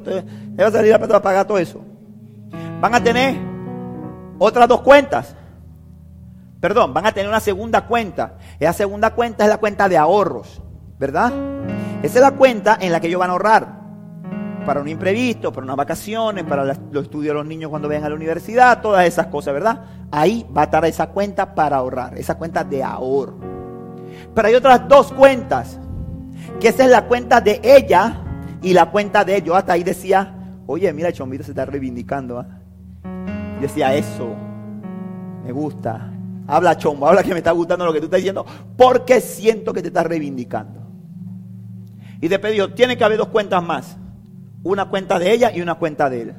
va 0.59 0.67
a 0.67 0.71
salir 0.71 0.99
para 0.99 1.19
pagar 1.19 1.47
todo 1.47 1.57
eso. 1.57 1.81
Van 2.79 2.93
a 2.93 3.03
tener 3.03 3.35
otras 4.37 4.67
dos 4.67 4.81
cuentas. 4.81 5.35
Perdón, 6.61 6.93
van 6.93 7.07
a 7.07 7.11
tener 7.11 7.27
una 7.27 7.39
segunda 7.39 7.87
cuenta. 7.87 8.37
Esa 8.59 8.73
segunda 8.73 9.09
cuenta 9.15 9.43
es 9.43 9.49
la 9.49 9.57
cuenta 9.57 9.89
de 9.89 9.97
ahorros, 9.97 10.61
¿verdad? 10.99 11.33
Esa 12.03 12.19
es 12.19 12.21
la 12.21 12.31
cuenta 12.31 12.77
en 12.79 12.91
la 12.91 12.99
que 12.99 13.07
ellos 13.07 13.19
van 13.19 13.31
a 13.31 13.33
ahorrar 13.33 13.81
para 14.65 14.79
un 14.79 14.87
imprevisto, 14.87 15.51
para 15.51 15.65
unas 15.65 15.75
vacaciones, 15.75 16.43
para 16.43 16.63
los 16.63 17.03
estudios 17.03 17.33
de 17.33 17.33
los 17.33 17.47
niños 17.47 17.71
cuando 17.71 17.87
vayan 17.87 18.03
a 18.03 18.09
la 18.09 18.15
universidad, 18.15 18.79
todas 18.79 19.07
esas 19.07 19.25
cosas, 19.27 19.55
¿verdad? 19.55 19.85
Ahí 20.11 20.45
va 20.55 20.61
a 20.61 20.65
estar 20.65 20.85
esa 20.85 21.07
cuenta 21.07 21.55
para 21.55 21.77
ahorrar, 21.77 22.15
esa 22.15 22.35
cuenta 22.35 22.63
de 22.63 22.83
ahorro. 22.83 23.39
Pero 24.35 24.47
hay 24.47 24.53
otras 24.53 24.87
dos 24.87 25.11
cuentas, 25.13 25.79
que 26.59 26.67
esa 26.67 26.83
es 26.83 26.91
la 26.91 27.05
cuenta 27.07 27.41
de 27.41 27.59
ella 27.63 28.21
y 28.61 28.73
la 28.73 28.91
cuenta 28.91 29.25
de 29.25 29.37
ellos. 29.37 29.55
Hasta 29.55 29.73
ahí 29.73 29.83
decía, 29.83 30.35
oye, 30.67 30.93
mira, 30.93 31.11
Chombito 31.11 31.43
se 31.43 31.51
está 31.51 31.65
reivindicando. 31.65 32.39
¿ah? 32.39 32.45
Decía, 33.59 33.95
eso, 33.95 34.35
me 35.43 35.51
gusta, 35.51 36.11
Habla 36.51 36.77
chombo, 36.77 37.07
habla 37.07 37.23
que 37.23 37.31
me 37.31 37.37
está 37.37 37.51
gustando 37.51 37.85
lo 37.85 37.93
que 37.93 37.99
tú 37.99 38.05
estás 38.07 38.17
diciendo, 38.17 38.45
porque 38.75 39.21
siento 39.21 39.71
que 39.71 39.81
te 39.81 39.87
estás 39.87 40.05
reivindicando. 40.05 40.81
Y 42.19 42.27
después 42.27 42.51
dijo, 42.51 42.73
tiene 42.73 42.97
que 42.97 43.05
haber 43.05 43.17
dos 43.17 43.29
cuentas 43.29 43.63
más. 43.63 43.97
Una 44.61 44.89
cuenta 44.89 45.17
de 45.17 45.31
ella 45.31 45.49
y 45.55 45.61
una 45.61 45.75
cuenta 45.75 46.09
de 46.09 46.23
él. 46.23 46.35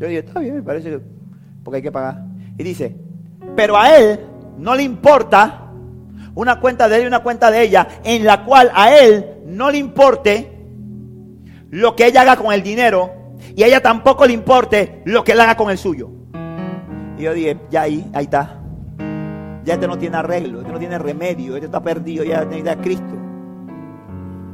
Yo 0.00 0.08
dije, 0.08 0.18
está 0.18 0.40
bien, 0.40 0.56
me 0.56 0.62
parece 0.64 0.90
que, 0.90 1.00
porque 1.62 1.76
hay 1.76 1.82
que 1.84 1.92
pagar. 1.92 2.24
Y 2.58 2.64
dice, 2.64 2.96
pero 3.54 3.76
a 3.76 3.96
él 3.96 4.18
no 4.58 4.74
le 4.74 4.82
importa 4.82 5.70
una 6.34 6.58
cuenta 6.58 6.88
de 6.88 6.96
él 6.96 7.04
y 7.04 7.06
una 7.06 7.20
cuenta 7.20 7.52
de 7.52 7.62
ella, 7.62 7.86
en 8.02 8.24
la 8.24 8.44
cual 8.44 8.72
a 8.74 8.92
él 8.92 9.36
no 9.46 9.70
le 9.70 9.78
importe 9.78 10.50
lo 11.70 11.94
que 11.94 12.08
ella 12.08 12.22
haga 12.22 12.34
con 12.34 12.52
el 12.52 12.64
dinero 12.64 13.36
y 13.54 13.62
a 13.62 13.68
ella 13.68 13.80
tampoco 13.80 14.26
le 14.26 14.32
importe 14.32 15.00
lo 15.04 15.22
que 15.22 15.30
él 15.30 15.40
haga 15.40 15.56
con 15.56 15.70
el 15.70 15.78
suyo. 15.78 16.10
Y 17.16 17.22
yo 17.22 17.32
dije, 17.32 17.56
ya 17.70 17.82
ahí, 17.82 18.04
ahí 18.12 18.24
está. 18.24 18.62
Ya 19.64 19.74
este 19.74 19.88
no 19.88 19.96
tiene 19.96 20.16
arreglo, 20.16 20.60
este 20.60 20.72
no 20.72 20.78
tiene 20.78 20.98
remedio, 20.98 21.54
este 21.54 21.66
está 21.66 21.82
perdido, 21.82 22.22
ya 22.24 22.44
necesita 22.44 22.72
a 22.72 22.76
Cristo. 22.76 23.14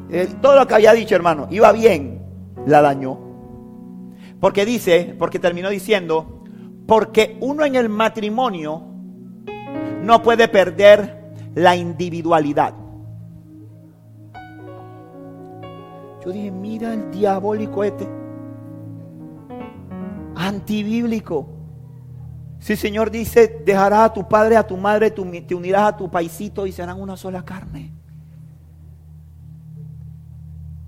Eh, 0.09 0.29
todo 0.41 0.57
lo 0.57 0.67
que 0.67 0.75
había 0.75 0.93
dicho, 0.93 1.15
hermano, 1.15 1.49
iba 1.51 1.73
bien, 1.73 2.23
la 2.67 2.81
dañó. 2.81 3.19
Porque 4.41 4.65
dice, 4.65 5.15
porque 5.19 5.39
terminó 5.39 5.69
diciendo, 5.69 6.43
porque 6.87 7.37
uno 7.41 7.65
en 7.65 7.75
el 7.77 7.89
matrimonio 7.89 8.83
no 10.03 10.23
puede 10.23 10.49
perder 10.49 11.33
la 11.55 11.77
individualidad. 11.77 12.75
Yo 16.25 16.33
dije, 16.33 16.51
mira 16.51 16.95
el 16.95 17.11
diabólico 17.11 17.85
este, 17.85 18.09
antibíblico. 20.37 21.60
Si 22.61 22.75
el 22.75 22.79
Señor 22.79 23.11
dice, 23.11 23.63
dejarás 23.65 24.11
a 24.11 24.13
tu 24.13 24.29
padre, 24.29 24.57
a 24.57 24.67
tu 24.67 24.77
madre, 24.77 25.11
te 25.11 25.55
unirás 25.55 25.83
a 25.83 25.97
tu 25.97 26.11
paisito 26.11 26.67
y 26.67 26.73
serán 26.73 27.01
una 27.01 27.17
sola 27.17 27.43
carne. 27.43 27.91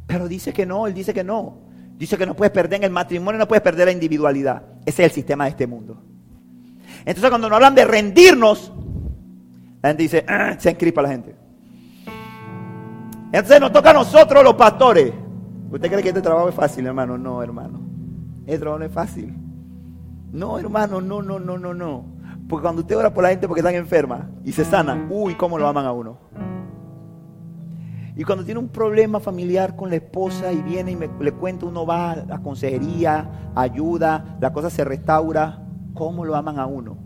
Pero 0.07 0.29
dice 0.29 0.53
que 0.53 0.67
no, 0.67 0.87
Él 0.87 0.93
dice 0.93 1.15
que 1.15 1.25
no. 1.25 1.57
Dice 1.97 2.19
que 2.19 2.27
no 2.27 2.35
puedes 2.35 2.53
perder 2.53 2.81
en 2.81 2.85
el 2.85 2.91
matrimonio, 2.91 3.39
no 3.39 3.49
puedes 3.49 3.63
perder 3.63 3.87
la 3.87 3.93
individualidad. 3.93 4.63
Ese 4.85 5.03
es 5.03 5.11
el 5.11 5.15
sistema 5.15 5.45
de 5.45 5.51
este 5.51 5.67
mundo. 5.67 5.97
Entonces 7.07 7.31
cuando 7.31 7.49
nos 7.49 7.57
hablan 7.57 7.75
de 7.75 7.85
rendirnos, 7.87 8.71
la 9.83 9.89
gente 9.89 10.03
dice, 10.03 10.25
ah", 10.29 10.55
se 10.59 10.69
encripa 10.69 11.01
la 11.01 11.09
gente. 11.09 11.35
Entonces 13.33 13.61
nos 13.61 13.73
toca 13.73 13.91
a 13.91 13.95
nosotros 13.95 14.45
los 14.45 14.55
pastores. 14.55 15.11
¿Usted 15.71 15.89
cree 15.89 16.03
que 16.03 16.09
este 16.11 16.21
trabajo 16.21 16.51
es 16.51 16.55
fácil, 16.55 16.85
hermano? 16.87 17.17
No, 17.17 17.43
hermano. 17.43 17.81
Este 18.45 18.59
trabajo 18.59 18.81
no 18.81 18.85
es 18.85 18.93
fácil. 18.93 19.42
No, 20.33 20.59
hermano, 20.59 21.03
no, 21.03 21.21
no, 21.21 21.39
no, 21.39 21.59
no, 21.59 21.75
no. 21.75 22.05
Porque 22.49 22.63
cuando 22.63 22.81
usted 22.81 22.97
ora 22.97 23.13
por 23.13 23.23
la 23.23 23.31
gente 23.31 23.47
porque 23.47 23.61
están 23.61 23.75
enfermas 23.75 24.25
y 24.45 24.53
se 24.53 24.65
sanan, 24.65 25.09
uy, 25.11 25.35
cómo 25.35 25.59
lo 25.59 25.69
aman 25.69 25.85
a 25.85 25.93
uno. 25.93 26.19
Y 28.17 28.25
cuando 28.25 28.45
tiene 28.45 28.61
un 28.61 28.69
problema 28.69 29.21
familiar 29.21 29.77
con 29.77 29.91
la 29.91 29.97
esposa 29.97 30.53
y 30.53 30.63
viene 30.63 30.93
y 30.93 30.97
me, 30.97 31.09
le 31.21 31.33
cuenta, 31.33 31.67
uno 31.67 31.87
va 31.87 32.13
a 32.13 32.17
la 32.17 32.43
consejería, 32.43 33.53
ayuda, 33.55 34.37
la 34.41 34.53
cosa 34.53 34.71
se 34.71 34.85
restaura, 34.85 35.67
cómo 35.95 36.25
lo 36.25 36.35
aman 36.35 36.59
a 36.59 36.67
uno. 36.67 36.97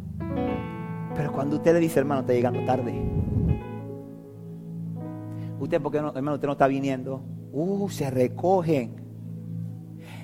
Pero 1.14 1.32
cuando 1.32 1.56
usted 1.56 1.74
le 1.74 1.80
dice, 1.80 1.98
hermano, 2.00 2.20
está 2.20 2.32
llegando 2.32 2.64
tarde. 2.64 2.92
Usted, 5.58 5.80
¿por 5.80 5.90
qué 5.90 6.00
no, 6.00 6.08
hermano, 6.08 6.34
usted 6.34 6.46
no 6.46 6.52
está 6.52 6.66
viniendo? 6.66 7.22
Uh, 7.52 7.88
se 7.88 8.10
recogen. 8.10 8.96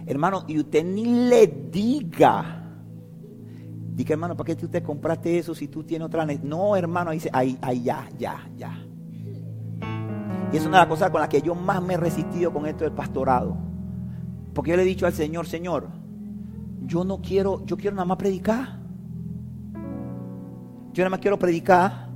Hermano, 0.06 0.44
y 0.46 0.58
usted 0.58 0.84
ni 0.84 1.28
le 1.28 1.46
diga. 1.46 2.61
Diga, 3.94 4.14
hermano, 4.14 4.36
¿para 4.36 4.54
qué 4.54 4.64
usted 4.64 4.82
compraste 4.82 5.38
eso 5.38 5.54
si 5.54 5.68
tú 5.68 5.84
tienes 5.84 6.06
otra? 6.06 6.26
No, 6.42 6.74
hermano, 6.76 7.10
ahí, 7.10 7.20
ahí, 7.32 7.58
ahí 7.60 7.82
ya, 7.82 8.08
ya, 8.18 8.48
ya. 8.56 8.86
Y 10.50 10.56
es 10.56 10.62
una 10.66 10.78
de 10.78 10.82
las 10.82 10.86
cosas 10.86 11.10
con 11.10 11.20
las 11.20 11.28
que 11.28 11.42
yo 11.42 11.54
más 11.54 11.82
me 11.82 11.94
he 11.94 11.96
resistido 11.98 12.52
con 12.52 12.66
esto 12.66 12.84
del 12.84 12.92
pastorado. 12.92 13.56
Porque 14.54 14.70
yo 14.70 14.76
le 14.76 14.82
he 14.82 14.86
dicho 14.86 15.06
al 15.06 15.12
Señor, 15.12 15.46
Señor, 15.46 15.88
yo 16.86 17.04
no 17.04 17.20
quiero, 17.20 17.64
yo 17.66 17.76
quiero 17.76 17.96
nada 17.96 18.06
más 18.06 18.16
predicar. 18.16 18.80
Yo 20.92 21.02
nada 21.02 21.10
más 21.10 21.20
quiero 21.20 21.38
predicar 21.38 22.08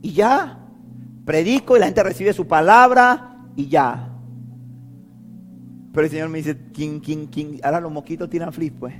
y 0.00 0.12
ya. 0.12 0.60
Predico 1.24 1.76
y 1.76 1.80
la 1.80 1.86
gente 1.86 2.02
recibe 2.02 2.32
su 2.32 2.46
palabra 2.46 3.46
y 3.56 3.68
ya. 3.68 4.10
Pero 5.92 6.04
el 6.04 6.10
Señor 6.10 6.28
me 6.28 6.38
dice, 6.38 6.56
¿quién, 6.72 7.00
quién, 7.00 7.26
quién? 7.26 7.60
Ahora 7.62 7.80
los 7.80 7.90
mosquitos 7.90 8.28
tiran 8.28 8.52
flip, 8.52 8.78
pues. 8.78 8.94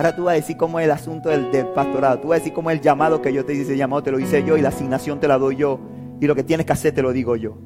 Ahora 0.00 0.16
tú 0.16 0.24
vas 0.24 0.32
a 0.32 0.36
decir 0.36 0.56
cómo 0.56 0.80
es 0.80 0.86
el 0.86 0.92
asunto 0.92 1.28
del, 1.28 1.50
pastorado. 1.74 2.20
Tú 2.20 2.28
vas 2.28 2.36
a 2.36 2.38
decir 2.38 2.54
cómo 2.54 2.70
es 2.70 2.78
el 2.78 2.82
llamado 2.82 3.20
que 3.20 3.34
yo 3.34 3.44
te 3.44 3.52
hice. 3.52 3.72
El 3.72 3.76
llamado 3.76 4.02
te 4.02 4.10
lo 4.10 4.18
hice 4.18 4.42
yo 4.42 4.56
y 4.56 4.62
la 4.62 4.70
asignación 4.70 5.20
te 5.20 5.28
la 5.28 5.36
doy 5.36 5.56
yo. 5.56 5.78
Y 6.22 6.26
lo 6.26 6.34
que 6.34 6.42
tienes 6.42 6.64
que 6.64 6.72
hacer 6.72 6.94
te 6.94 7.02
lo 7.02 7.12
digo 7.12 7.36
yo. 7.36 7.58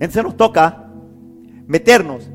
Entonces 0.00 0.24
nos 0.24 0.34
toca 0.34 0.88
meternos. 1.66 2.30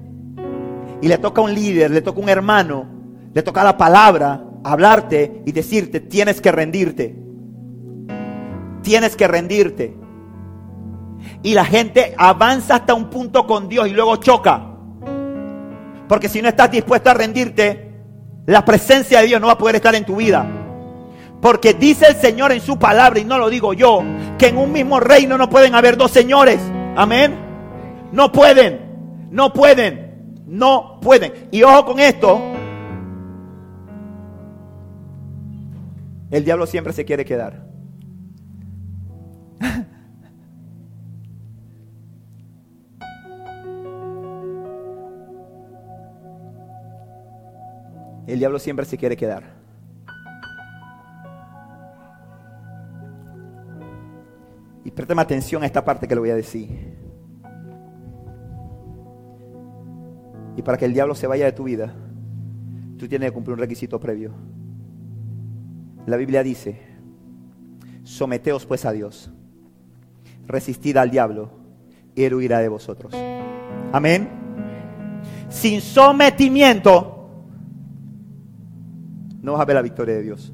Y 1.01 1.07
le 1.07 1.17
toca 1.17 1.41
a 1.41 1.45
un 1.45 1.55
líder, 1.55 1.89
le 1.89 2.03
toca 2.03 2.19
a 2.19 2.23
un 2.23 2.29
hermano, 2.29 2.85
le 3.33 3.41
toca 3.41 3.63
la 3.63 3.75
palabra 3.75 4.45
hablarte 4.63 5.41
y 5.47 5.51
decirte, 5.51 5.99
tienes 5.99 6.39
que 6.39 6.51
rendirte. 6.51 7.15
Tienes 8.83 9.15
que 9.15 9.27
rendirte. 9.27 9.97
Y 11.41 11.55
la 11.55 11.65
gente 11.65 12.13
avanza 12.19 12.75
hasta 12.75 12.93
un 12.93 13.09
punto 13.09 13.47
con 13.47 13.67
Dios 13.67 13.87
y 13.87 13.93
luego 13.93 14.15
choca. 14.17 14.75
Porque 16.07 16.29
si 16.29 16.39
no 16.39 16.49
estás 16.49 16.69
dispuesto 16.69 17.09
a 17.09 17.15
rendirte, 17.15 17.92
la 18.45 18.65
presencia 18.65 19.21
de 19.21 19.27
Dios 19.27 19.41
no 19.41 19.47
va 19.47 19.53
a 19.53 19.57
poder 19.57 19.75
estar 19.75 19.95
en 19.95 20.05
tu 20.05 20.15
vida. 20.15 20.45
Porque 21.41 21.73
dice 21.73 22.07
el 22.07 22.15
Señor 22.15 22.51
en 22.51 22.61
su 22.61 22.79
palabra, 22.79 23.19
y 23.19 23.25
no 23.25 23.37
lo 23.37 23.49
digo 23.49 23.73
yo, 23.73 24.01
que 24.37 24.47
en 24.47 24.57
un 24.57 24.71
mismo 24.71 24.99
reino 24.99 25.37
no 25.37 25.49
pueden 25.49 25.75
haber 25.75 25.97
dos 25.97 26.11
señores. 26.11 26.59
Amén. 26.95 27.35
No 28.11 28.31
pueden, 28.31 29.27
no 29.31 29.51
pueden, 29.51 30.43
no 30.45 30.99
pueden. 31.01 31.49
Y 31.51 31.63
ojo 31.63 31.85
con 31.85 31.99
esto, 31.99 32.53
El 36.33 36.43
diablo 36.43 36.65
siempre 36.65 36.93
se 36.93 37.05
quiere 37.05 37.25
quedar. 37.25 37.63
El 48.25 48.39
diablo 48.39 48.59
siempre 48.59 48.85
se 48.85 48.97
quiere 48.97 49.17
quedar. 49.17 49.43
Y 54.85 54.91
préstame 54.91 55.21
atención 55.21 55.63
a 55.63 55.65
esta 55.65 55.83
parte 55.83 56.07
que 56.07 56.15
le 56.15 56.21
voy 56.21 56.29
a 56.29 56.35
decir. 56.35 56.93
Y 60.55 60.61
para 60.61 60.77
que 60.77 60.85
el 60.85 60.93
diablo 60.93 61.15
se 61.15 61.27
vaya 61.27 61.45
de 61.45 61.51
tu 61.51 61.63
vida, 61.63 61.93
tú 62.97 63.07
tienes 63.07 63.29
que 63.29 63.33
cumplir 63.33 63.53
un 63.53 63.59
requisito 63.59 63.99
previo. 63.99 64.31
La 66.05 66.17
Biblia 66.17 66.43
dice, 66.43 66.79
someteos 68.03 68.65
pues 68.65 68.85
a 68.85 68.91
Dios, 68.91 69.31
resistid 70.45 70.97
al 70.97 71.09
diablo 71.09 71.49
y 72.15 72.23
él 72.23 72.35
huirá 72.35 72.59
de 72.59 72.67
vosotros. 72.67 73.13
Amén. 73.91 74.29
Sin 75.49 75.81
sometimiento 75.81 77.22
no 79.43 79.51
vas 79.51 79.61
a 79.61 79.65
ver 79.65 79.75
la 79.75 79.81
victoria 79.81 80.15
de 80.15 80.23
Dios. 80.23 80.53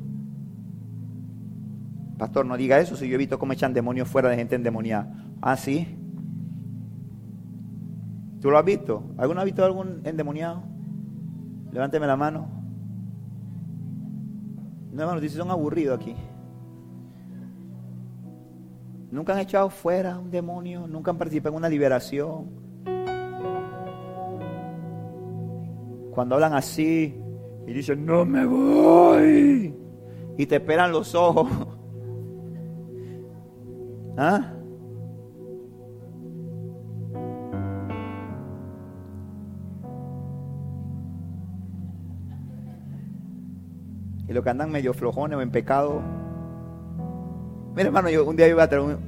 Pastor, 2.17 2.45
no 2.45 2.57
diga 2.57 2.79
eso 2.79 2.97
si 2.97 3.07
yo 3.07 3.15
he 3.15 3.17
visto 3.17 3.39
cómo 3.39 3.53
echan 3.53 3.73
demonios 3.73 4.09
fuera 4.09 4.29
de 4.29 4.35
gente 4.35 4.55
endemoniada. 4.55 5.25
Ah, 5.41 5.55
sí. 5.55 5.95
¿Tú 8.41 8.49
lo 8.49 8.57
has 8.57 8.65
visto? 8.65 9.03
¿Alguno 9.17 9.41
ha 9.41 9.43
visto 9.43 9.63
algún 9.63 10.01
endemoniado? 10.03 10.63
Levánteme 11.71 12.07
la 12.07 12.17
mano. 12.17 12.49
No, 14.91 15.01
hermanos, 15.01 15.21
dice, 15.21 15.37
son 15.37 15.51
aburridos 15.51 15.99
aquí. 15.99 16.15
Nunca 19.11 19.33
han 19.33 19.39
echado 19.39 19.69
fuera 19.69 20.17
un 20.17 20.31
demonio, 20.31 20.87
nunca 20.87 21.11
han 21.11 21.17
participado 21.17 21.53
en 21.53 21.57
una 21.57 21.69
liberación. 21.69 22.49
Cuando 26.11 26.35
hablan 26.35 26.53
así 26.53 27.15
y 27.69 27.73
dicen, 27.73 28.05
no 28.05 28.25
me 28.25 28.45
voy, 28.45 29.75
y 30.37 30.45
te 30.45 30.55
esperan 30.55 30.91
los 30.91 31.13
ojos. 31.13 31.47
¿Ah? 34.17 34.53
y 44.29 44.33
los 44.33 44.43
que 44.43 44.49
andan 44.51 44.71
medio 44.71 44.93
flojones 44.93 45.37
o 45.37 45.41
en 45.41 45.49
pecado. 45.49 46.01
Mira, 47.75 47.87
hermano, 47.87 48.09
yo 48.09 48.25
un 48.25 48.35
día 48.35 48.47
iba 48.47 48.61
a 48.61 48.69
traer 48.69 48.85
un. 48.85 48.99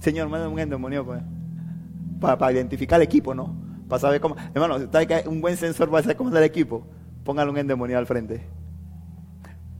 Señor, 0.00 0.28
manda 0.28 0.48
un 0.48 0.58
endemonio 0.58 1.04
pues, 1.04 1.22
para, 2.20 2.52
identificar 2.52 3.00
el 3.00 3.04
equipo, 3.04 3.34
¿no? 3.34 3.54
Para 3.88 4.00
saber 4.00 4.20
cómo. 4.20 4.34
Hermano, 4.52 4.76
está 4.76 5.06
que 5.06 5.28
un 5.28 5.40
buen 5.40 5.56
sensor 5.56 5.88
para 5.88 6.02
saber 6.02 6.16
cómo 6.16 6.30
está 6.30 6.40
el 6.40 6.44
equipo. 6.44 6.84
Póngale 7.28 7.50
un 7.50 7.58
endemonio 7.58 7.98
al 7.98 8.06
frente. 8.06 8.40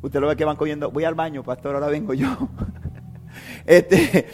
Usted 0.03 0.21
lo 0.21 0.29
ve 0.29 0.37
que 0.37 0.45
van 0.45 0.57
cogiendo, 0.57 0.91
voy 0.91 1.05
al 1.05 1.15
baño, 1.15 1.43
pastor, 1.43 1.75
ahora 1.75 1.87
vengo 1.87 2.13
yo. 2.13 2.29
este, 3.65 4.27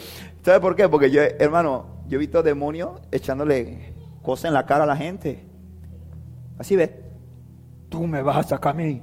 ¿Sabe 0.43 0.59
por 0.59 0.75
qué? 0.75 0.89
Porque 0.89 1.09
yo, 1.09 1.21
hermano, 1.21 2.01
yo 2.09 2.17
he 2.17 2.19
visto 2.19 2.43
demonios 2.43 2.99
echándole 3.13 3.93
cosas 4.21 4.49
en 4.49 4.53
la 4.53 4.65
cara 4.65 4.83
a 4.83 4.87
la 4.87 4.97
gente. 4.97 5.47
Así 6.59 6.75
ve. 6.75 7.05
Tú 7.87 8.05
me 8.05 8.21
vas 8.21 8.35
a 8.35 8.43
sacar 8.43 8.73
a 8.73 8.77
mí. 8.77 9.01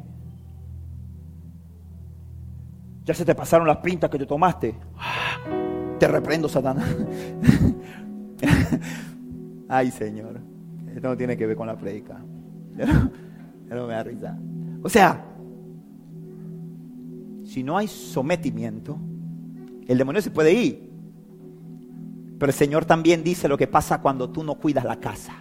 Ya 3.04 3.14
se 3.14 3.24
te 3.24 3.34
pasaron 3.34 3.66
las 3.66 3.78
pintas 3.78 4.10
que 4.10 4.18
te 4.18 4.26
tomaste. 4.26 4.74
Te 5.98 6.06
reprendo, 6.06 6.50
Satanás. 6.50 6.94
Ay, 9.70 9.90
Señor. 9.90 10.38
Esto 10.94 11.08
no 11.08 11.16
tiene 11.16 11.34
que 11.34 11.46
ver 11.46 11.56
con 11.56 11.66
la 11.66 11.76
predica. 11.78 12.20
O 14.83 14.89
sea, 14.89 15.25
si 17.45 17.62
no 17.62 17.77
hay 17.77 17.89
sometimiento, 17.89 18.99
el 19.87 19.99
demonio 19.99 20.23
se 20.23 20.31
puede 20.31 20.53
ir. 20.53 20.91
Pero 22.39 22.51
el 22.51 22.57
Señor 22.57 22.85
también 22.85 23.23
dice 23.23 23.49
lo 23.49 23.57
que 23.57 23.66
pasa 23.66 24.01
cuando 24.01 24.31
tú 24.31 24.43
no 24.43 24.57
cuidas 24.57 24.85
la 24.85 24.97
casa. 24.97 25.35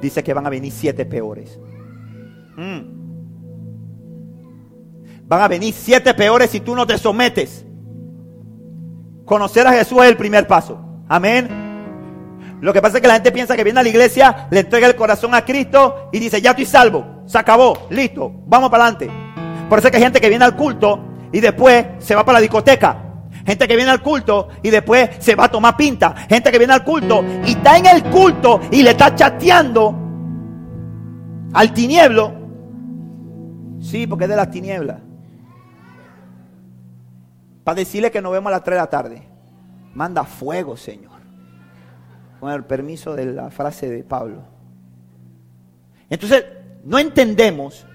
Dice 0.00 0.22
que 0.22 0.34
van 0.34 0.46
a 0.46 0.50
venir 0.50 0.72
siete 0.72 1.04
peores. 1.04 1.58
Mm. 2.56 3.02
Van 5.26 5.40
a 5.40 5.48
venir 5.48 5.72
siete 5.72 6.12
peores 6.14 6.50
si 6.50 6.60
tú 6.60 6.74
no 6.74 6.86
te 6.86 6.98
sometes. 6.98 7.64
Conocer 9.24 9.66
a 9.66 9.72
Jesús 9.72 9.98
es 10.02 10.10
el 10.10 10.16
primer 10.16 10.46
paso. 10.46 10.78
Amén. 11.08 11.61
Lo 12.62 12.72
que 12.72 12.80
pasa 12.80 12.98
es 12.98 13.02
que 13.02 13.08
la 13.08 13.14
gente 13.14 13.32
piensa 13.32 13.56
que 13.56 13.64
viene 13.64 13.80
a 13.80 13.82
la 13.82 13.88
iglesia, 13.88 14.46
le 14.48 14.60
entrega 14.60 14.86
el 14.86 14.94
corazón 14.94 15.34
a 15.34 15.44
Cristo 15.44 16.08
y 16.12 16.20
dice, 16.20 16.40
ya 16.40 16.50
estoy 16.50 16.64
salvo, 16.64 17.24
se 17.26 17.36
acabó, 17.36 17.88
listo, 17.90 18.32
vamos 18.46 18.70
para 18.70 18.84
adelante. 18.84 19.10
Por 19.68 19.80
eso 19.80 19.88
es 19.88 19.90
que 19.90 19.96
hay 19.96 20.04
gente 20.04 20.20
que 20.20 20.28
viene 20.28 20.44
al 20.44 20.54
culto 20.54 21.00
y 21.32 21.40
después 21.40 21.84
se 21.98 22.14
va 22.14 22.24
para 22.24 22.38
la 22.38 22.42
discoteca. 22.42 22.98
Gente 23.44 23.66
que 23.66 23.74
viene 23.74 23.90
al 23.90 24.00
culto 24.00 24.46
y 24.62 24.70
después 24.70 25.10
se 25.18 25.34
va 25.34 25.46
a 25.46 25.50
tomar 25.50 25.76
pinta. 25.76 26.14
Gente 26.28 26.52
que 26.52 26.58
viene 26.58 26.72
al 26.72 26.84
culto 26.84 27.24
y 27.44 27.50
está 27.50 27.78
en 27.78 27.86
el 27.86 28.04
culto 28.04 28.60
y 28.70 28.84
le 28.84 28.90
está 28.90 29.12
chateando 29.12 29.98
al 31.54 31.74
tinieblo. 31.74 32.32
Sí, 33.80 34.06
porque 34.06 34.26
es 34.26 34.30
de 34.30 34.36
las 34.36 34.52
tinieblas. 34.52 35.00
Para 37.64 37.74
decirle 37.74 38.12
que 38.12 38.22
nos 38.22 38.30
vemos 38.30 38.50
a 38.50 38.52
las 38.52 38.62
3 38.62 38.76
de 38.76 38.80
la 38.80 38.90
tarde. 38.90 39.28
Manda 39.94 40.22
fuego, 40.22 40.76
Señor. 40.76 41.11
Con 42.42 42.50
el 42.50 42.64
permiso 42.64 43.14
de 43.14 43.26
la 43.26 43.52
frase 43.52 43.88
de 43.88 44.02
Pablo. 44.02 44.42
Entonces, 46.10 46.44
no 46.82 46.98
entendemos 46.98 47.86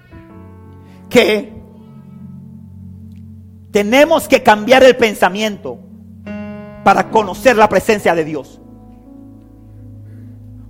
que 1.10 1.52
tenemos 3.70 4.26
que 4.26 4.42
cambiar 4.42 4.84
el 4.84 4.96
pensamiento 4.96 5.78
para 6.82 7.10
conocer 7.10 7.58
la 7.58 7.68
presencia 7.68 8.14
de 8.14 8.24
Dios. 8.24 8.58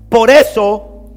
Por 0.09 0.29
eso 0.29 1.13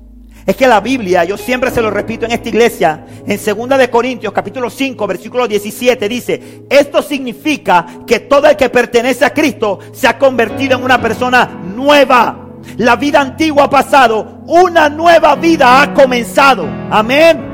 es 0.46 0.56
que 0.56 0.68
la 0.68 0.82
Biblia, 0.82 1.24
yo 1.24 1.38
siempre 1.38 1.72
se 1.72 1.82
lo 1.82 1.90
repito 1.90 2.28
en 2.28 2.32
esta 2.34 2.50
iglesia, 2.50 3.08
en 3.26 3.40
2 3.44 3.80
de 3.80 3.90
Corintios 3.90 4.32
capítulo 4.34 4.70
5, 4.70 5.08
versículo 5.08 5.48
17 5.48 6.08
dice, 6.08 6.66
esto 6.70 7.02
significa 7.02 7.88
que 8.06 8.20
todo 8.20 8.46
el 8.46 8.56
que 8.56 8.70
pertenece 8.70 9.26
a 9.26 9.34
Cristo 9.34 9.80
se 9.92 10.08
ha 10.08 10.20
convertido 10.20 10.78
en 10.78 10.84
una 10.84 11.02
persona 11.02 11.46
nueva. 11.48 12.41
La 12.78 12.96
vida 12.96 13.22
antigua 13.22 13.66
ha 13.66 13.70
pasado, 13.70 14.44
una 14.48 14.90
nueva 14.90 15.36
vida 15.36 15.82
ha 15.82 15.94
comenzado. 15.94 16.66
Amén. 16.90 17.52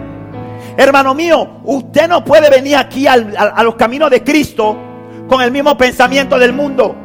Hermano 0.78 1.14
mío, 1.16 1.62
usted 1.64 2.08
no 2.08 2.24
puede 2.24 2.49
venir 2.49 2.76
aquí 2.76 3.08
a 3.08 3.18
los 3.64 3.76
caminos 3.76 4.12
de 4.12 4.24
Cristo 4.24 4.78
con 5.28 5.41
el 5.41 5.51
mismo 5.51 5.78
pensamiento 5.78 6.38
del 6.38 6.53
mundo, 6.53 6.95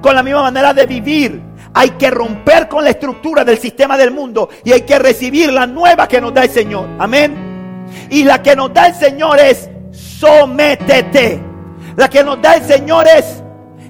con 0.00 0.14
la 0.14 0.22
misma 0.22 0.42
manera 0.42 0.72
de 0.72 0.86
vivir. 0.86 1.42
Hay 1.74 1.90
que 1.90 2.10
romper 2.10 2.68
con 2.68 2.84
la 2.84 2.90
estructura 2.90 3.44
del 3.44 3.58
sistema 3.58 3.96
del 3.96 4.10
mundo 4.10 4.48
y 4.64 4.72
hay 4.72 4.82
que 4.82 4.98
recibir 4.98 5.52
la 5.52 5.66
nueva 5.66 6.08
que 6.08 6.20
nos 6.20 6.32
da 6.32 6.44
el 6.44 6.50
Señor. 6.50 6.88
Amén. 6.98 7.86
Y 8.10 8.24
la 8.24 8.42
que 8.42 8.56
nos 8.56 8.72
da 8.72 8.86
el 8.86 8.94
Señor 8.94 9.38
es 9.38 9.68
sométete. 9.90 11.42
La 11.96 12.08
que 12.08 12.24
nos 12.24 12.40
da 12.40 12.54
el 12.54 12.62
Señor 12.62 13.06
es 13.06 13.42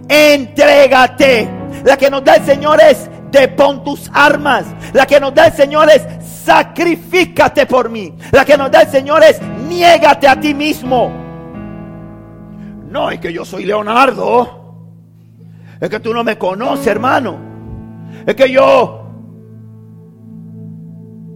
entrégate. 0.09 1.58
La 1.85 1.97
que 1.97 2.11
nos 2.11 2.25
da 2.25 2.37
el 2.37 2.45
Señor 2.45 2.81
es 2.81 3.09
depon 3.31 3.85
tus 3.85 4.11
armas. 4.13 4.67
La 4.93 5.07
que 5.07 5.21
nos 5.21 5.35
da 5.35 5.47
el 5.47 5.53
Señor 5.53 5.89
es 5.91 6.07
sacrifícate 6.25 7.67
por 7.67 7.91
mí. 7.91 8.15
La 8.33 8.45
que 8.45 8.57
nos 8.57 8.71
da 8.71 8.83
el 8.83 8.89
Señor 8.89 9.23
es 9.23 9.41
niégate 9.69 10.29
a 10.29 10.39
ti 10.39 10.55
mismo. 10.55 11.11
No 12.91 13.11
es 13.11 13.21
que 13.21 13.33
yo 13.33 13.45
soy 13.45 13.65
Leonardo. 13.65 14.59
Es 15.81 15.89
que 15.89 16.01
tú 16.01 16.13
no 16.13 16.25
me 16.25 16.39
conoces, 16.39 16.87
hermano. 16.87 17.39
Es 18.27 18.35
que 18.35 18.51
yo... 18.51 19.05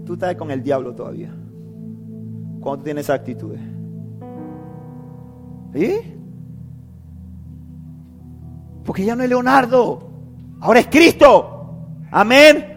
Tú 0.04 0.14
estás 0.14 0.34
con 0.34 0.50
el 0.50 0.62
diablo 0.62 0.94
todavía. 0.94 1.30
Cuando 2.60 2.82
tienes 2.82 3.04
esa 3.04 3.14
actitud. 3.14 3.56
¿Sí? 5.74 6.16
Porque 8.84 9.04
ya 9.04 9.14
no 9.14 9.22
es 9.22 9.28
Leonardo. 9.28 10.11
Ahora 10.62 10.78
es 10.78 10.86
Cristo. 10.86 11.74
Amén. 12.12 12.68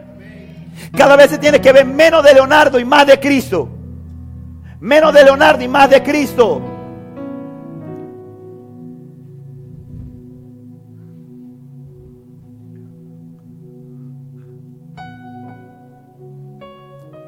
Cada 0.98 1.16
vez 1.16 1.30
se 1.30 1.38
tiene 1.38 1.62
que 1.62 1.72
ver 1.72 1.86
menos 1.86 2.24
de 2.24 2.34
Leonardo 2.34 2.80
y 2.80 2.86
más 2.86 3.06
de 3.06 3.20
Cristo. 3.20 3.70
Menos 4.80 5.14
de 5.14 5.24
Leonardo 5.24 5.64
y 5.64 5.68
más 5.68 5.88
de 5.92 6.02
Cristo. 6.02 6.62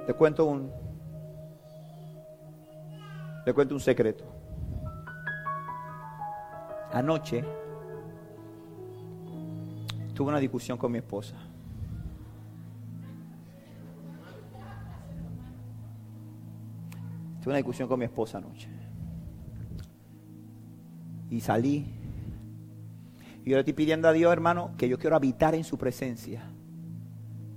Te 0.07 0.13
cuento 0.13 0.45
un 0.45 0.71
le 3.45 3.53
cuento 3.53 3.75
un 3.75 3.79
secreto. 3.79 4.25
Anoche 6.91 7.45
tuve 10.17 10.29
una 10.29 10.39
discusión 10.39 10.79
con 10.79 10.91
mi 10.91 10.97
esposa. 10.97 11.35
Tuve 17.43 17.51
una 17.51 17.57
discusión 17.57 17.87
con 17.87 17.99
mi 17.99 18.05
esposa 18.05 18.39
anoche. 18.39 18.67
Y 21.29 21.39
salí. 21.39 21.85
Y 23.45 23.49
yo 23.51 23.57
le 23.57 23.59
estoy 23.59 23.73
pidiendo 23.73 24.07
a 24.07 24.11
Dios, 24.11 24.33
hermano, 24.33 24.71
que 24.75 24.89
yo 24.89 24.97
quiero 24.97 25.15
habitar 25.15 25.53
en 25.53 25.63
su 25.63 25.77
presencia. 25.77 26.49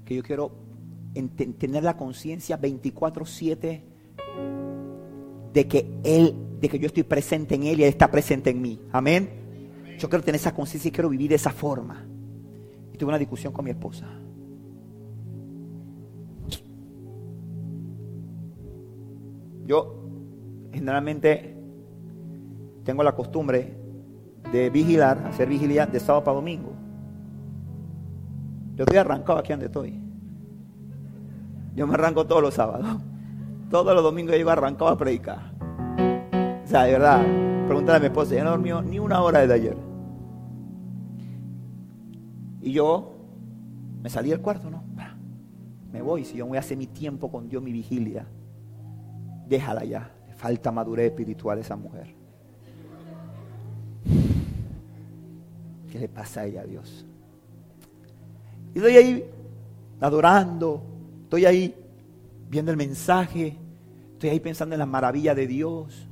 Que 0.05 0.17
yo 0.17 0.23
quiero 0.23 0.53
tener 1.59 1.83
la 1.83 1.97
conciencia 1.97 2.61
24-7 2.61 3.81
de 5.55 5.67
que 5.67 5.91
Él, 6.05 6.35
de 6.61 6.69
que 6.69 6.79
yo 6.79 6.89
estoy 6.89 7.05
presente 7.05 7.55
en 7.55 7.63
Él 7.63 7.81
y 7.81 7.85
Él 7.85 7.89
está 7.89 8.11
presente 8.11 8.51
en 8.51 8.61
mí. 8.61 8.79
Amén. 8.93 9.31
Yo 9.99 10.11
quiero 10.11 10.23
tener 10.23 10.39
esa 10.39 10.55
conciencia 10.55 10.91
y 10.91 10.93
quiero 10.93 11.09
vivir 11.09 11.31
de 11.31 11.37
esa 11.37 11.53
forma. 11.53 12.10
Tuve 13.01 13.09
una 13.09 13.19
discusión 13.19 13.51
con 13.55 13.65
mi 13.65 13.71
esposa. 13.71 14.05
Yo 19.65 20.05
generalmente 20.71 21.57
tengo 22.85 23.03
la 23.03 23.13
costumbre 23.13 23.75
de 24.53 24.69
vigilar, 24.69 25.27
hacer 25.27 25.49
vigilia 25.49 25.87
de 25.87 25.99
sábado 25.99 26.25
para 26.25 26.35
domingo. 26.35 26.73
Yo 28.75 28.85
estoy 28.85 28.99
arrancado 28.99 29.39
aquí 29.39 29.49
donde 29.49 29.67
estoy. 29.67 29.99
Yo 31.75 31.87
me 31.87 31.95
arranco 31.95 32.27
todos 32.27 32.43
los 32.43 32.53
sábados. 32.53 32.87
Todos 33.71 33.95
los 33.95 34.05
domingos 34.05 34.33
yo 34.33 34.37
llego 34.37 34.51
arrancado 34.51 34.91
a 34.91 34.99
predicar. 34.99 35.55
O 36.65 36.67
sea, 36.67 36.83
de 36.83 36.93
verdad, 36.93 37.25
pregúntale 37.67 37.97
a 37.97 38.01
mi 38.01 38.07
esposa, 38.09 38.35
yo 38.35 38.45
no 38.45 38.51
dormido 38.51 38.83
ni 38.83 38.99
una 38.99 39.23
hora 39.23 39.39
desde 39.39 39.55
ayer. 39.55 39.89
Y 42.61 42.73
yo 42.73 43.13
me 44.03 44.11
salí 44.11 44.31
del 44.31 44.41
cuarto, 44.41 44.71
¿no? 44.71 44.83
Me 45.93 46.03
voy, 46.03 46.25
si 46.25 46.37
yo 46.37 46.47
voy 46.47 46.57
a 46.57 46.61
hacer 46.61 46.77
mi 46.77 46.87
tiempo 46.87 47.31
con 47.31 47.49
Dios, 47.49 47.63
mi 47.63 47.73
vigilia 47.73 48.27
déjala 49.51 49.85
ya. 49.85 50.11
Le 50.29 50.35
falta 50.35 50.73
madurez 50.73 51.11
espiritual 51.11 51.59
a 51.59 51.61
esa 51.61 51.77
mujer. 51.77 52.15
¿Qué 55.91 55.99
le 55.99 56.09
pasa 56.09 56.43
a 56.43 56.47
ella, 56.47 56.65
Dios? 56.65 57.05
Y 58.73 58.79
estoy 58.79 58.97
ahí 58.97 59.25
adorando, 60.01 60.83
estoy 61.25 61.45
ahí 61.45 61.75
viendo 62.49 62.71
el 62.71 62.77
mensaje, 62.77 63.59
estoy 64.13 64.31
ahí 64.31 64.41
pensando 64.41 64.77
en 64.77 64.79
la 64.79 64.87
maravilla 64.87 65.35
de 65.35 65.49
Dios, 65.49 66.07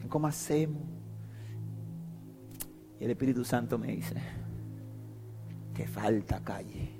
en 0.00 0.08
cómo 0.08 0.26
hacemos. 0.26 0.82
Y 2.98 3.04
el 3.04 3.10
Espíritu 3.10 3.44
Santo 3.44 3.78
me 3.78 3.88
dice, 3.88 4.14
te 5.78 5.86
falta 5.86 6.40
calle. 6.40 6.90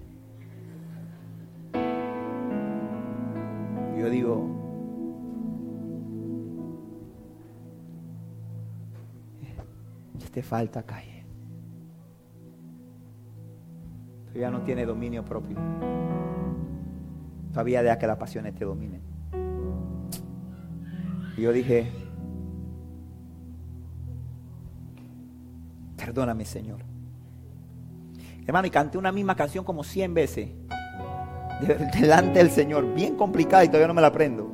Yo 3.98 4.08
digo, 4.08 4.46
te 10.32 10.42
falta 10.44 10.84
calle. 10.84 11.24
Todavía 14.26 14.50
no 14.52 14.62
tiene 14.62 14.86
dominio 14.86 15.24
propio. 15.24 15.56
Todavía 17.50 17.82
deja 17.82 17.98
que 17.98 18.06
las 18.06 18.16
pasiones 18.16 18.54
te 18.54 18.64
dominen. 18.64 19.02
Yo 21.36 21.52
dije, 21.52 21.90
perdóname 25.96 26.44
Señor. 26.44 26.87
Hermano, 28.48 28.66
y 28.66 28.70
canté 28.70 28.96
una 28.96 29.12
misma 29.12 29.36
canción 29.36 29.62
como 29.62 29.84
100 29.84 30.14
veces 30.14 30.48
delante 32.00 32.38
del 32.38 32.50
Señor, 32.50 32.94
bien 32.94 33.14
complicada 33.14 33.62
y 33.62 33.68
todavía 33.68 33.88
no 33.88 33.92
me 33.92 34.00
la 34.00 34.06
aprendo. 34.06 34.50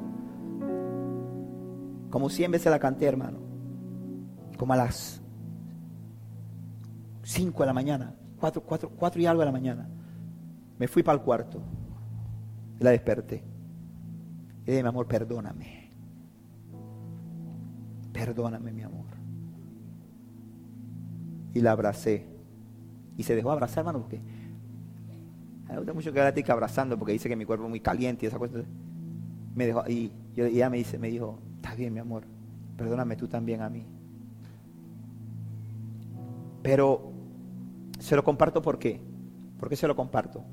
Como 2.11 2.29
100 2.29 2.51
veces 2.51 2.73
la 2.73 2.81
canté, 2.81 3.07
hermano. 3.07 3.39
Como 4.59 4.73
a 4.73 4.77
las 4.77 5.23
5 7.23 7.63
de 7.63 7.67
la 7.69 7.73
mañana, 7.73 8.17
4, 8.41 8.63
4, 8.63 8.91
4 8.97 9.23
y 9.23 9.27
algo 9.27 9.43
de 9.43 9.47
la 9.47 9.53
mañana. 9.53 9.89
Me 10.77 10.89
fui 10.89 11.05
para 11.05 11.17
el 11.17 11.23
cuarto. 11.23 11.63
La 12.81 12.91
desperté. 12.91 13.45
Y 14.65 14.73
dije, 14.73 14.83
mi 14.83 14.89
amor, 14.89 15.07
perdóname. 15.07 15.89
Perdóname, 18.13 18.73
mi 18.73 18.83
amor. 18.83 19.07
Y 21.53 21.61
la 21.61 21.71
abracé. 21.71 22.34
Y 23.17 23.23
se 23.23 23.35
dejó 23.35 23.53
abrazar, 23.53 23.79
hermano, 23.79 24.01
porque 24.01 24.21
me 25.75 25.79
gusta 25.79 25.93
mucho 25.93 26.13
que 26.13 26.21
la 26.21 26.33
tica 26.33 26.53
abrazando 26.53 26.99
porque 26.99 27.13
dice 27.13 27.29
que 27.29 27.37
mi 27.37 27.45
cuerpo 27.45 27.65
es 27.65 27.71
muy 27.71 27.81
caliente 27.81 28.27
y 28.27 28.29
esa 28.29 28.39
cosa. 28.39 28.59
Me 29.55 29.67
dejó, 29.67 29.89
y, 29.89 30.13
ella 30.37 30.71
me 30.71 30.79
dice, 30.79 30.99
me 30.99 31.09
dijo, 31.09 31.39
está 31.57 31.75
bien, 31.75 31.93
mi 31.93 32.01
amor, 32.01 32.25
perdóname 32.77 33.17
tú 33.17 33.29
también 33.29 33.63
a 33.63 33.69
mí. 33.69 33.85
Pero 36.63 37.13
se 37.99 38.17
lo 38.17 38.25
comparto 38.25 38.63
por 38.63 38.79
qué. 38.79 39.01
¿Por 39.59 39.69
qué 39.69 39.77
se 39.77 39.87
lo 39.87 39.97
comparto? 39.97 40.45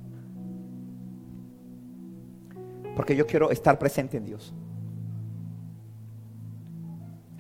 Porque 2.95 3.16
yo 3.16 3.26
quiero 3.26 3.51
estar 3.51 3.78
presente 3.80 4.18
en 4.18 4.26
Dios. 4.26 4.53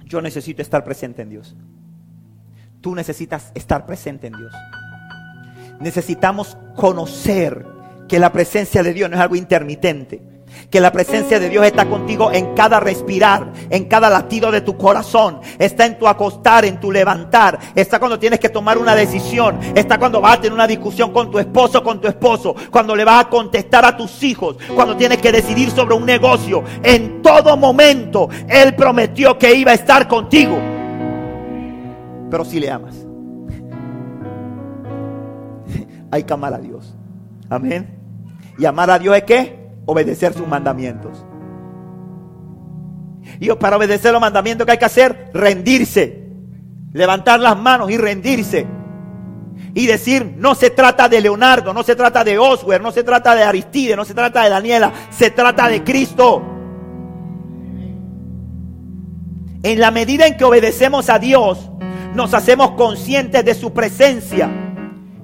Yo 0.05 0.21
necesito 0.21 0.61
estar 0.61 0.83
presente 0.83 1.21
en 1.21 1.29
Dios. 1.29 1.55
Tú 2.81 2.95
necesitas 2.95 3.51
estar 3.55 3.85
presente 3.85 4.27
en 4.27 4.33
Dios. 4.33 4.53
Necesitamos 5.81 6.57
conocer 6.75 7.65
que 8.07 8.19
la 8.19 8.31
presencia 8.31 8.83
de 8.83 8.93
Dios 8.93 9.09
no 9.09 9.15
es 9.15 9.21
algo 9.21 9.35
intermitente. 9.35 10.21
Que 10.69 10.81
la 10.81 10.91
presencia 10.91 11.39
de 11.39 11.49
Dios 11.49 11.65
está 11.65 11.85
contigo 11.85 12.31
en 12.31 12.53
cada 12.55 12.79
respirar, 12.79 13.51
en 13.69 13.85
cada 13.85 14.09
latido 14.09 14.51
de 14.51 14.61
tu 14.61 14.77
corazón. 14.77 15.39
Está 15.57 15.85
en 15.85 15.97
tu 15.97 16.07
acostar, 16.07 16.65
en 16.65 16.79
tu 16.79 16.91
levantar. 16.91 17.57
Está 17.73 17.99
cuando 17.99 18.19
tienes 18.19 18.39
que 18.39 18.49
tomar 18.49 18.77
una 18.77 18.95
decisión. 18.95 19.59
Está 19.75 19.97
cuando 19.97 20.21
vas 20.21 20.37
a 20.37 20.41
tener 20.41 20.53
una 20.53 20.67
discusión 20.67 21.11
con 21.11 21.31
tu 21.31 21.39
esposo, 21.39 21.81
con 21.81 22.01
tu 22.01 22.07
esposo. 22.07 22.53
Cuando 22.69 22.95
le 22.95 23.05
vas 23.05 23.25
a 23.25 23.29
contestar 23.29 23.85
a 23.85 23.95
tus 23.95 24.21
hijos. 24.23 24.57
Cuando 24.75 24.97
tienes 24.97 25.19
que 25.19 25.31
decidir 25.31 25.71
sobre 25.71 25.95
un 25.95 26.05
negocio. 26.05 26.63
En 26.83 27.21
todo 27.21 27.55
momento 27.57 28.29
Él 28.47 28.75
prometió 28.75 29.37
que 29.37 29.53
iba 29.55 29.71
a 29.71 29.75
estar 29.75 30.07
contigo. 30.07 30.57
Pero 32.29 32.45
si 32.45 32.59
le 32.59 32.69
amas. 32.69 33.00
Hay 36.11 36.23
que 36.23 36.33
amar 36.33 36.53
a 36.53 36.59
Dios. 36.59 36.93
Amén. 37.49 37.97
Y 38.57 38.65
amar 38.65 38.91
a 38.91 38.99
Dios 38.99 39.15
es 39.15 39.23
que 39.23 39.69
obedecer 39.85 40.33
sus 40.33 40.47
mandamientos. 40.47 41.25
Y 43.39 43.49
para 43.53 43.77
obedecer 43.77 44.11
los 44.11 44.21
mandamientos 44.21 44.65
que 44.65 44.73
hay 44.73 44.77
que 44.77 44.85
hacer, 44.85 45.31
rendirse. 45.33 46.27
Levantar 46.91 47.39
las 47.39 47.57
manos 47.57 47.89
y 47.89 47.97
rendirse. 47.97 48.67
Y 49.73 49.87
decir, 49.87 50.35
no 50.37 50.53
se 50.53 50.69
trata 50.69 51.07
de 51.07 51.21
Leonardo, 51.21 51.73
no 51.73 51.81
se 51.83 51.95
trata 51.95 52.25
de 52.25 52.37
Oswer, 52.37 52.81
no 52.81 52.91
se 52.91 53.03
trata 53.03 53.33
de 53.33 53.43
Aristide, 53.43 53.95
no 53.95 54.03
se 54.03 54.13
trata 54.13 54.43
de 54.43 54.49
Daniela, 54.49 54.91
se 55.09 55.31
trata 55.31 55.69
de 55.69 55.81
Cristo. 55.83 56.43
En 59.63 59.79
la 59.79 59.91
medida 59.91 60.27
en 60.27 60.35
que 60.35 60.43
obedecemos 60.43 61.09
a 61.09 61.19
Dios, 61.19 61.71
nos 62.13 62.33
hacemos 62.33 62.71
conscientes 62.71 63.45
de 63.45 63.53
su 63.53 63.71
presencia 63.71 64.60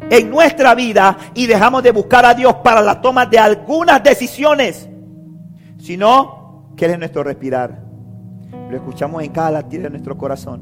en 0.09 0.29
nuestra 0.29 0.73
vida 0.75 1.17
y 1.33 1.47
dejamos 1.47 1.83
de 1.83 1.91
buscar 1.91 2.25
a 2.25 2.33
Dios 2.33 2.55
para 2.63 2.81
la 2.81 3.01
toma 3.01 3.25
de 3.25 3.39
algunas 3.39 4.01
decisiones, 4.03 4.89
sino 5.79 6.73
que 6.75 6.85
Él 6.85 6.91
es 6.91 6.99
nuestro 6.99 7.23
respirar. 7.23 7.83
Lo 8.69 8.75
escuchamos 8.75 9.23
en 9.23 9.31
cada 9.31 9.51
latido 9.51 9.83
de 9.83 9.89
nuestro 9.91 10.17
corazón. 10.17 10.61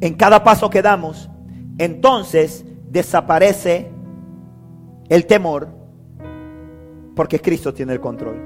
En 0.00 0.14
cada 0.14 0.42
paso 0.44 0.68
que 0.68 0.82
damos, 0.82 1.30
entonces 1.78 2.64
desaparece 2.90 3.90
el 5.08 5.26
temor 5.26 5.68
porque 7.14 7.40
Cristo 7.40 7.72
tiene 7.72 7.92
el 7.92 8.00
control. 8.00 8.36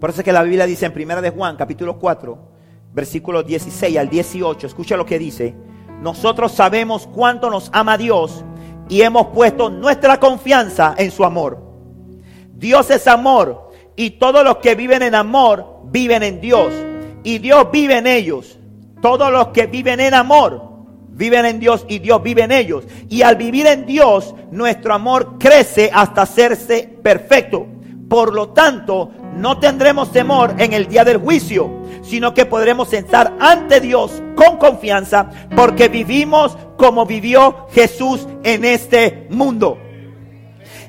Por 0.00 0.10
eso 0.10 0.20
es 0.20 0.24
que 0.24 0.32
la 0.32 0.42
Biblia 0.42 0.66
dice 0.66 0.86
en 0.86 0.92
Primera 0.92 1.20
de 1.20 1.30
Juan, 1.30 1.56
capítulo 1.56 1.98
4, 1.98 2.38
versículos 2.92 3.46
16 3.46 3.96
al 3.98 4.08
18, 4.08 4.66
escucha 4.66 4.96
lo 4.96 5.06
que 5.06 5.18
dice 5.18 5.54
nosotros 6.00 6.52
sabemos 6.52 7.08
cuánto 7.12 7.50
nos 7.50 7.70
ama 7.72 7.96
Dios 7.98 8.44
y 8.88 9.02
hemos 9.02 9.28
puesto 9.28 9.70
nuestra 9.70 10.20
confianza 10.20 10.94
en 10.96 11.10
su 11.10 11.24
amor. 11.24 11.62
Dios 12.54 12.90
es 12.90 13.06
amor 13.06 13.70
y 13.96 14.10
todos 14.10 14.44
los 14.44 14.58
que 14.58 14.74
viven 14.74 15.02
en 15.02 15.14
amor 15.14 15.80
viven 15.84 16.22
en 16.22 16.40
Dios 16.40 16.72
y 17.24 17.38
Dios 17.38 17.66
vive 17.72 17.98
en 17.98 18.06
ellos. 18.06 18.58
Todos 19.02 19.30
los 19.30 19.48
que 19.48 19.66
viven 19.66 20.00
en 20.00 20.14
amor 20.14 20.62
viven 21.08 21.46
en 21.46 21.58
Dios 21.58 21.84
y 21.88 21.98
Dios 21.98 22.22
vive 22.22 22.42
en 22.42 22.52
ellos. 22.52 22.84
Y 23.08 23.22
al 23.22 23.36
vivir 23.36 23.66
en 23.66 23.86
Dios, 23.86 24.34
nuestro 24.50 24.94
amor 24.94 25.38
crece 25.38 25.90
hasta 25.92 26.22
hacerse 26.22 26.98
perfecto. 27.02 27.66
Por 28.08 28.32
lo 28.34 28.50
tanto, 28.50 29.10
no 29.36 29.58
tendremos 29.58 30.12
temor 30.12 30.54
en 30.58 30.72
el 30.72 30.86
día 30.86 31.04
del 31.04 31.18
juicio, 31.18 31.82
sino 32.08 32.34
que 32.34 32.46
podremos 32.46 32.88
sentar 32.88 33.36
ante 33.40 33.80
Dios 33.80 34.22
con 34.36 34.56
confianza 34.58 35.30
porque 35.54 35.88
vivimos 35.88 36.56
como 36.76 37.06
vivió 37.06 37.66
Jesús 37.72 38.26
en 38.44 38.64
este 38.64 39.26
mundo. 39.30 39.78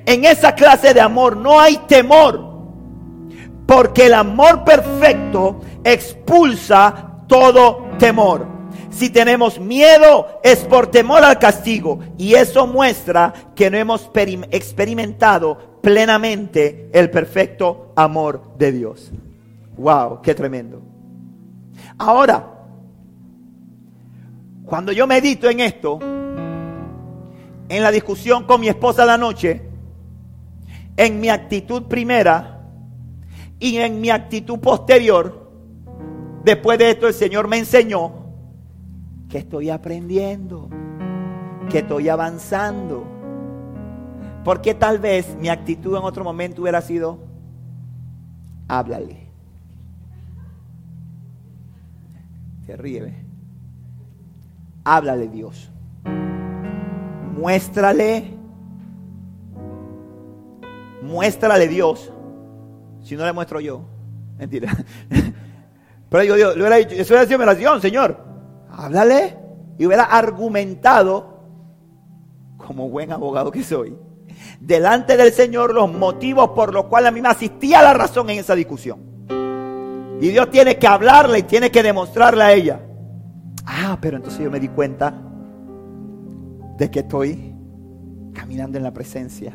En 0.06 0.26
esa 0.26 0.56
clase 0.56 0.94
de 0.94 1.02
amor 1.02 1.36
no 1.36 1.60
hay 1.60 1.78
temor, 1.88 2.48
porque 3.66 4.06
el 4.06 4.14
amor 4.14 4.64
perfecto 4.64 5.60
expulsa 5.84 7.24
todo 7.28 7.88
temor. 7.98 8.48
Si 8.90 9.10
tenemos 9.10 9.60
miedo 9.60 10.40
es 10.44 10.60
por 10.60 10.88
temor 10.88 11.24
al 11.24 11.38
castigo 11.40 12.00
y 12.18 12.36
eso 12.36 12.66
muestra 12.68 13.34
que 13.54 13.70
no 13.70 13.78
hemos 13.78 14.10
experimentado 14.52 15.80
plenamente 15.82 16.90
el 16.94 17.10
perfecto 17.12 17.92
amor 17.96 18.42
de 18.58 18.72
Dios. 18.72 19.12
Wow, 19.78 20.22
qué 20.22 20.34
tremendo. 20.34 20.97
Ahora, 21.98 22.54
cuando 24.66 24.92
yo 24.92 25.08
medito 25.08 25.50
en 25.50 25.60
esto, 25.62 26.00
en 26.02 27.84
la 27.84 27.92
discusión 27.92 28.44
con 28.44 28.62
mi 28.62 28.68
esposa 28.68 29.06
la 29.06 29.18
noche, 29.18 29.62
en 30.96 31.20
mi 31.20 31.30
actitud 31.30 31.84
primera 31.84 32.62
y 33.60 33.78
en 33.78 34.00
mi 34.00 34.10
actitud 34.10 34.60
posterior, 34.60 35.50
después 36.44 36.78
de 36.78 36.92
esto 36.92 37.08
el 37.08 37.14
Señor 37.14 37.48
me 37.48 37.58
enseñó 37.58 38.12
que 39.30 39.40
estoy 39.40 39.70
aprendiendo, 39.70 40.70
que 41.70 41.80
estoy 41.80 42.10
avanzando. 42.10 43.06
Porque 44.44 44.74
tal 44.74 45.00
vez 45.00 45.36
mi 45.40 45.50
actitud 45.50 45.98
en 45.98 46.04
otro 46.04 46.24
momento 46.24 46.62
hubiera 46.62 46.82
sido, 46.82 47.20
háblale. 48.68 49.27
Se 52.68 52.76
ríe. 52.76 53.16
Háblale 54.84 55.30
Dios. 55.30 55.72
Muéstrale. 57.34 58.38
Muéstrale 61.02 61.70
Dios. 61.70 62.12
Si 63.02 63.16
no 63.16 63.26
le 63.26 63.32
muestro 63.32 63.62
yo. 63.62 63.84
Mentira. 64.38 64.76
Pero 66.10 66.24
yo, 66.26 66.36
Dios, 66.36 66.58
hubiera 66.58 66.76
dicho, 66.76 66.92
eso 66.92 67.14
hubiera 67.14 67.26
sido 67.26 67.40
mi 67.40 67.44
oración, 67.44 67.82
Señor. 67.82 68.22
Háblale. 68.70 69.38
Y 69.78 69.86
hubiera 69.86 70.04
argumentado, 70.04 71.40
como 72.58 72.90
buen 72.90 73.14
abogado 73.14 73.50
que 73.50 73.64
soy, 73.64 73.96
delante 74.60 75.16
del 75.16 75.32
Señor 75.32 75.74
los 75.74 75.90
motivos 75.90 76.50
por 76.50 76.74
los 76.74 76.86
cuales 76.86 77.10
a 77.10 77.12
mí 77.12 77.22
me 77.22 77.30
asistía 77.30 77.82
la 77.82 77.94
razón 77.94 78.30
en 78.30 78.40
esa 78.40 78.56
discusión. 78.56 79.07
Y 80.20 80.30
Dios 80.30 80.50
tiene 80.50 80.78
que 80.78 80.88
hablarle 80.88 81.40
y 81.40 81.44
tiene 81.44 81.70
que 81.70 81.84
demostrarle 81.84 82.44
a 82.44 82.54
ella. 82.54 82.82
Ah, 83.66 83.98
pero 84.02 84.18
entonces 84.18 84.44
yo 84.44 84.50
me 84.50 84.60
di 84.60 84.70
cuenta 84.70 85.14
de 86.78 86.90
que 86.90 87.00
estoy 87.00 87.54
caminando 88.34 88.78
en 88.78 88.84
la 88.84 88.94
presencia. 88.94 89.54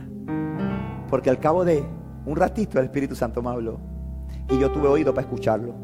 Porque 1.08 1.30
al 1.30 1.38
cabo 1.38 1.64
de 1.64 1.84
un 2.26 2.36
ratito 2.36 2.78
el 2.78 2.84
Espíritu 2.84 3.14
Santo 3.14 3.42
me 3.42 3.50
habló. 3.50 3.80
Y 4.50 4.58
yo 4.58 4.70
tuve 4.70 4.88
oído 4.88 5.12
para 5.12 5.26
escucharlo. 5.26 5.74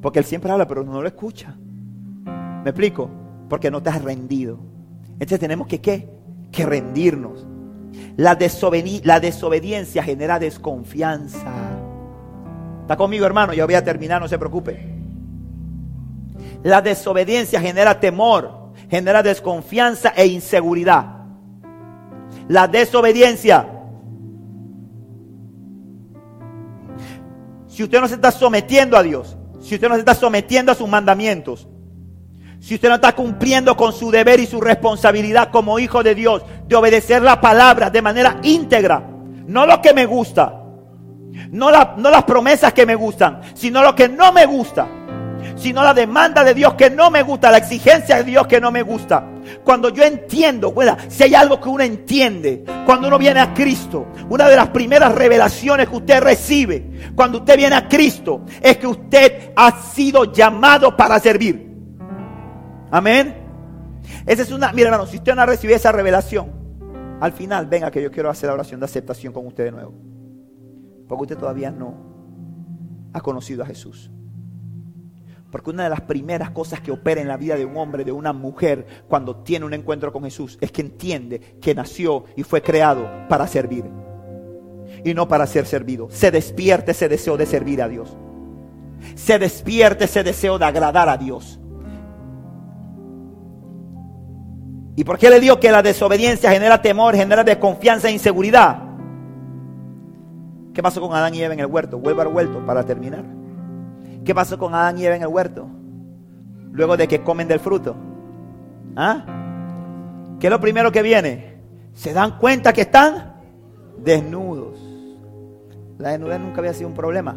Porque 0.00 0.18
Él 0.18 0.24
siempre 0.24 0.50
habla, 0.50 0.66
pero 0.66 0.84
no 0.84 1.00
lo 1.00 1.08
escucha. 1.08 1.56
¿Me 2.26 2.70
explico? 2.70 3.10
Porque 3.48 3.70
no 3.70 3.82
te 3.82 3.90
has 3.90 4.02
rendido. 4.02 4.58
Entonces 5.12 5.40
tenemos 5.40 5.66
que, 5.66 5.80
¿qué? 5.80 6.08
Que 6.50 6.64
rendirnos. 6.64 7.46
La, 8.16 8.38
la 9.04 9.20
desobediencia 9.20 10.02
genera 10.02 10.38
desconfianza. 10.38 11.73
¿Está 12.84 12.98
conmigo, 12.98 13.24
hermano? 13.24 13.54
Ya 13.54 13.64
voy 13.64 13.76
a 13.76 13.82
terminar, 13.82 14.20
no 14.20 14.28
se 14.28 14.38
preocupe. 14.38 14.78
La 16.62 16.82
desobediencia 16.82 17.58
genera 17.58 17.98
temor, 17.98 18.72
genera 18.90 19.22
desconfianza 19.22 20.12
e 20.14 20.26
inseguridad. 20.26 21.06
La 22.46 22.68
desobediencia. 22.68 23.66
Si 27.68 27.82
usted 27.82 28.02
no 28.02 28.06
se 28.06 28.16
está 28.16 28.30
sometiendo 28.30 28.98
a 28.98 29.02
Dios, 29.02 29.34
si 29.62 29.76
usted 29.76 29.88
no 29.88 29.94
se 29.94 30.00
está 30.00 30.14
sometiendo 30.14 30.70
a 30.70 30.74
sus 30.74 30.86
mandamientos, 30.86 31.66
si 32.60 32.74
usted 32.74 32.90
no 32.90 32.96
está 32.96 33.14
cumpliendo 33.14 33.78
con 33.78 33.94
su 33.94 34.10
deber 34.10 34.40
y 34.40 34.46
su 34.46 34.60
responsabilidad 34.60 35.50
como 35.50 35.78
hijo 35.78 36.02
de 36.02 36.14
Dios, 36.14 36.44
de 36.68 36.76
obedecer 36.76 37.22
la 37.22 37.40
palabra 37.40 37.88
de 37.88 38.02
manera 38.02 38.40
íntegra, 38.42 39.08
no 39.46 39.64
lo 39.64 39.80
que 39.80 39.94
me 39.94 40.04
gusta, 40.04 40.63
no, 41.54 41.70
las 41.70 42.24
promesas 42.24 42.72
que 42.72 42.84
me 42.84 42.96
gustan, 42.96 43.40
sino 43.54 43.80
lo 43.80 43.94
que 43.94 44.08
no 44.08 44.32
me 44.32 44.44
gusta, 44.44 44.88
sino 45.54 45.84
la 45.84 45.94
demanda 45.94 46.42
de 46.42 46.52
Dios 46.52 46.74
que 46.74 46.90
no 46.90 47.12
me 47.12 47.22
gusta, 47.22 47.52
la 47.52 47.58
exigencia 47.58 48.16
de 48.16 48.24
Dios 48.24 48.48
que 48.48 48.60
no 48.60 48.72
me 48.72 48.82
gusta. 48.82 49.24
Cuando 49.62 49.90
yo 49.90 50.02
entiendo, 50.02 50.72
bueno, 50.72 50.96
si 51.06 51.22
hay 51.22 51.34
algo 51.36 51.60
que 51.60 51.68
uno 51.68 51.84
entiende, 51.84 52.64
cuando 52.84 53.06
uno 53.06 53.18
viene 53.18 53.38
a 53.38 53.54
Cristo, 53.54 54.08
una 54.28 54.48
de 54.48 54.56
las 54.56 54.70
primeras 54.70 55.14
revelaciones 55.14 55.88
que 55.88 55.96
usted 55.96 56.20
recibe 56.20 57.12
cuando 57.14 57.38
usted 57.38 57.56
viene 57.56 57.76
a 57.76 57.86
Cristo 57.86 58.42
es 58.60 58.76
que 58.76 58.88
usted 58.88 59.52
ha 59.54 59.80
sido 59.80 60.32
llamado 60.32 60.96
para 60.96 61.20
servir. 61.20 61.70
Amén. 62.90 63.32
Esa 64.26 64.42
es 64.42 64.50
una, 64.50 64.72
mira 64.72 64.88
hermano, 64.88 65.06
si 65.06 65.18
usted 65.18 65.36
no 65.36 65.42
ha 65.42 65.46
recibido 65.46 65.76
esa 65.76 65.92
revelación, 65.92 66.50
al 67.20 67.32
final 67.32 67.66
venga 67.66 67.92
que 67.92 68.02
yo 68.02 68.10
quiero 68.10 68.28
hacer 68.28 68.48
la 68.48 68.54
oración 68.54 68.80
de 68.80 68.86
aceptación 68.86 69.32
con 69.32 69.46
usted 69.46 69.66
de 69.66 69.70
nuevo. 69.70 70.13
Porque 71.08 71.22
usted 71.22 71.38
todavía 71.38 71.70
no 71.70 71.94
ha 73.12 73.20
conocido 73.20 73.62
a 73.62 73.66
Jesús. 73.66 74.10
Porque 75.50 75.70
una 75.70 75.84
de 75.84 75.90
las 75.90 76.00
primeras 76.00 76.50
cosas 76.50 76.80
que 76.80 76.90
opera 76.90 77.20
en 77.20 77.28
la 77.28 77.36
vida 77.36 77.54
de 77.56 77.64
un 77.64 77.76
hombre, 77.76 78.04
de 78.04 78.10
una 78.10 78.32
mujer, 78.32 79.04
cuando 79.06 79.36
tiene 79.36 79.64
un 79.64 79.72
encuentro 79.72 80.12
con 80.12 80.24
Jesús, 80.24 80.58
es 80.60 80.72
que 80.72 80.80
entiende 80.80 81.38
que 81.60 81.76
nació 81.76 82.24
y 82.34 82.42
fue 82.42 82.60
creado 82.60 83.08
para 83.28 83.46
servir. 83.46 83.84
Y 85.04 85.14
no 85.14 85.28
para 85.28 85.46
ser 85.46 85.66
servido. 85.66 86.08
Se 86.10 86.32
despierte 86.32 86.90
ese 86.90 87.08
deseo 87.08 87.36
de 87.36 87.46
servir 87.46 87.82
a 87.82 87.88
Dios. 87.88 88.16
Se 89.14 89.38
despierte 89.38 90.06
ese 90.06 90.24
deseo 90.24 90.58
de 90.58 90.64
agradar 90.64 91.08
a 91.08 91.16
Dios. 91.16 91.60
¿Y 94.96 95.04
por 95.04 95.18
qué 95.18 95.30
le 95.30 95.40
digo 95.40 95.60
que 95.60 95.70
la 95.70 95.82
desobediencia 95.82 96.50
genera 96.50 96.80
temor, 96.80 97.14
genera 97.14 97.44
desconfianza 97.44 98.08
e 98.08 98.12
inseguridad? 98.12 98.83
¿Qué 100.74 100.82
pasó 100.82 101.00
con 101.00 101.14
Adán 101.14 101.34
y 101.34 101.40
Eva 101.40 101.54
en 101.54 101.60
el 101.60 101.66
huerto? 101.66 101.98
Vuelvo 101.98 102.22
al 102.22 102.28
huerto 102.28 102.66
para 102.66 102.84
terminar. 102.84 103.24
¿Qué 104.24 104.34
pasó 104.34 104.58
con 104.58 104.74
Adán 104.74 104.98
y 104.98 105.06
Eva 105.06 105.14
en 105.16 105.22
el 105.22 105.28
huerto? 105.28 105.68
Luego 106.72 106.96
de 106.96 107.06
que 107.06 107.22
comen 107.22 107.46
del 107.46 107.60
fruto. 107.60 107.94
¿Ah? 108.96 109.24
¿Qué 110.40 110.48
es 110.48 110.50
lo 110.50 110.60
primero 110.60 110.90
que 110.90 111.02
viene? 111.02 111.62
Se 111.92 112.12
dan 112.12 112.38
cuenta 112.38 112.72
que 112.72 112.82
están 112.82 113.34
desnudos. 113.98 114.80
La 115.98 116.10
desnudez 116.10 116.40
nunca 116.40 116.58
había 116.58 116.74
sido 116.74 116.88
un 116.88 116.94
problema. 116.94 117.36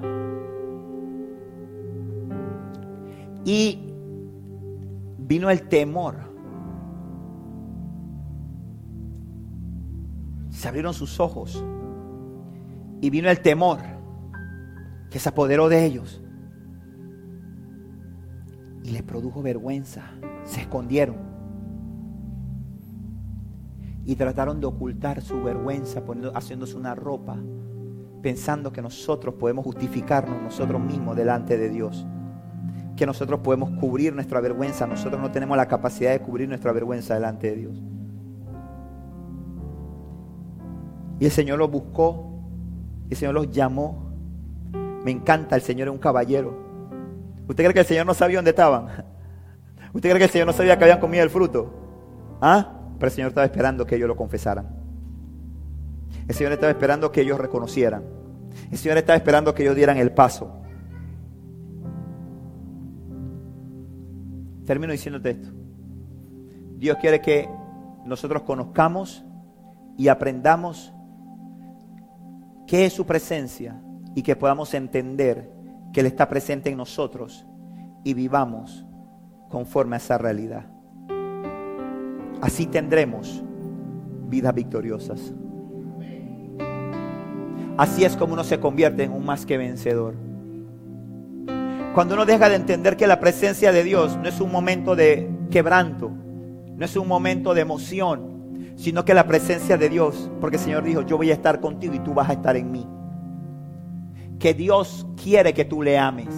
Y 3.46 3.94
vino 5.20 5.50
el 5.52 5.70
temor. 5.70 6.28
se 10.58 10.68
abrieron 10.68 10.92
sus 10.96 11.20
ojos 11.20 11.64
y 13.02 13.10
vino 13.10 13.30
el 13.30 13.42
temor 13.42 13.80
que 15.10 15.20
se 15.20 15.30
apoderó 15.30 15.70
de 15.70 15.86
ellos 15.86 16.22
y 18.84 18.92
les 18.92 19.04
produjo 19.04 19.42
vergüenza. 19.42 20.04
Se 20.46 20.62
escondieron 20.62 21.18
y 24.06 24.16
trataron 24.16 24.62
de 24.62 24.68
ocultar 24.68 25.22
su 25.22 25.44
vergüenza 25.44 26.06
poniendo, 26.06 26.32
haciéndose 26.34 26.78
una 26.78 26.96
ropa, 26.96 27.38
pensando 28.22 28.72
que 28.72 28.82
nosotros 28.82 29.36
podemos 29.36 29.66
justificarnos 29.66 30.42
nosotros 30.42 30.82
mismos 30.82 31.18
delante 31.18 31.58
de 31.58 31.70
Dios. 31.70 32.08
Que 32.96 33.06
nosotros 33.06 33.42
podemos 33.42 33.70
cubrir 33.72 34.16
nuestra 34.16 34.40
vergüenza. 34.40 34.88
Nosotros 34.88 35.22
no 35.22 35.30
tenemos 35.30 35.56
la 35.58 35.68
capacidad 35.68 36.12
de 36.12 36.22
cubrir 36.22 36.48
nuestra 36.48 36.72
vergüenza 36.72 37.14
delante 37.14 37.52
de 37.52 37.56
Dios. 37.58 37.84
Y 41.20 41.26
el 41.26 41.32
Señor 41.32 41.60
los 41.60 41.70
buscó, 41.70 42.37
el 43.10 43.16
Señor 43.16 43.34
los 43.34 43.52
llamó. 43.52 44.12
Me 45.04 45.12
encanta, 45.12 45.56
el 45.56 45.62
Señor 45.62 45.88
es 45.88 45.94
un 45.94 46.00
caballero. 46.00 46.58
¿Usted 47.48 47.64
cree 47.64 47.74
que 47.74 47.80
el 47.80 47.86
Señor 47.86 48.06
no 48.06 48.14
sabía 48.14 48.38
dónde 48.38 48.52
estaban? 48.52 48.88
¿Usted 49.94 50.10
cree 50.10 50.18
que 50.18 50.26
el 50.26 50.30
Señor 50.30 50.48
no 50.48 50.54
sabía 50.54 50.78
que 50.78 50.84
habían 50.84 51.00
comido 51.00 51.24
el 51.24 51.30
fruto? 51.30 51.74
¿Ah? 52.42 52.74
Pero 53.00 53.08
el 53.08 53.14
Señor 53.14 53.30
estaba 53.30 53.46
esperando 53.46 53.86
que 53.86 53.96
ellos 53.96 54.08
lo 54.08 54.16
confesaran. 54.16 54.68
El 56.28 56.36
Señor 56.36 56.52
estaba 56.52 56.72
esperando 56.72 57.12
que 57.12 57.22
ellos 57.22 57.40
reconocieran. 57.40 58.04
El 58.72 58.78
Señor 58.78 58.98
estaba 58.98 59.16
esperando 59.16 59.54
que 59.54 59.64
ellos 59.64 59.76
dieran 59.76 59.98
el 59.98 60.12
paso. 60.12 60.62
Termino 64.66 64.92
diciéndote 64.92 65.30
esto. 65.30 65.50
Dios 66.78 66.98
quiere 67.00 67.22
que 67.22 67.50
nosotros 68.06 68.44
conozcamos 68.44 69.24
y 69.98 70.10
aprendamos 70.10 70.94
qué 72.68 72.86
es 72.86 72.94
su 72.94 73.06
presencia 73.06 73.82
y 74.14 74.22
que 74.22 74.36
podamos 74.36 74.74
entender 74.74 75.50
que 75.94 76.02
Él 76.02 76.06
está 76.06 76.28
presente 76.28 76.70
en 76.70 76.78
nosotros 76.78 77.48
y 78.04 78.14
vivamos 78.14 78.86
conforme 79.50 79.96
a 79.96 79.98
esa 79.98 80.18
realidad. 80.18 80.66
Así 82.42 82.68
tendremos 82.68 83.44
vidas 84.28 84.54
victoriosas. 84.54 85.34
Así 87.78 88.04
es 88.04 88.18
como 88.18 88.34
uno 88.34 88.44
se 88.44 88.60
convierte 88.60 89.04
en 89.04 89.14
un 89.14 89.26
más 89.26 89.46
que 89.46 89.58
vencedor. 89.58 90.16
Cuando 91.94 92.16
uno 92.16 92.26
deja 92.26 92.50
de 92.50 92.56
entender 92.56 92.98
que 92.98 93.08
la 93.08 93.20
presencia 93.20 93.72
de 93.72 93.84
Dios 93.84 94.18
no 94.18 94.28
es 94.28 94.40
un 94.40 94.52
momento 94.52 94.96
de 94.96 95.32
quebranto, 95.50 96.12
no 96.12 96.86
es 96.86 96.96
un 96.96 97.08
momento 97.08 97.54
de 97.54 97.62
emoción, 97.62 98.37
sino 98.78 99.04
que 99.04 99.16
la 99.16 99.26
presencia 99.26 99.76
de 99.76 99.90
Dios, 99.90 100.30
porque 100.40 100.58
el 100.58 100.64
Señor 100.64 100.84
dijo, 100.84 101.02
yo 101.02 101.18
voy 101.18 101.32
a 101.32 101.34
estar 101.34 101.60
contigo 101.60 101.96
y 101.96 102.00
tú 102.00 102.14
vas 102.14 102.30
a 102.30 102.34
estar 102.34 102.56
en 102.56 102.72
mí. 102.72 102.88
Que 104.40 104.54
Dios 104.54 105.08
quiere 105.22 105.52
que 105.54 105.66
tú 105.66 105.82
le 105.82 105.98
ames. 105.98 106.30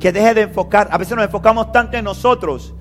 Que 0.00 0.10
deje 0.10 0.34
de 0.34 0.42
enfocar, 0.42 0.88
a 0.90 0.98
veces 0.98 1.14
nos 1.16 1.24
enfocamos 1.24 1.70
tanto 1.70 1.96
en 1.96 2.04
nosotros, 2.04 2.74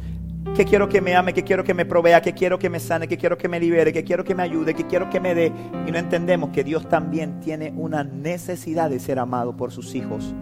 que 0.56 0.66
quiero 0.66 0.90
que 0.90 1.02
me 1.02 1.16
ame, 1.16 1.34
que 1.34 1.44
quiero 1.44 1.64
que 1.64 1.76
me 1.76 1.86
provea, 1.86 2.20
que 2.20 2.34
quiero 2.34 2.58
que 2.58 2.68
me 2.68 2.80
sane, 2.80 3.08
que 3.08 3.18
quiero 3.18 3.38
que 3.38 3.48
me 3.48 3.60
libere, 3.60 3.94
que 3.94 4.04
quiero 4.04 4.24
que 4.24 4.34
me 4.34 4.42
ayude, 4.42 4.74
que 4.74 4.88
quiero 4.88 5.08
que 5.12 5.20
me 5.20 5.36
dé. 5.36 5.52
Y 5.86 5.92
no 5.92 6.00
entendemos 6.00 6.50
que 6.50 6.64
Dios 6.64 6.90
también 6.90 7.40
tiene 7.42 7.72
una 7.78 8.04
necesidad 8.04 8.90
de 8.90 9.00
ser 9.00 9.20
amado 9.20 9.56
por 9.56 9.72
sus 9.72 9.94
hijos. 9.94 10.34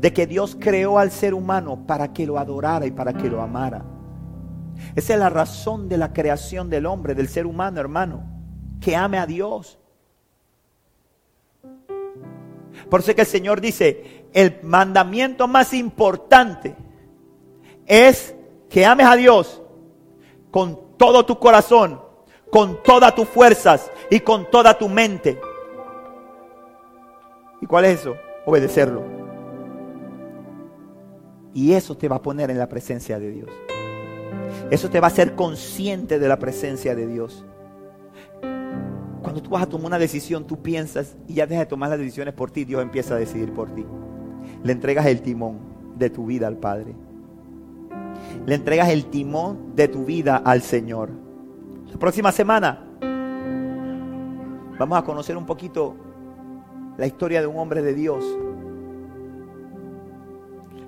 De 0.00 0.14
que 0.14 0.26
Dios 0.26 0.56
creó 0.58 0.98
al 0.98 1.10
ser 1.10 1.34
humano 1.34 1.86
para 1.86 2.12
que 2.14 2.24
lo 2.24 2.38
adorara 2.38 2.86
y 2.86 2.90
para 2.90 3.12
que 3.12 3.28
lo 3.28 3.42
amara. 3.42 3.84
Esa 4.94 5.14
es 5.14 5.18
la 5.18 5.30
razón 5.30 5.88
de 5.88 5.96
la 5.96 6.12
creación 6.12 6.70
del 6.70 6.86
hombre, 6.86 7.14
del 7.14 7.28
ser 7.28 7.46
humano, 7.46 7.80
hermano. 7.80 8.24
Que 8.80 8.96
ame 8.96 9.18
a 9.18 9.26
Dios. 9.26 9.78
Por 12.90 13.00
eso 13.00 13.14
que 13.14 13.22
el 13.22 13.26
Señor 13.26 13.60
dice, 13.60 14.26
el 14.32 14.58
mandamiento 14.62 15.48
más 15.48 15.72
importante 15.72 16.76
es 17.86 18.34
que 18.68 18.84
ames 18.84 19.06
a 19.06 19.16
Dios 19.16 19.62
con 20.50 20.96
todo 20.96 21.24
tu 21.24 21.38
corazón, 21.38 22.00
con 22.50 22.82
todas 22.82 23.14
tus 23.14 23.28
fuerzas 23.28 23.90
y 24.10 24.20
con 24.20 24.50
toda 24.50 24.76
tu 24.76 24.88
mente. 24.88 25.40
¿Y 27.60 27.66
cuál 27.66 27.84
es 27.86 28.00
eso? 28.00 28.16
Obedecerlo. 28.44 29.02
Y 31.54 31.72
eso 31.72 31.96
te 31.96 32.08
va 32.08 32.16
a 32.16 32.22
poner 32.22 32.50
en 32.50 32.58
la 32.58 32.68
presencia 32.68 33.18
de 33.18 33.30
Dios. 33.30 33.50
Eso 34.70 34.90
te 34.90 35.00
va 35.00 35.08
a 35.08 35.10
hacer 35.10 35.34
consciente 35.34 36.18
de 36.18 36.28
la 36.28 36.38
presencia 36.38 36.94
de 36.94 37.06
Dios. 37.06 37.44
Cuando 39.22 39.42
tú 39.42 39.50
vas 39.50 39.62
a 39.62 39.66
tomar 39.66 39.86
una 39.86 39.98
decisión, 39.98 40.46
tú 40.46 40.62
piensas 40.62 41.16
y 41.28 41.34
ya 41.34 41.46
dejas 41.46 41.66
de 41.66 41.70
tomar 41.70 41.90
las 41.90 41.98
decisiones 41.98 42.34
por 42.34 42.50
ti, 42.50 42.64
Dios 42.64 42.82
empieza 42.82 43.14
a 43.14 43.18
decidir 43.18 43.52
por 43.52 43.70
ti. 43.74 43.84
Le 44.64 44.72
entregas 44.72 45.06
el 45.06 45.22
timón 45.22 45.58
de 45.96 46.10
tu 46.10 46.26
vida 46.26 46.46
al 46.48 46.56
Padre. 46.56 46.94
Le 48.46 48.54
entregas 48.54 48.88
el 48.88 49.06
timón 49.06 49.76
de 49.76 49.88
tu 49.88 50.04
vida 50.04 50.36
al 50.36 50.62
Señor. 50.62 51.10
La 51.90 51.98
próxima 51.98 52.32
semana 52.32 52.84
vamos 54.78 54.98
a 54.98 55.02
conocer 55.02 55.36
un 55.36 55.46
poquito 55.46 55.94
la 56.96 57.06
historia 57.06 57.40
de 57.40 57.46
un 57.46 57.56
hombre 57.58 57.82
de 57.82 57.94
Dios 57.94 58.24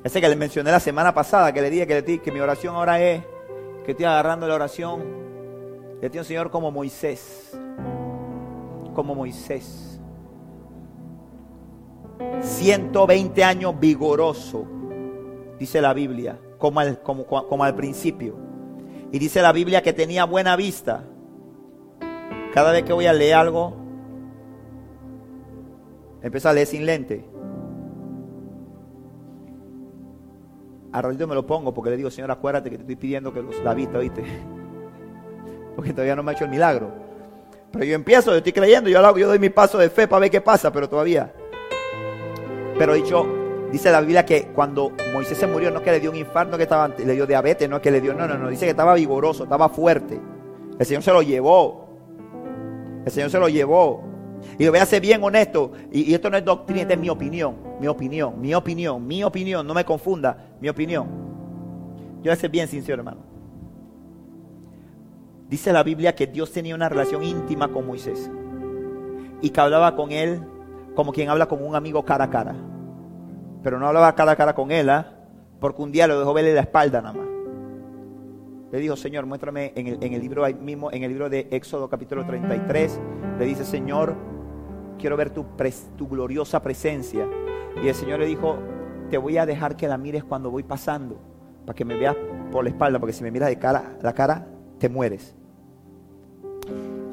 Ese 0.05 0.21
que 0.21 0.29
le 0.29 0.37
mencioné 0.37 0.71
la 0.71 0.81
semana 0.81 1.15
pasada, 1.15 1.51
que 1.53 1.63
le 1.63 1.71
dije 1.71 1.87
que, 1.87 2.03
le, 2.03 2.19
que 2.19 2.31
mi 2.31 2.39
oración 2.39 2.75
ahora 2.75 3.01
es 3.01 3.25
que 3.85 3.93
estoy 3.93 4.07
agarrando 4.07 4.49
la 4.49 4.55
oración. 4.55 5.03
Tiene 6.01 6.19
un 6.19 6.25
Señor 6.25 6.51
como 6.51 6.71
Moisés. 6.71 7.57
Como 8.95 9.15
Moisés. 9.15 10.01
120 12.41 13.43
años 13.43 13.79
vigoroso, 13.79 14.67
dice 15.59 15.81
la 15.81 15.95
Biblia, 15.95 16.39
como 16.59 16.81
al, 16.81 17.01
como, 17.01 17.25
como 17.27 17.65
al 17.65 17.75
principio. 17.75 18.37
Y 19.13 19.19
dice 19.19 19.43
la 19.43 19.53
Biblia 19.53 19.83
que 19.83 19.93
tenía 19.93 20.25
buena 20.25 20.57
vista. 20.57 21.05
Cada 22.53 22.73
vez 22.73 22.85
que 22.85 22.93
voy 22.93 23.07
a 23.07 23.13
leer 23.13 23.35
algo, 23.35 23.75
empiezo 26.23 26.49
a 26.49 26.53
leer 26.53 26.67
sin 26.67 26.87
lente. 26.87 27.34
A 30.95 31.03
ratito 31.03 31.27
me 31.27 31.35
lo 31.35 31.45
pongo 31.45 31.75
porque 31.75 31.91
le 31.91 31.97
digo, 31.97 32.09
Señor, 32.09 32.31
acuérdate 32.31 32.71
que 32.71 32.77
te 32.77 32.83
estoy 32.83 32.95
pidiendo 32.95 33.33
que 33.33 33.43
los 33.43 33.59
la 33.65 33.75
vista, 33.75 33.99
¿viste? 33.99 34.23
Porque 35.75 35.91
todavía 35.91 36.15
no 36.15 36.23
me 36.23 36.31
ha 36.31 36.35
hecho 36.35 36.45
el 36.45 36.51
milagro. 36.51 36.93
Pero 37.73 37.85
yo 37.85 37.97
empiezo, 37.97 38.31
yo 38.31 38.37
estoy 38.37 38.53
creyendo, 38.53 38.89
yo, 38.89 39.19
yo 39.19 39.27
doy 39.27 39.41
mi 39.41 39.51
paso 39.51 39.77
de 39.77 39.91
fe 39.91 40.07
para 40.07 40.21
ver 40.21 40.31
qué 40.31 40.41
pasa, 40.41 40.73
pero 40.73 40.89
todavía. 40.89 41.35
Pero 42.79 42.95
dicho, 42.95 43.27
dice 43.73 43.91
la 43.91 44.01
Biblia 44.03 44.25
que 44.25 44.53
cuando 44.55 44.93
Moisés 45.13 45.37
se 45.37 45.49
murió, 45.49 45.73
no 45.73 45.83
que 45.83 45.91
le 45.91 45.99
dio 45.99 46.13
un 46.13 46.17
infarto, 46.17 46.57
que 46.57 46.63
estaba, 46.63 46.87
le 46.87 47.13
dio 47.13 47.27
diabetes, 47.27 47.69
no 47.69 47.83
que 47.83 47.91
le 47.91 48.01
dio, 48.01 48.15
no, 48.15 48.29
no, 48.29 48.39
no, 48.39 48.49
dice 48.49 48.65
que 48.65 48.71
estaba 48.71 48.95
vigoroso, 48.95 49.43
estaba 49.43 49.69
fuerte. 49.69 50.21
El 50.79 50.87
Señor 50.87 51.03
se 51.03 51.11
lo 51.11 51.23
llevó. 51.23 51.89
El 53.05 53.11
Señor 53.11 53.31
se 53.31 53.41
lo 53.41 53.49
llevó. 53.49 54.14
Y 54.59 54.69
voy 54.69 54.79
a 54.79 54.87
ser 54.87 55.01
bien 55.01 55.23
honesto. 55.23 55.73
Y, 55.93 56.15
esto 56.15 56.31
no 56.31 56.37
es 56.37 56.45
doctrina, 56.45 56.83
esta 56.83 56.95
es 56.95 57.01
mi 57.01 57.09
opinión. 57.09 57.57
Mi 57.81 57.87
opinión, 57.87 58.41
mi 58.41 58.55
opinión, 58.55 59.07
mi 59.07 59.25
opinión. 59.25 59.67
No 59.67 59.75
me 59.75 59.85
confunda, 59.85 60.37
mi 60.61 60.69
opinión. 60.69 61.07
Yo 62.19 62.25
voy 62.25 62.33
a 62.33 62.37
ser 62.37 62.51
bien 62.51 62.69
sincero, 62.69 63.01
hermano. 63.01 63.21
Dice 65.49 65.73
la 65.73 65.83
Biblia 65.83 66.15
que 66.15 66.27
Dios 66.27 66.51
tenía 66.53 66.75
una 66.75 66.89
relación 66.89 67.23
íntima 67.23 67.69
con 67.69 67.87
Moisés. 67.87 68.31
Y 69.41 69.51
que 69.51 69.61
hablaba 69.61 69.95
con 69.95 70.11
él 70.11 70.41
como 70.95 71.13
quien 71.13 71.29
habla 71.29 71.47
con 71.47 71.63
un 71.63 71.75
amigo 71.75 72.05
cara 72.05 72.25
a 72.25 72.31
cara. 72.31 72.55
Pero 73.63 73.79
no 73.79 73.87
hablaba 73.87 74.15
cara 74.15 74.33
a 74.33 74.37
cara 74.37 74.55
con 74.55 74.71
él, 74.71 74.89
¿ah? 74.91 75.13
porque 75.61 75.83
un 75.83 75.93
día 75.93 76.07
lo 76.07 76.19
dejó 76.19 76.35
verle 76.35 76.55
la 76.55 76.61
espalda 76.61 77.01
nada 77.03 77.15
más. 77.15 77.27
Le 78.73 78.81
dijo, 78.81 78.97
Señor, 78.97 79.25
muéstrame 79.27 79.73
en 79.77 79.87
el, 80.13 80.21
libro 80.21 80.45
mismo, 80.61 80.91
en 80.91 81.05
el 81.05 81.11
libro 81.11 81.31
de 81.31 81.47
Éxodo 81.53 81.89
capítulo 81.89 82.27
33. 82.27 83.01
Le 83.39 83.45
dice, 83.45 83.65
Señor, 83.65 84.17
quiero 84.99 85.17
ver 85.17 85.31
tu, 85.31 85.45
gloriosa 86.09 86.63
presencia. 86.63 87.29
Y 87.83 87.89
el 87.89 87.95
Señor 87.95 88.21
le 88.21 88.27
dijo, 88.27 88.57
te 89.11 89.19
voy 89.19 89.39
a 89.39 89.47
dejar 89.47 89.77
que 89.77 89.89
la 89.89 89.99
mires 89.99 90.25
cuando 90.25 90.51
voy 90.51 90.63
pasando, 90.63 91.19
para 91.65 91.75
que 91.75 91.85
me 91.85 91.97
veas 91.97 92.17
por 92.51 92.65
la 92.65 92.71
espalda, 92.71 92.99
porque 92.99 93.13
si 93.13 93.23
me 93.23 93.31
miras 93.31 93.49
de 93.49 93.59
cara, 93.59 93.99
la 94.03 94.13
cara, 94.13 94.47
te 94.79 94.89
mueres. 94.89 95.35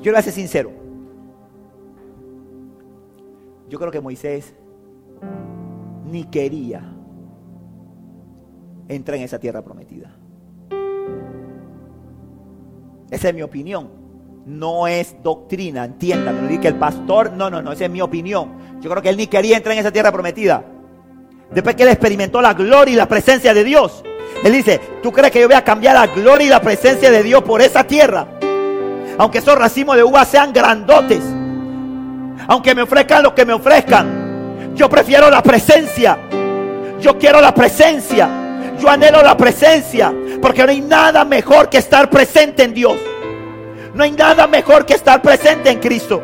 Yo 0.02 0.12
le 0.12 0.18
voy 0.18 0.32
sincero. 0.32 0.72
Yo 3.70 3.80
creo 3.80 3.92
que 3.92 4.02
Moisés 4.02 4.54
ni 6.06 6.26
quería 6.26 6.84
entrar 8.88 9.18
en 9.18 9.24
esa 9.24 9.40
tierra 9.40 9.62
prometida. 9.62 10.14
Esa 13.10 13.30
es 13.30 13.36
mi 13.36 13.42
opinión 13.42 14.01
no 14.46 14.88
es 14.88 15.16
doctrina, 15.24 15.86
entiéndame, 15.86 16.60
que 16.60 16.68
el 16.68 16.76
pastor, 16.76 17.32
no, 17.34 17.50
no, 17.50 17.62
no, 17.62 17.72
esa 17.72 17.86
es 17.86 17.92
mi 17.92 18.02
opinión. 18.02 18.80
Yo 18.82 18.90
creo 18.90 19.02
que 19.02 19.10
él 19.10 19.18
ni 19.18 19.28
quería 19.28 19.58
entrar 19.58 19.74
en 19.74 19.80
esa 19.80 19.92
tierra 19.92 20.12
prometida. 20.12 20.64
Después 21.52 21.76
que 21.76 21.84
él 21.84 21.90
experimentó 21.90 22.42
la 22.42 22.54
gloria 22.54 22.94
y 22.94 22.98
la 22.98 23.08
presencia 23.08 23.54
de 23.54 23.64
Dios, 23.64 24.04
él 24.44 24.54
dice, 24.54 24.80
¿tú 25.04 25.12
crees 25.12 25.32
que 25.32 25.42
yo 25.42 25.48
voy 25.48 25.56
a 25.56 25.64
cambiar 25.64 25.96
la 25.96 26.08
gloria 26.08 26.48
y 26.48 26.50
la 26.50 26.62
presencia 26.62 27.12
de 27.12 27.24
Dios 27.24 27.44
por 27.44 27.62
esa 27.62 27.84
tierra? 27.84 28.28
Aunque 29.18 29.40
esos 29.40 29.58
racimos 29.58 29.96
de 29.96 30.04
uvas 30.04 30.28
sean 30.28 30.52
grandotes, 30.54 31.22
aunque 32.48 32.74
me 32.74 32.82
ofrezcan 32.82 33.22
lo 33.22 33.36
que 33.36 33.46
me 33.46 33.54
ofrezcan, 33.54 34.74
yo 34.76 34.90
prefiero 34.90 35.30
la 35.30 35.44
presencia. 35.44 36.18
Yo 37.00 37.18
quiero 37.18 37.42
la 37.42 37.54
presencia. 37.54 38.30
Yo 38.80 38.90
anhelo 38.90 39.22
la 39.22 39.38
presencia, 39.38 40.12
porque 40.42 40.64
no 40.64 40.72
hay 40.72 40.82
nada 40.82 41.24
mejor 41.24 41.70
que 41.70 41.78
estar 41.78 42.10
presente 42.10 42.64
en 42.64 42.74
Dios. 42.74 42.98
No 43.94 44.04
hay 44.04 44.12
nada 44.12 44.48
mejor 44.48 44.86
que 44.86 44.94
estar 44.94 45.22
presente 45.22 45.70
en 45.70 45.80
Cristo. 45.80 46.24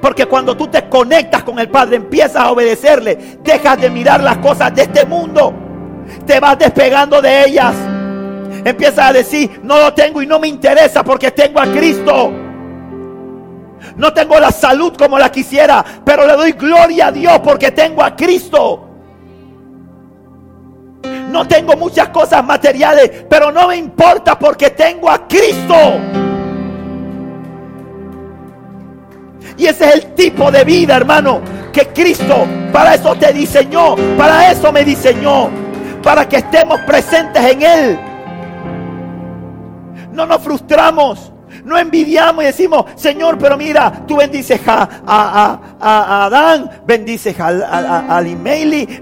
Porque 0.00 0.26
cuando 0.26 0.56
tú 0.56 0.68
te 0.68 0.88
conectas 0.88 1.42
con 1.42 1.58
el 1.58 1.68
Padre, 1.68 1.96
empiezas 1.96 2.36
a 2.36 2.50
obedecerle, 2.50 3.38
dejas 3.42 3.80
de 3.80 3.90
mirar 3.90 4.22
las 4.22 4.38
cosas 4.38 4.74
de 4.74 4.82
este 4.82 5.04
mundo, 5.04 5.52
te 6.26 6.38
vas 6.40 6.58
despegando 6.58 7.20
de 7.20 7.46
ellas. 7.46 7.74
Empiezas 8.64 9.10
a 9.10 9.12
decir, 9.12 9.60
no 9.62 9.78
lo 9.78 9.94
tengo 9.94 10.22
y 10.22 10.26
no 10.26 10.38
me 10.38 10.48
interesa 10.48 11.02
porque 11.02 11.30
tengo 11.30 11.60
a 11.60 11.66
Cristo. 11.66 12.32
No 13.96 14.12
tengo 14.12 14.38
la 14.38 14.50
salud 14.50 14.94
como 14.96 15.18
la 15.18 15.30
quisiera, 15.30 15.84
pero 16.04 16.26
le 16.26 16.34
doy 16.34 16.52
gloria 16.52 17.08
a 17.08 17.12
Dios 17.12 17.40
porque 17.40 17.70
tengo 17.70 18.02
a 18.02 18.14
Cristo. 18.14 18.84
No 21.30 21.46
tengo 21.46 21.76
muchas 21.76 22.08
cosas 22.08 22.44
materiales, 22.44 23.24
pero 23.28 23.52
no 23.52 23.68
me 23.68 23.76
importa 23.76 24.38
porque 24.38 24.70
tengo 24.70 25.10
a 25.10 25.26
Cristo. 25.26 25.74
Y 29.58 29.66
ese 29.66 29.88
es 29.88 29.94
el 29.96 30.14
tipo 30.14 30.50
de 30.50 30.64
vida, 30.64 30.96
hermano, 30.96 31.40
que 31.72 31.88
Cristo 31.88 32.46
para 32.72 32.94
eso 32.94 33.14
te 33.16 33.32
diseñó, 33.32 33.96
para 34.16 34.52
eso 34.52 34.72
me 34.72 34.84
diseñó, 34.84 35.50
para 36.02 36.28
que 36.28 36.36
estemos 36.36 36.80
presentes 36.82 37.44
en 37.44 37.62
Él. 37.62 37.98
No 40.12 40.26
nos 40.26 40.40
frustramos. 40.40 41.32
No 41.64 41.78
envidiamos 41.78 42.42
y 42.42 42.46
decimos, 42.46 42.84
Señor, 42.96 43.38
pero 43.38 43.56
mira, 43.56 44.04
tú 44.06 44.16
bendices 44.16 44.60
a, 44.66 44.88
a, 45.06 46.24
Adán, 46.26 46.70
bendices 46.86 47.38
a, 47.40 47.48
a, 47.48 48.18
a 48.18 48.22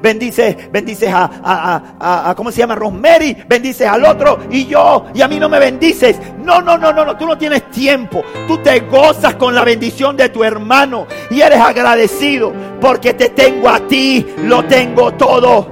bendices, 0.00 0.70
bendices 0.70 1.10
a, 1.12 2.34
¿cómo 2.36 2.50
se 2.50 2.58
llama? 2.58 2.74
Rosemary, 2.74 3.36
bendices 3.48 3.88
al 3.88 4.04
otro 4.04 4.38
y 4.50 4.66
yo, 4.66 5.06
y 5.14 5.22
a 5.22 5.28
mí 5.28 5.38
no 5.38 5.48
me 5.48 5.58
bendices. 5.58 6.18
No, 6.42 6.60
no, 6.60 6.78
no, 6.78 6.92
no, 6.92 7.04
no, 7.04 7.16
tú 7.16 7.26
no 7.26 7.36
tienes 7.36 7.70
tiempo. 7.70 8.22
Tú 8.46 8.58
te 8.58 8.80
gozas 8.80 9.34
con 9.34 9.54
la 9.54 9.64
bendición 9.64 10.16
de 10.16 10.28
tu 10.28 10.44
hermano 10.44 11.06
y 11.30 11.40
eres 11.40 11.60
agradecido 11.60 12.52
porque 12.80 13.14
te 13.14 13.30
tengo 13.30 13.68
a 13.68 13.80
ti, 13.80 14.26
lo 14.44 14.64
tengo 14.64 15.12
todo. 15.14 15.68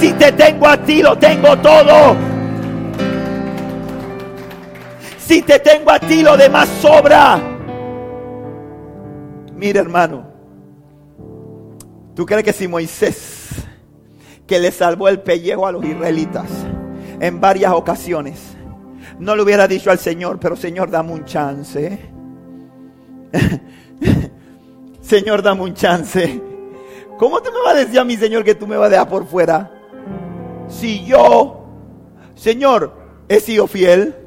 Si 0.00 0.12
te 0.12 0.32
tengo 0.32 0.68
a 0.68 0.76
ti, 0.76 1.02
lo 1.02 1.16
tengo 1.16 1.56
todo. 1.58 2.31
Si 5.32 5.40
te 5.40 5.58
tengo 5.60 5.90
a 5.90 5.98
ti, 5.98 6.22
lo 6.22 6.36
demás 6.36 6.68
sobra. 6.82 7.40
Mira, 9.54 9.80
hermano. 9.80 10.26
¿Tú 12.14 12.26
crees 12.26 12.44
que 12.44 12.52
si 12.52 12.68
Moisés, 12.68 13.48
que 14.46 14.58
le 14.58 14.70
salvó 14.70 15.08
el 15.08 15.22
pellejo 15.22 15.66
a 15.66 15.72
los 15.72 15.82
israelitas 15.86 16.50
en 17.18 17.40
varias 17.40 17.72
ocasiones, 17.72 18.42
no 19.18 19.34
le 19.34 19.40
hubiera 19.40 19.66
dicho 19.66 19.90
al 19.90 19.98
Señor, 19.98 20.38
pero 20.38 20.54
Señor, 20.54 20.90
dame 20.90 21.12
un 21.12 21.24
chance? 21.24 21.98
Señor, 25.00 25.40
dame 25.40 25.62
un 25.62 25.72
chance. 25.72 26.42
¿Cómo 27.18 27.40
tú 27.40 27.50
me 27.52 27.60
vas 27.64 27.76
a 27.76 27.78
decir 27.78 27.98
a 27.98 28.04
mi 28.04 28.18
Señor 28.18 28.44
que 28.44 28.54
tú 28.54 28.66
me 28.66 28.76
vas 28.76 28.88
a 28.88 28.90
dejar 28.90 29.08
por 29.08 29.26
fuera? 29.26 29.70
Si 30.68 31.06
yo, 31.06 31.64
Señor, 32.34 32.92
he 33.30 33.40
sido 33.40 33.66
fiel, 33.66 34.21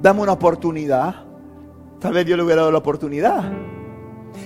dame 0.00 0.20
una 0.20 0.32
oportunidad. 0.32 1.24
Tal 2.00 2.12
vez 2.12 2.26
Dios 2.26 2.36
le 2.36 2.44
hubiera 2.44 2.62
dado 2.62 2.72
la 2.72 2.78
oportunidad. 2.78 3.52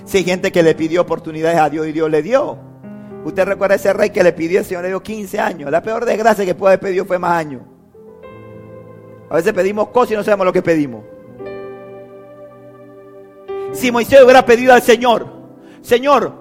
Si 0.05 0.19
hay 0.19 0.25
gente 0.25 0.51
que 0.51 0.63
le 0.63 0.75
pidió 0.75 1.03
oportunidades 1.03 1.59
a 1.59 1.69
Dios 1.69 1.87
y 1.87 1.93
Dios 1.93 2.11
le 2.11 2.23
dio. 2.23 2.59
Usted 3.25 3.45
recuerda 3.45 3.75
a 3.75 3.77
ese 3.77 3.93
rey 3.93 4.11
que 4.11 4.23
le 4.23 4.33
pidió, 4.33 4.61
el 4.61 4.65
Señor 4.65 4.83
le 4.83 4.89
dio 4.89 5.03
15 5.03 5.39
años. 5.39 5.71
La 5.71 5.83
peor 5.83 6.05
desgracia 6.05 6.45
que 6.45 6.55
puede 6.55 6.75
haber 6.75 6.81
pedido 6.81 7.05
fue 7.05 7.19
más 7.19 7.33
años. 7.33 7.63
A 9.31 9.37
veces 9.37 9.53
pedimos 9.53 9.89
cosas 9.89 10.13
y 10.13 10.17
no 10.17 10.25
sabemos 10.25 10.47
lo 10.47 10.53
que 10.53 10.63
pedimos. 10.63 11.05
Si 13.73 13.91
Moisés 13.91 14.23
hubiera 14.23 14.45
pedido 14.45 14.75
al 14.75 14.83
Señor, 14.83 15.27
Señor, 15.81 16.35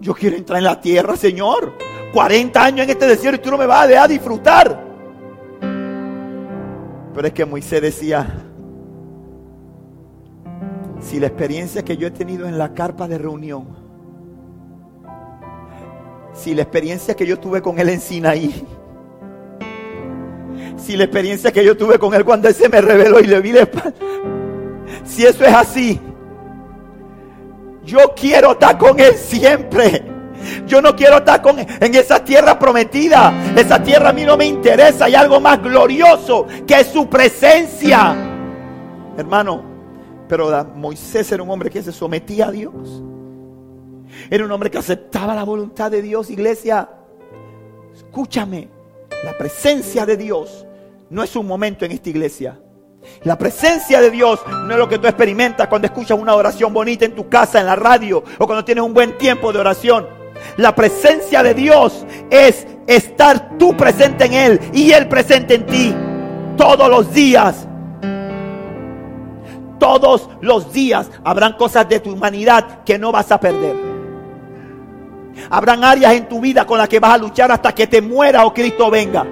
yo 0.00 0.14
quiero 0.14 0.36
entrar 0.36 0.58
en 0.58 0.64
la 0.64 0.80
tierra, 0.80 1.16
Señor. 1.16 1.72
40 2.12 2.64
años 2.64 2.84
en 2.84 2.90
este 2.90 3.06
desierto 3.06 3.40
y 3.40 3.44
tú 3.44 3.50
no 3.50 3.58
me 3.58 3.66
vas 3.66 3.84
a 3.84 3.86
dejar 3.86 4.08
disfrutar. 4.08 4.84
Pero 7.14 7.26
es 7.26 7.32
que 7.34 7.44
Moisés 7.44 7.82
decía, 7.82 8.47
si 11.00 11.20
la 11.20 11.26
experiencia 11.26 11.84
que 11.84 11.96
yo 11.96 12.08
he 12.08 12.10
tenido 12.10 12.46
en 12.46 12.58
la 12.58 12.74
carpa 12.74 13.08
de 13.08 13.18
reunión, 13.18 13.66
si 16.32 16.54
la 16.54 16.62
experiencia 16.62 17.14
que 17.14 17.26
yo 17.26 17.38
tuve 17.38 17.62
con 17.62 17.78
él 17.78 17.88
en 17.88 18.00
Sinaí, 18.00 18.66
si 20.76 20.96
la 20.96 21.04
experiencia 21.04 21.52
que 21.52 21.64
yo 21.64 21.76
tuve 21.76 21.98
con 21.98 22.14
él 22.14 22.24
cuando 22.24 22.48
él 22.48 22.54
se 22.54 22.68
me 22.68 22.80
reveló 22.80 23.20
y 23.20 23.26
le 23.26 23.40
vi 23.40 23.52
la 23.52 23.62
espalda, 23.62 23.92
si 25.04 25.24
eso 25.24 25.44
es 25.44 25.54
así, 25.54 26.00
yo 27.84 28.14
quiero 28.14 28.52
estar 28.52 28.76
con 28.76 29.00
él 29.00 29.14
siempre. 29.14 30.04
Yo 30.66 30.80
no 30.80 30.94
quiero 30.94 31.18
estar 31.18 31.42
con, 31.42 31.58
en 31.58 31.94
esa 31.94 32.22
tierra 32.22 32.58
prometida. 32.58 33.32
Esa 33.56 33.82
tierra 33.82 34.10
a 34.10 34.12
mí 34.12 34.24
no 34.24 34.36
me 34.36 34.46
interesa. 34.46 35.06
Hay 35.06 35.14
algo 35.14 35.40
más 35.40 35.60
glorioso 35.62 36.46
que 36.66 36.84
su 36.84 37.08
presencia. 37.08 38.14
Hermano, 39.16 39.67
pero 40.28 40.64
Moisés 40.74 41.30
era 41.32 41.42
un 41.42 41.50
hombre 41.50 41.70
que 41.70 41.82
se 41.82 41.92
sometía 41.92 42.48
a 42.48 42.50
Dios. 42.50 43.02
Era 44.30 44.44
un 44.44 44.52
hombre 44.52 44.70
que 44.70 44.78
aceptaba 44.78 45.34
la 45.34 45.44
voluntad 45.44 45.90
de 45.90 46.02
Dios, 46.02 46.30
iglesia. 46.30 46.88
Escúchame, 47.94 48.68
la 49.24 49.36
presencia 49.36 50.06
de 50.06 50.16
Dios 50.16 50.66
no 51.10 51.22
es 51.22 51.34
un 51.36 51.46
momento 51.46 51.84
en 51.84 51.92
esta 51.92 52.10
iglesia. 52.10 52.60
La 53.22 53.38
presencia 53.38 54.00
de 54.00 54.10
Dios 54.10 54.40
no 54.66 54.72
es 54.72 54.78
lo 54.78 54.88
que 54.88 54.98
tú 54.98 55.06
experimentas 55.06 55.68
cuando 55.68 55.86
escuchas 55.86 56.18
una 56.18 56.34
oración 56.34 56.72
bonita 56.72 57.04
en 57.04 57.14
tu 57.14 57.28
casa, 57.28 57.60
en 57.60 57.66
la 57.66 57.76
radio, 57.76 58.22
o 58.38 58.46
cuando 58.46 58.64
tienes 58.64 58.84
un 58.84 58.92
buen 58.92 59.16
tiempo 59.18 59.52
de 59.52 59.60
oración. 59.60 60.06
La 60.56 60.74
presencia 60.74 61.42
de 61.42 61.54
Dios 61.54 62.04
es 62.30 62.66
estar 62.86 63.56
tú 63.58 63.76
presente 63.76 64.26
en 64.26 64.34
Él 64.34 64.60
y 64.72 64.92
Él 64.92 65.08
presente 65.08 65.54
en 65.54 65.66
ti 65.66 65.94
todos 66.56 66.88
los 66.88 67.12
días. 67.12 67.67
Todos 69.78 70.28
los 70.40 70.72
días 70.72 71.10
habrán 71.24 71.54
cosas 71.54 71.88
de 71.88 72.00
tu 72.00 72.12
humanidad 72.12 72.82
que 72.84 72.98
no 72.98 73.12
vas 73.12 73.30
a 73.30 73.38
perder. 73.38 73.76
Habrán 75.50 75.84
áreas 75.84 76.14
en 76.14 76.28
tu 76.28 76.40
vida 76.40 76.66
con 76.66 76.78
las 76.78 76.88
que 76.88 77.00
vas 77.00 77.12
a 77.12 77.18
luchar 77.18 77.50
hasta 77.52 77.74
que 77.74 77.86
te 77.86 78.02
muera 78.02 78.44
o 78.44 78.52
Cristo 78.52 78.90
venga. 78.90 79.24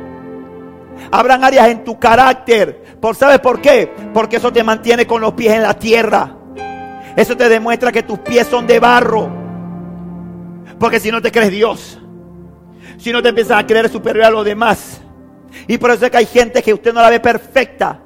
Habrán 1.10 1.44
áreas 1.44 1.68
en 1.68 1.84
tu 1.84 1.98
carácter. 1.98 2.96
¿Por 3.00 3.16
sabes 3.16 3.40
por 3.40 3.60
qué? 3.60 3.92
Porque 4.14 4.36
eso 4.36 4.52
te 4.52 4.62
mantiene 4.62 5.06
con 5.06 5.20
los 5.20 5.32
pies 5.32 5.54
en 5.54 5.62
la 5.62 5.74
tierra. 5.74 6.36
Eso 7.16 7.36
te 7.36 7.48
demuestra 7.48 7.92
que 7.92 8.02
tus 8.02 8.18
pies 8.20 8.46
son 8.46 8.66
de 8.66 8.78
barro. 8.78 9.28
Porque 10.78 11.00
si 11.00 11.10
no 11.10 11.20
te 11.20 11.32
crees 11.32 11.50
Dios, 11.50 11.98
si 12.98 13.12
no 13.12 13.22
te 13.22 13.30
empiezas 13.30 13.58
a 13.58 13.66
creer 13.66 13.88
superior 13.88 14.26
a 14.26 14.30
los 14.30 14.44
demás. 14.44 15.00
Y 15.66 15.78
por 15.78 15.90
eso 15.90 16.04
es 16.04 16.10
que 16.10 16.18
hay 16.18 16.26
gente 16.26 16.62
que 16.62 16.74
usted 16.74 16.92
no 16.92 17.00
la 17.00 17.10
ve 17.10 17.20
perfecta. 17.20 18.00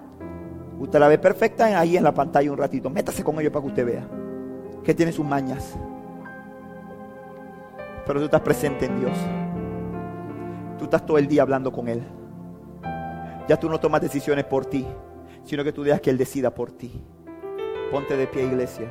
Usted 0.80 0.98
la 0.98 1.08
ve 1.08 1.18
perfecta 1.18 1.78
ahí 1.78 1.96
en 1.96 2.02
la 2.02 2.12
pantalla 2.12 2.50
un 2.50 2.58
ratito. 2.58 2.90
Métase 2.90 3.22
con 3.22 3.38
ellos 3.38 3.52
para 3.52 3.62
que 3.62 3.68
usted 3.68 3.86
vea 3.86 4.08
que 4.82 4.94
tiene 4.94 5.12
sus 5.12 5.26
mañas. 5.26 5.76
Pero 8.06 8.18
tú 8.18 8.24
estás 8.24 8.40
presente 8.40 8.86
en 8.86 8.98
Dios. 8.98 9.16
Tú 10.78 10.84
estás 10.84 11.04
todo 11.04 11.18
el 11.18 11.28
día 11.28 11.42
hablando 11.42 11.70
con 11.70 11.86
Él. 11.86 12.02
Ya 13.46 13.58
tú 13.58 13.68
no 13.68 13.78
tomas 13.78 14.00
decisiones 14.00 14.46
por 14.46 14.64
ti, 14.64 14.86
sino 15.44 15.62
que 15.64 15.72
tú 15.72 15.82
dejas 15.82 16.00
que 16.00 16.10
Él 16.10 16.16
decida 16.16 16.54
por 16.54 16.72
ti. 16.72 17.04
Ponte 17.90 18.16
de 18.16 18.26
pie, 18.26 18.46
iglesia. 18.46 18.90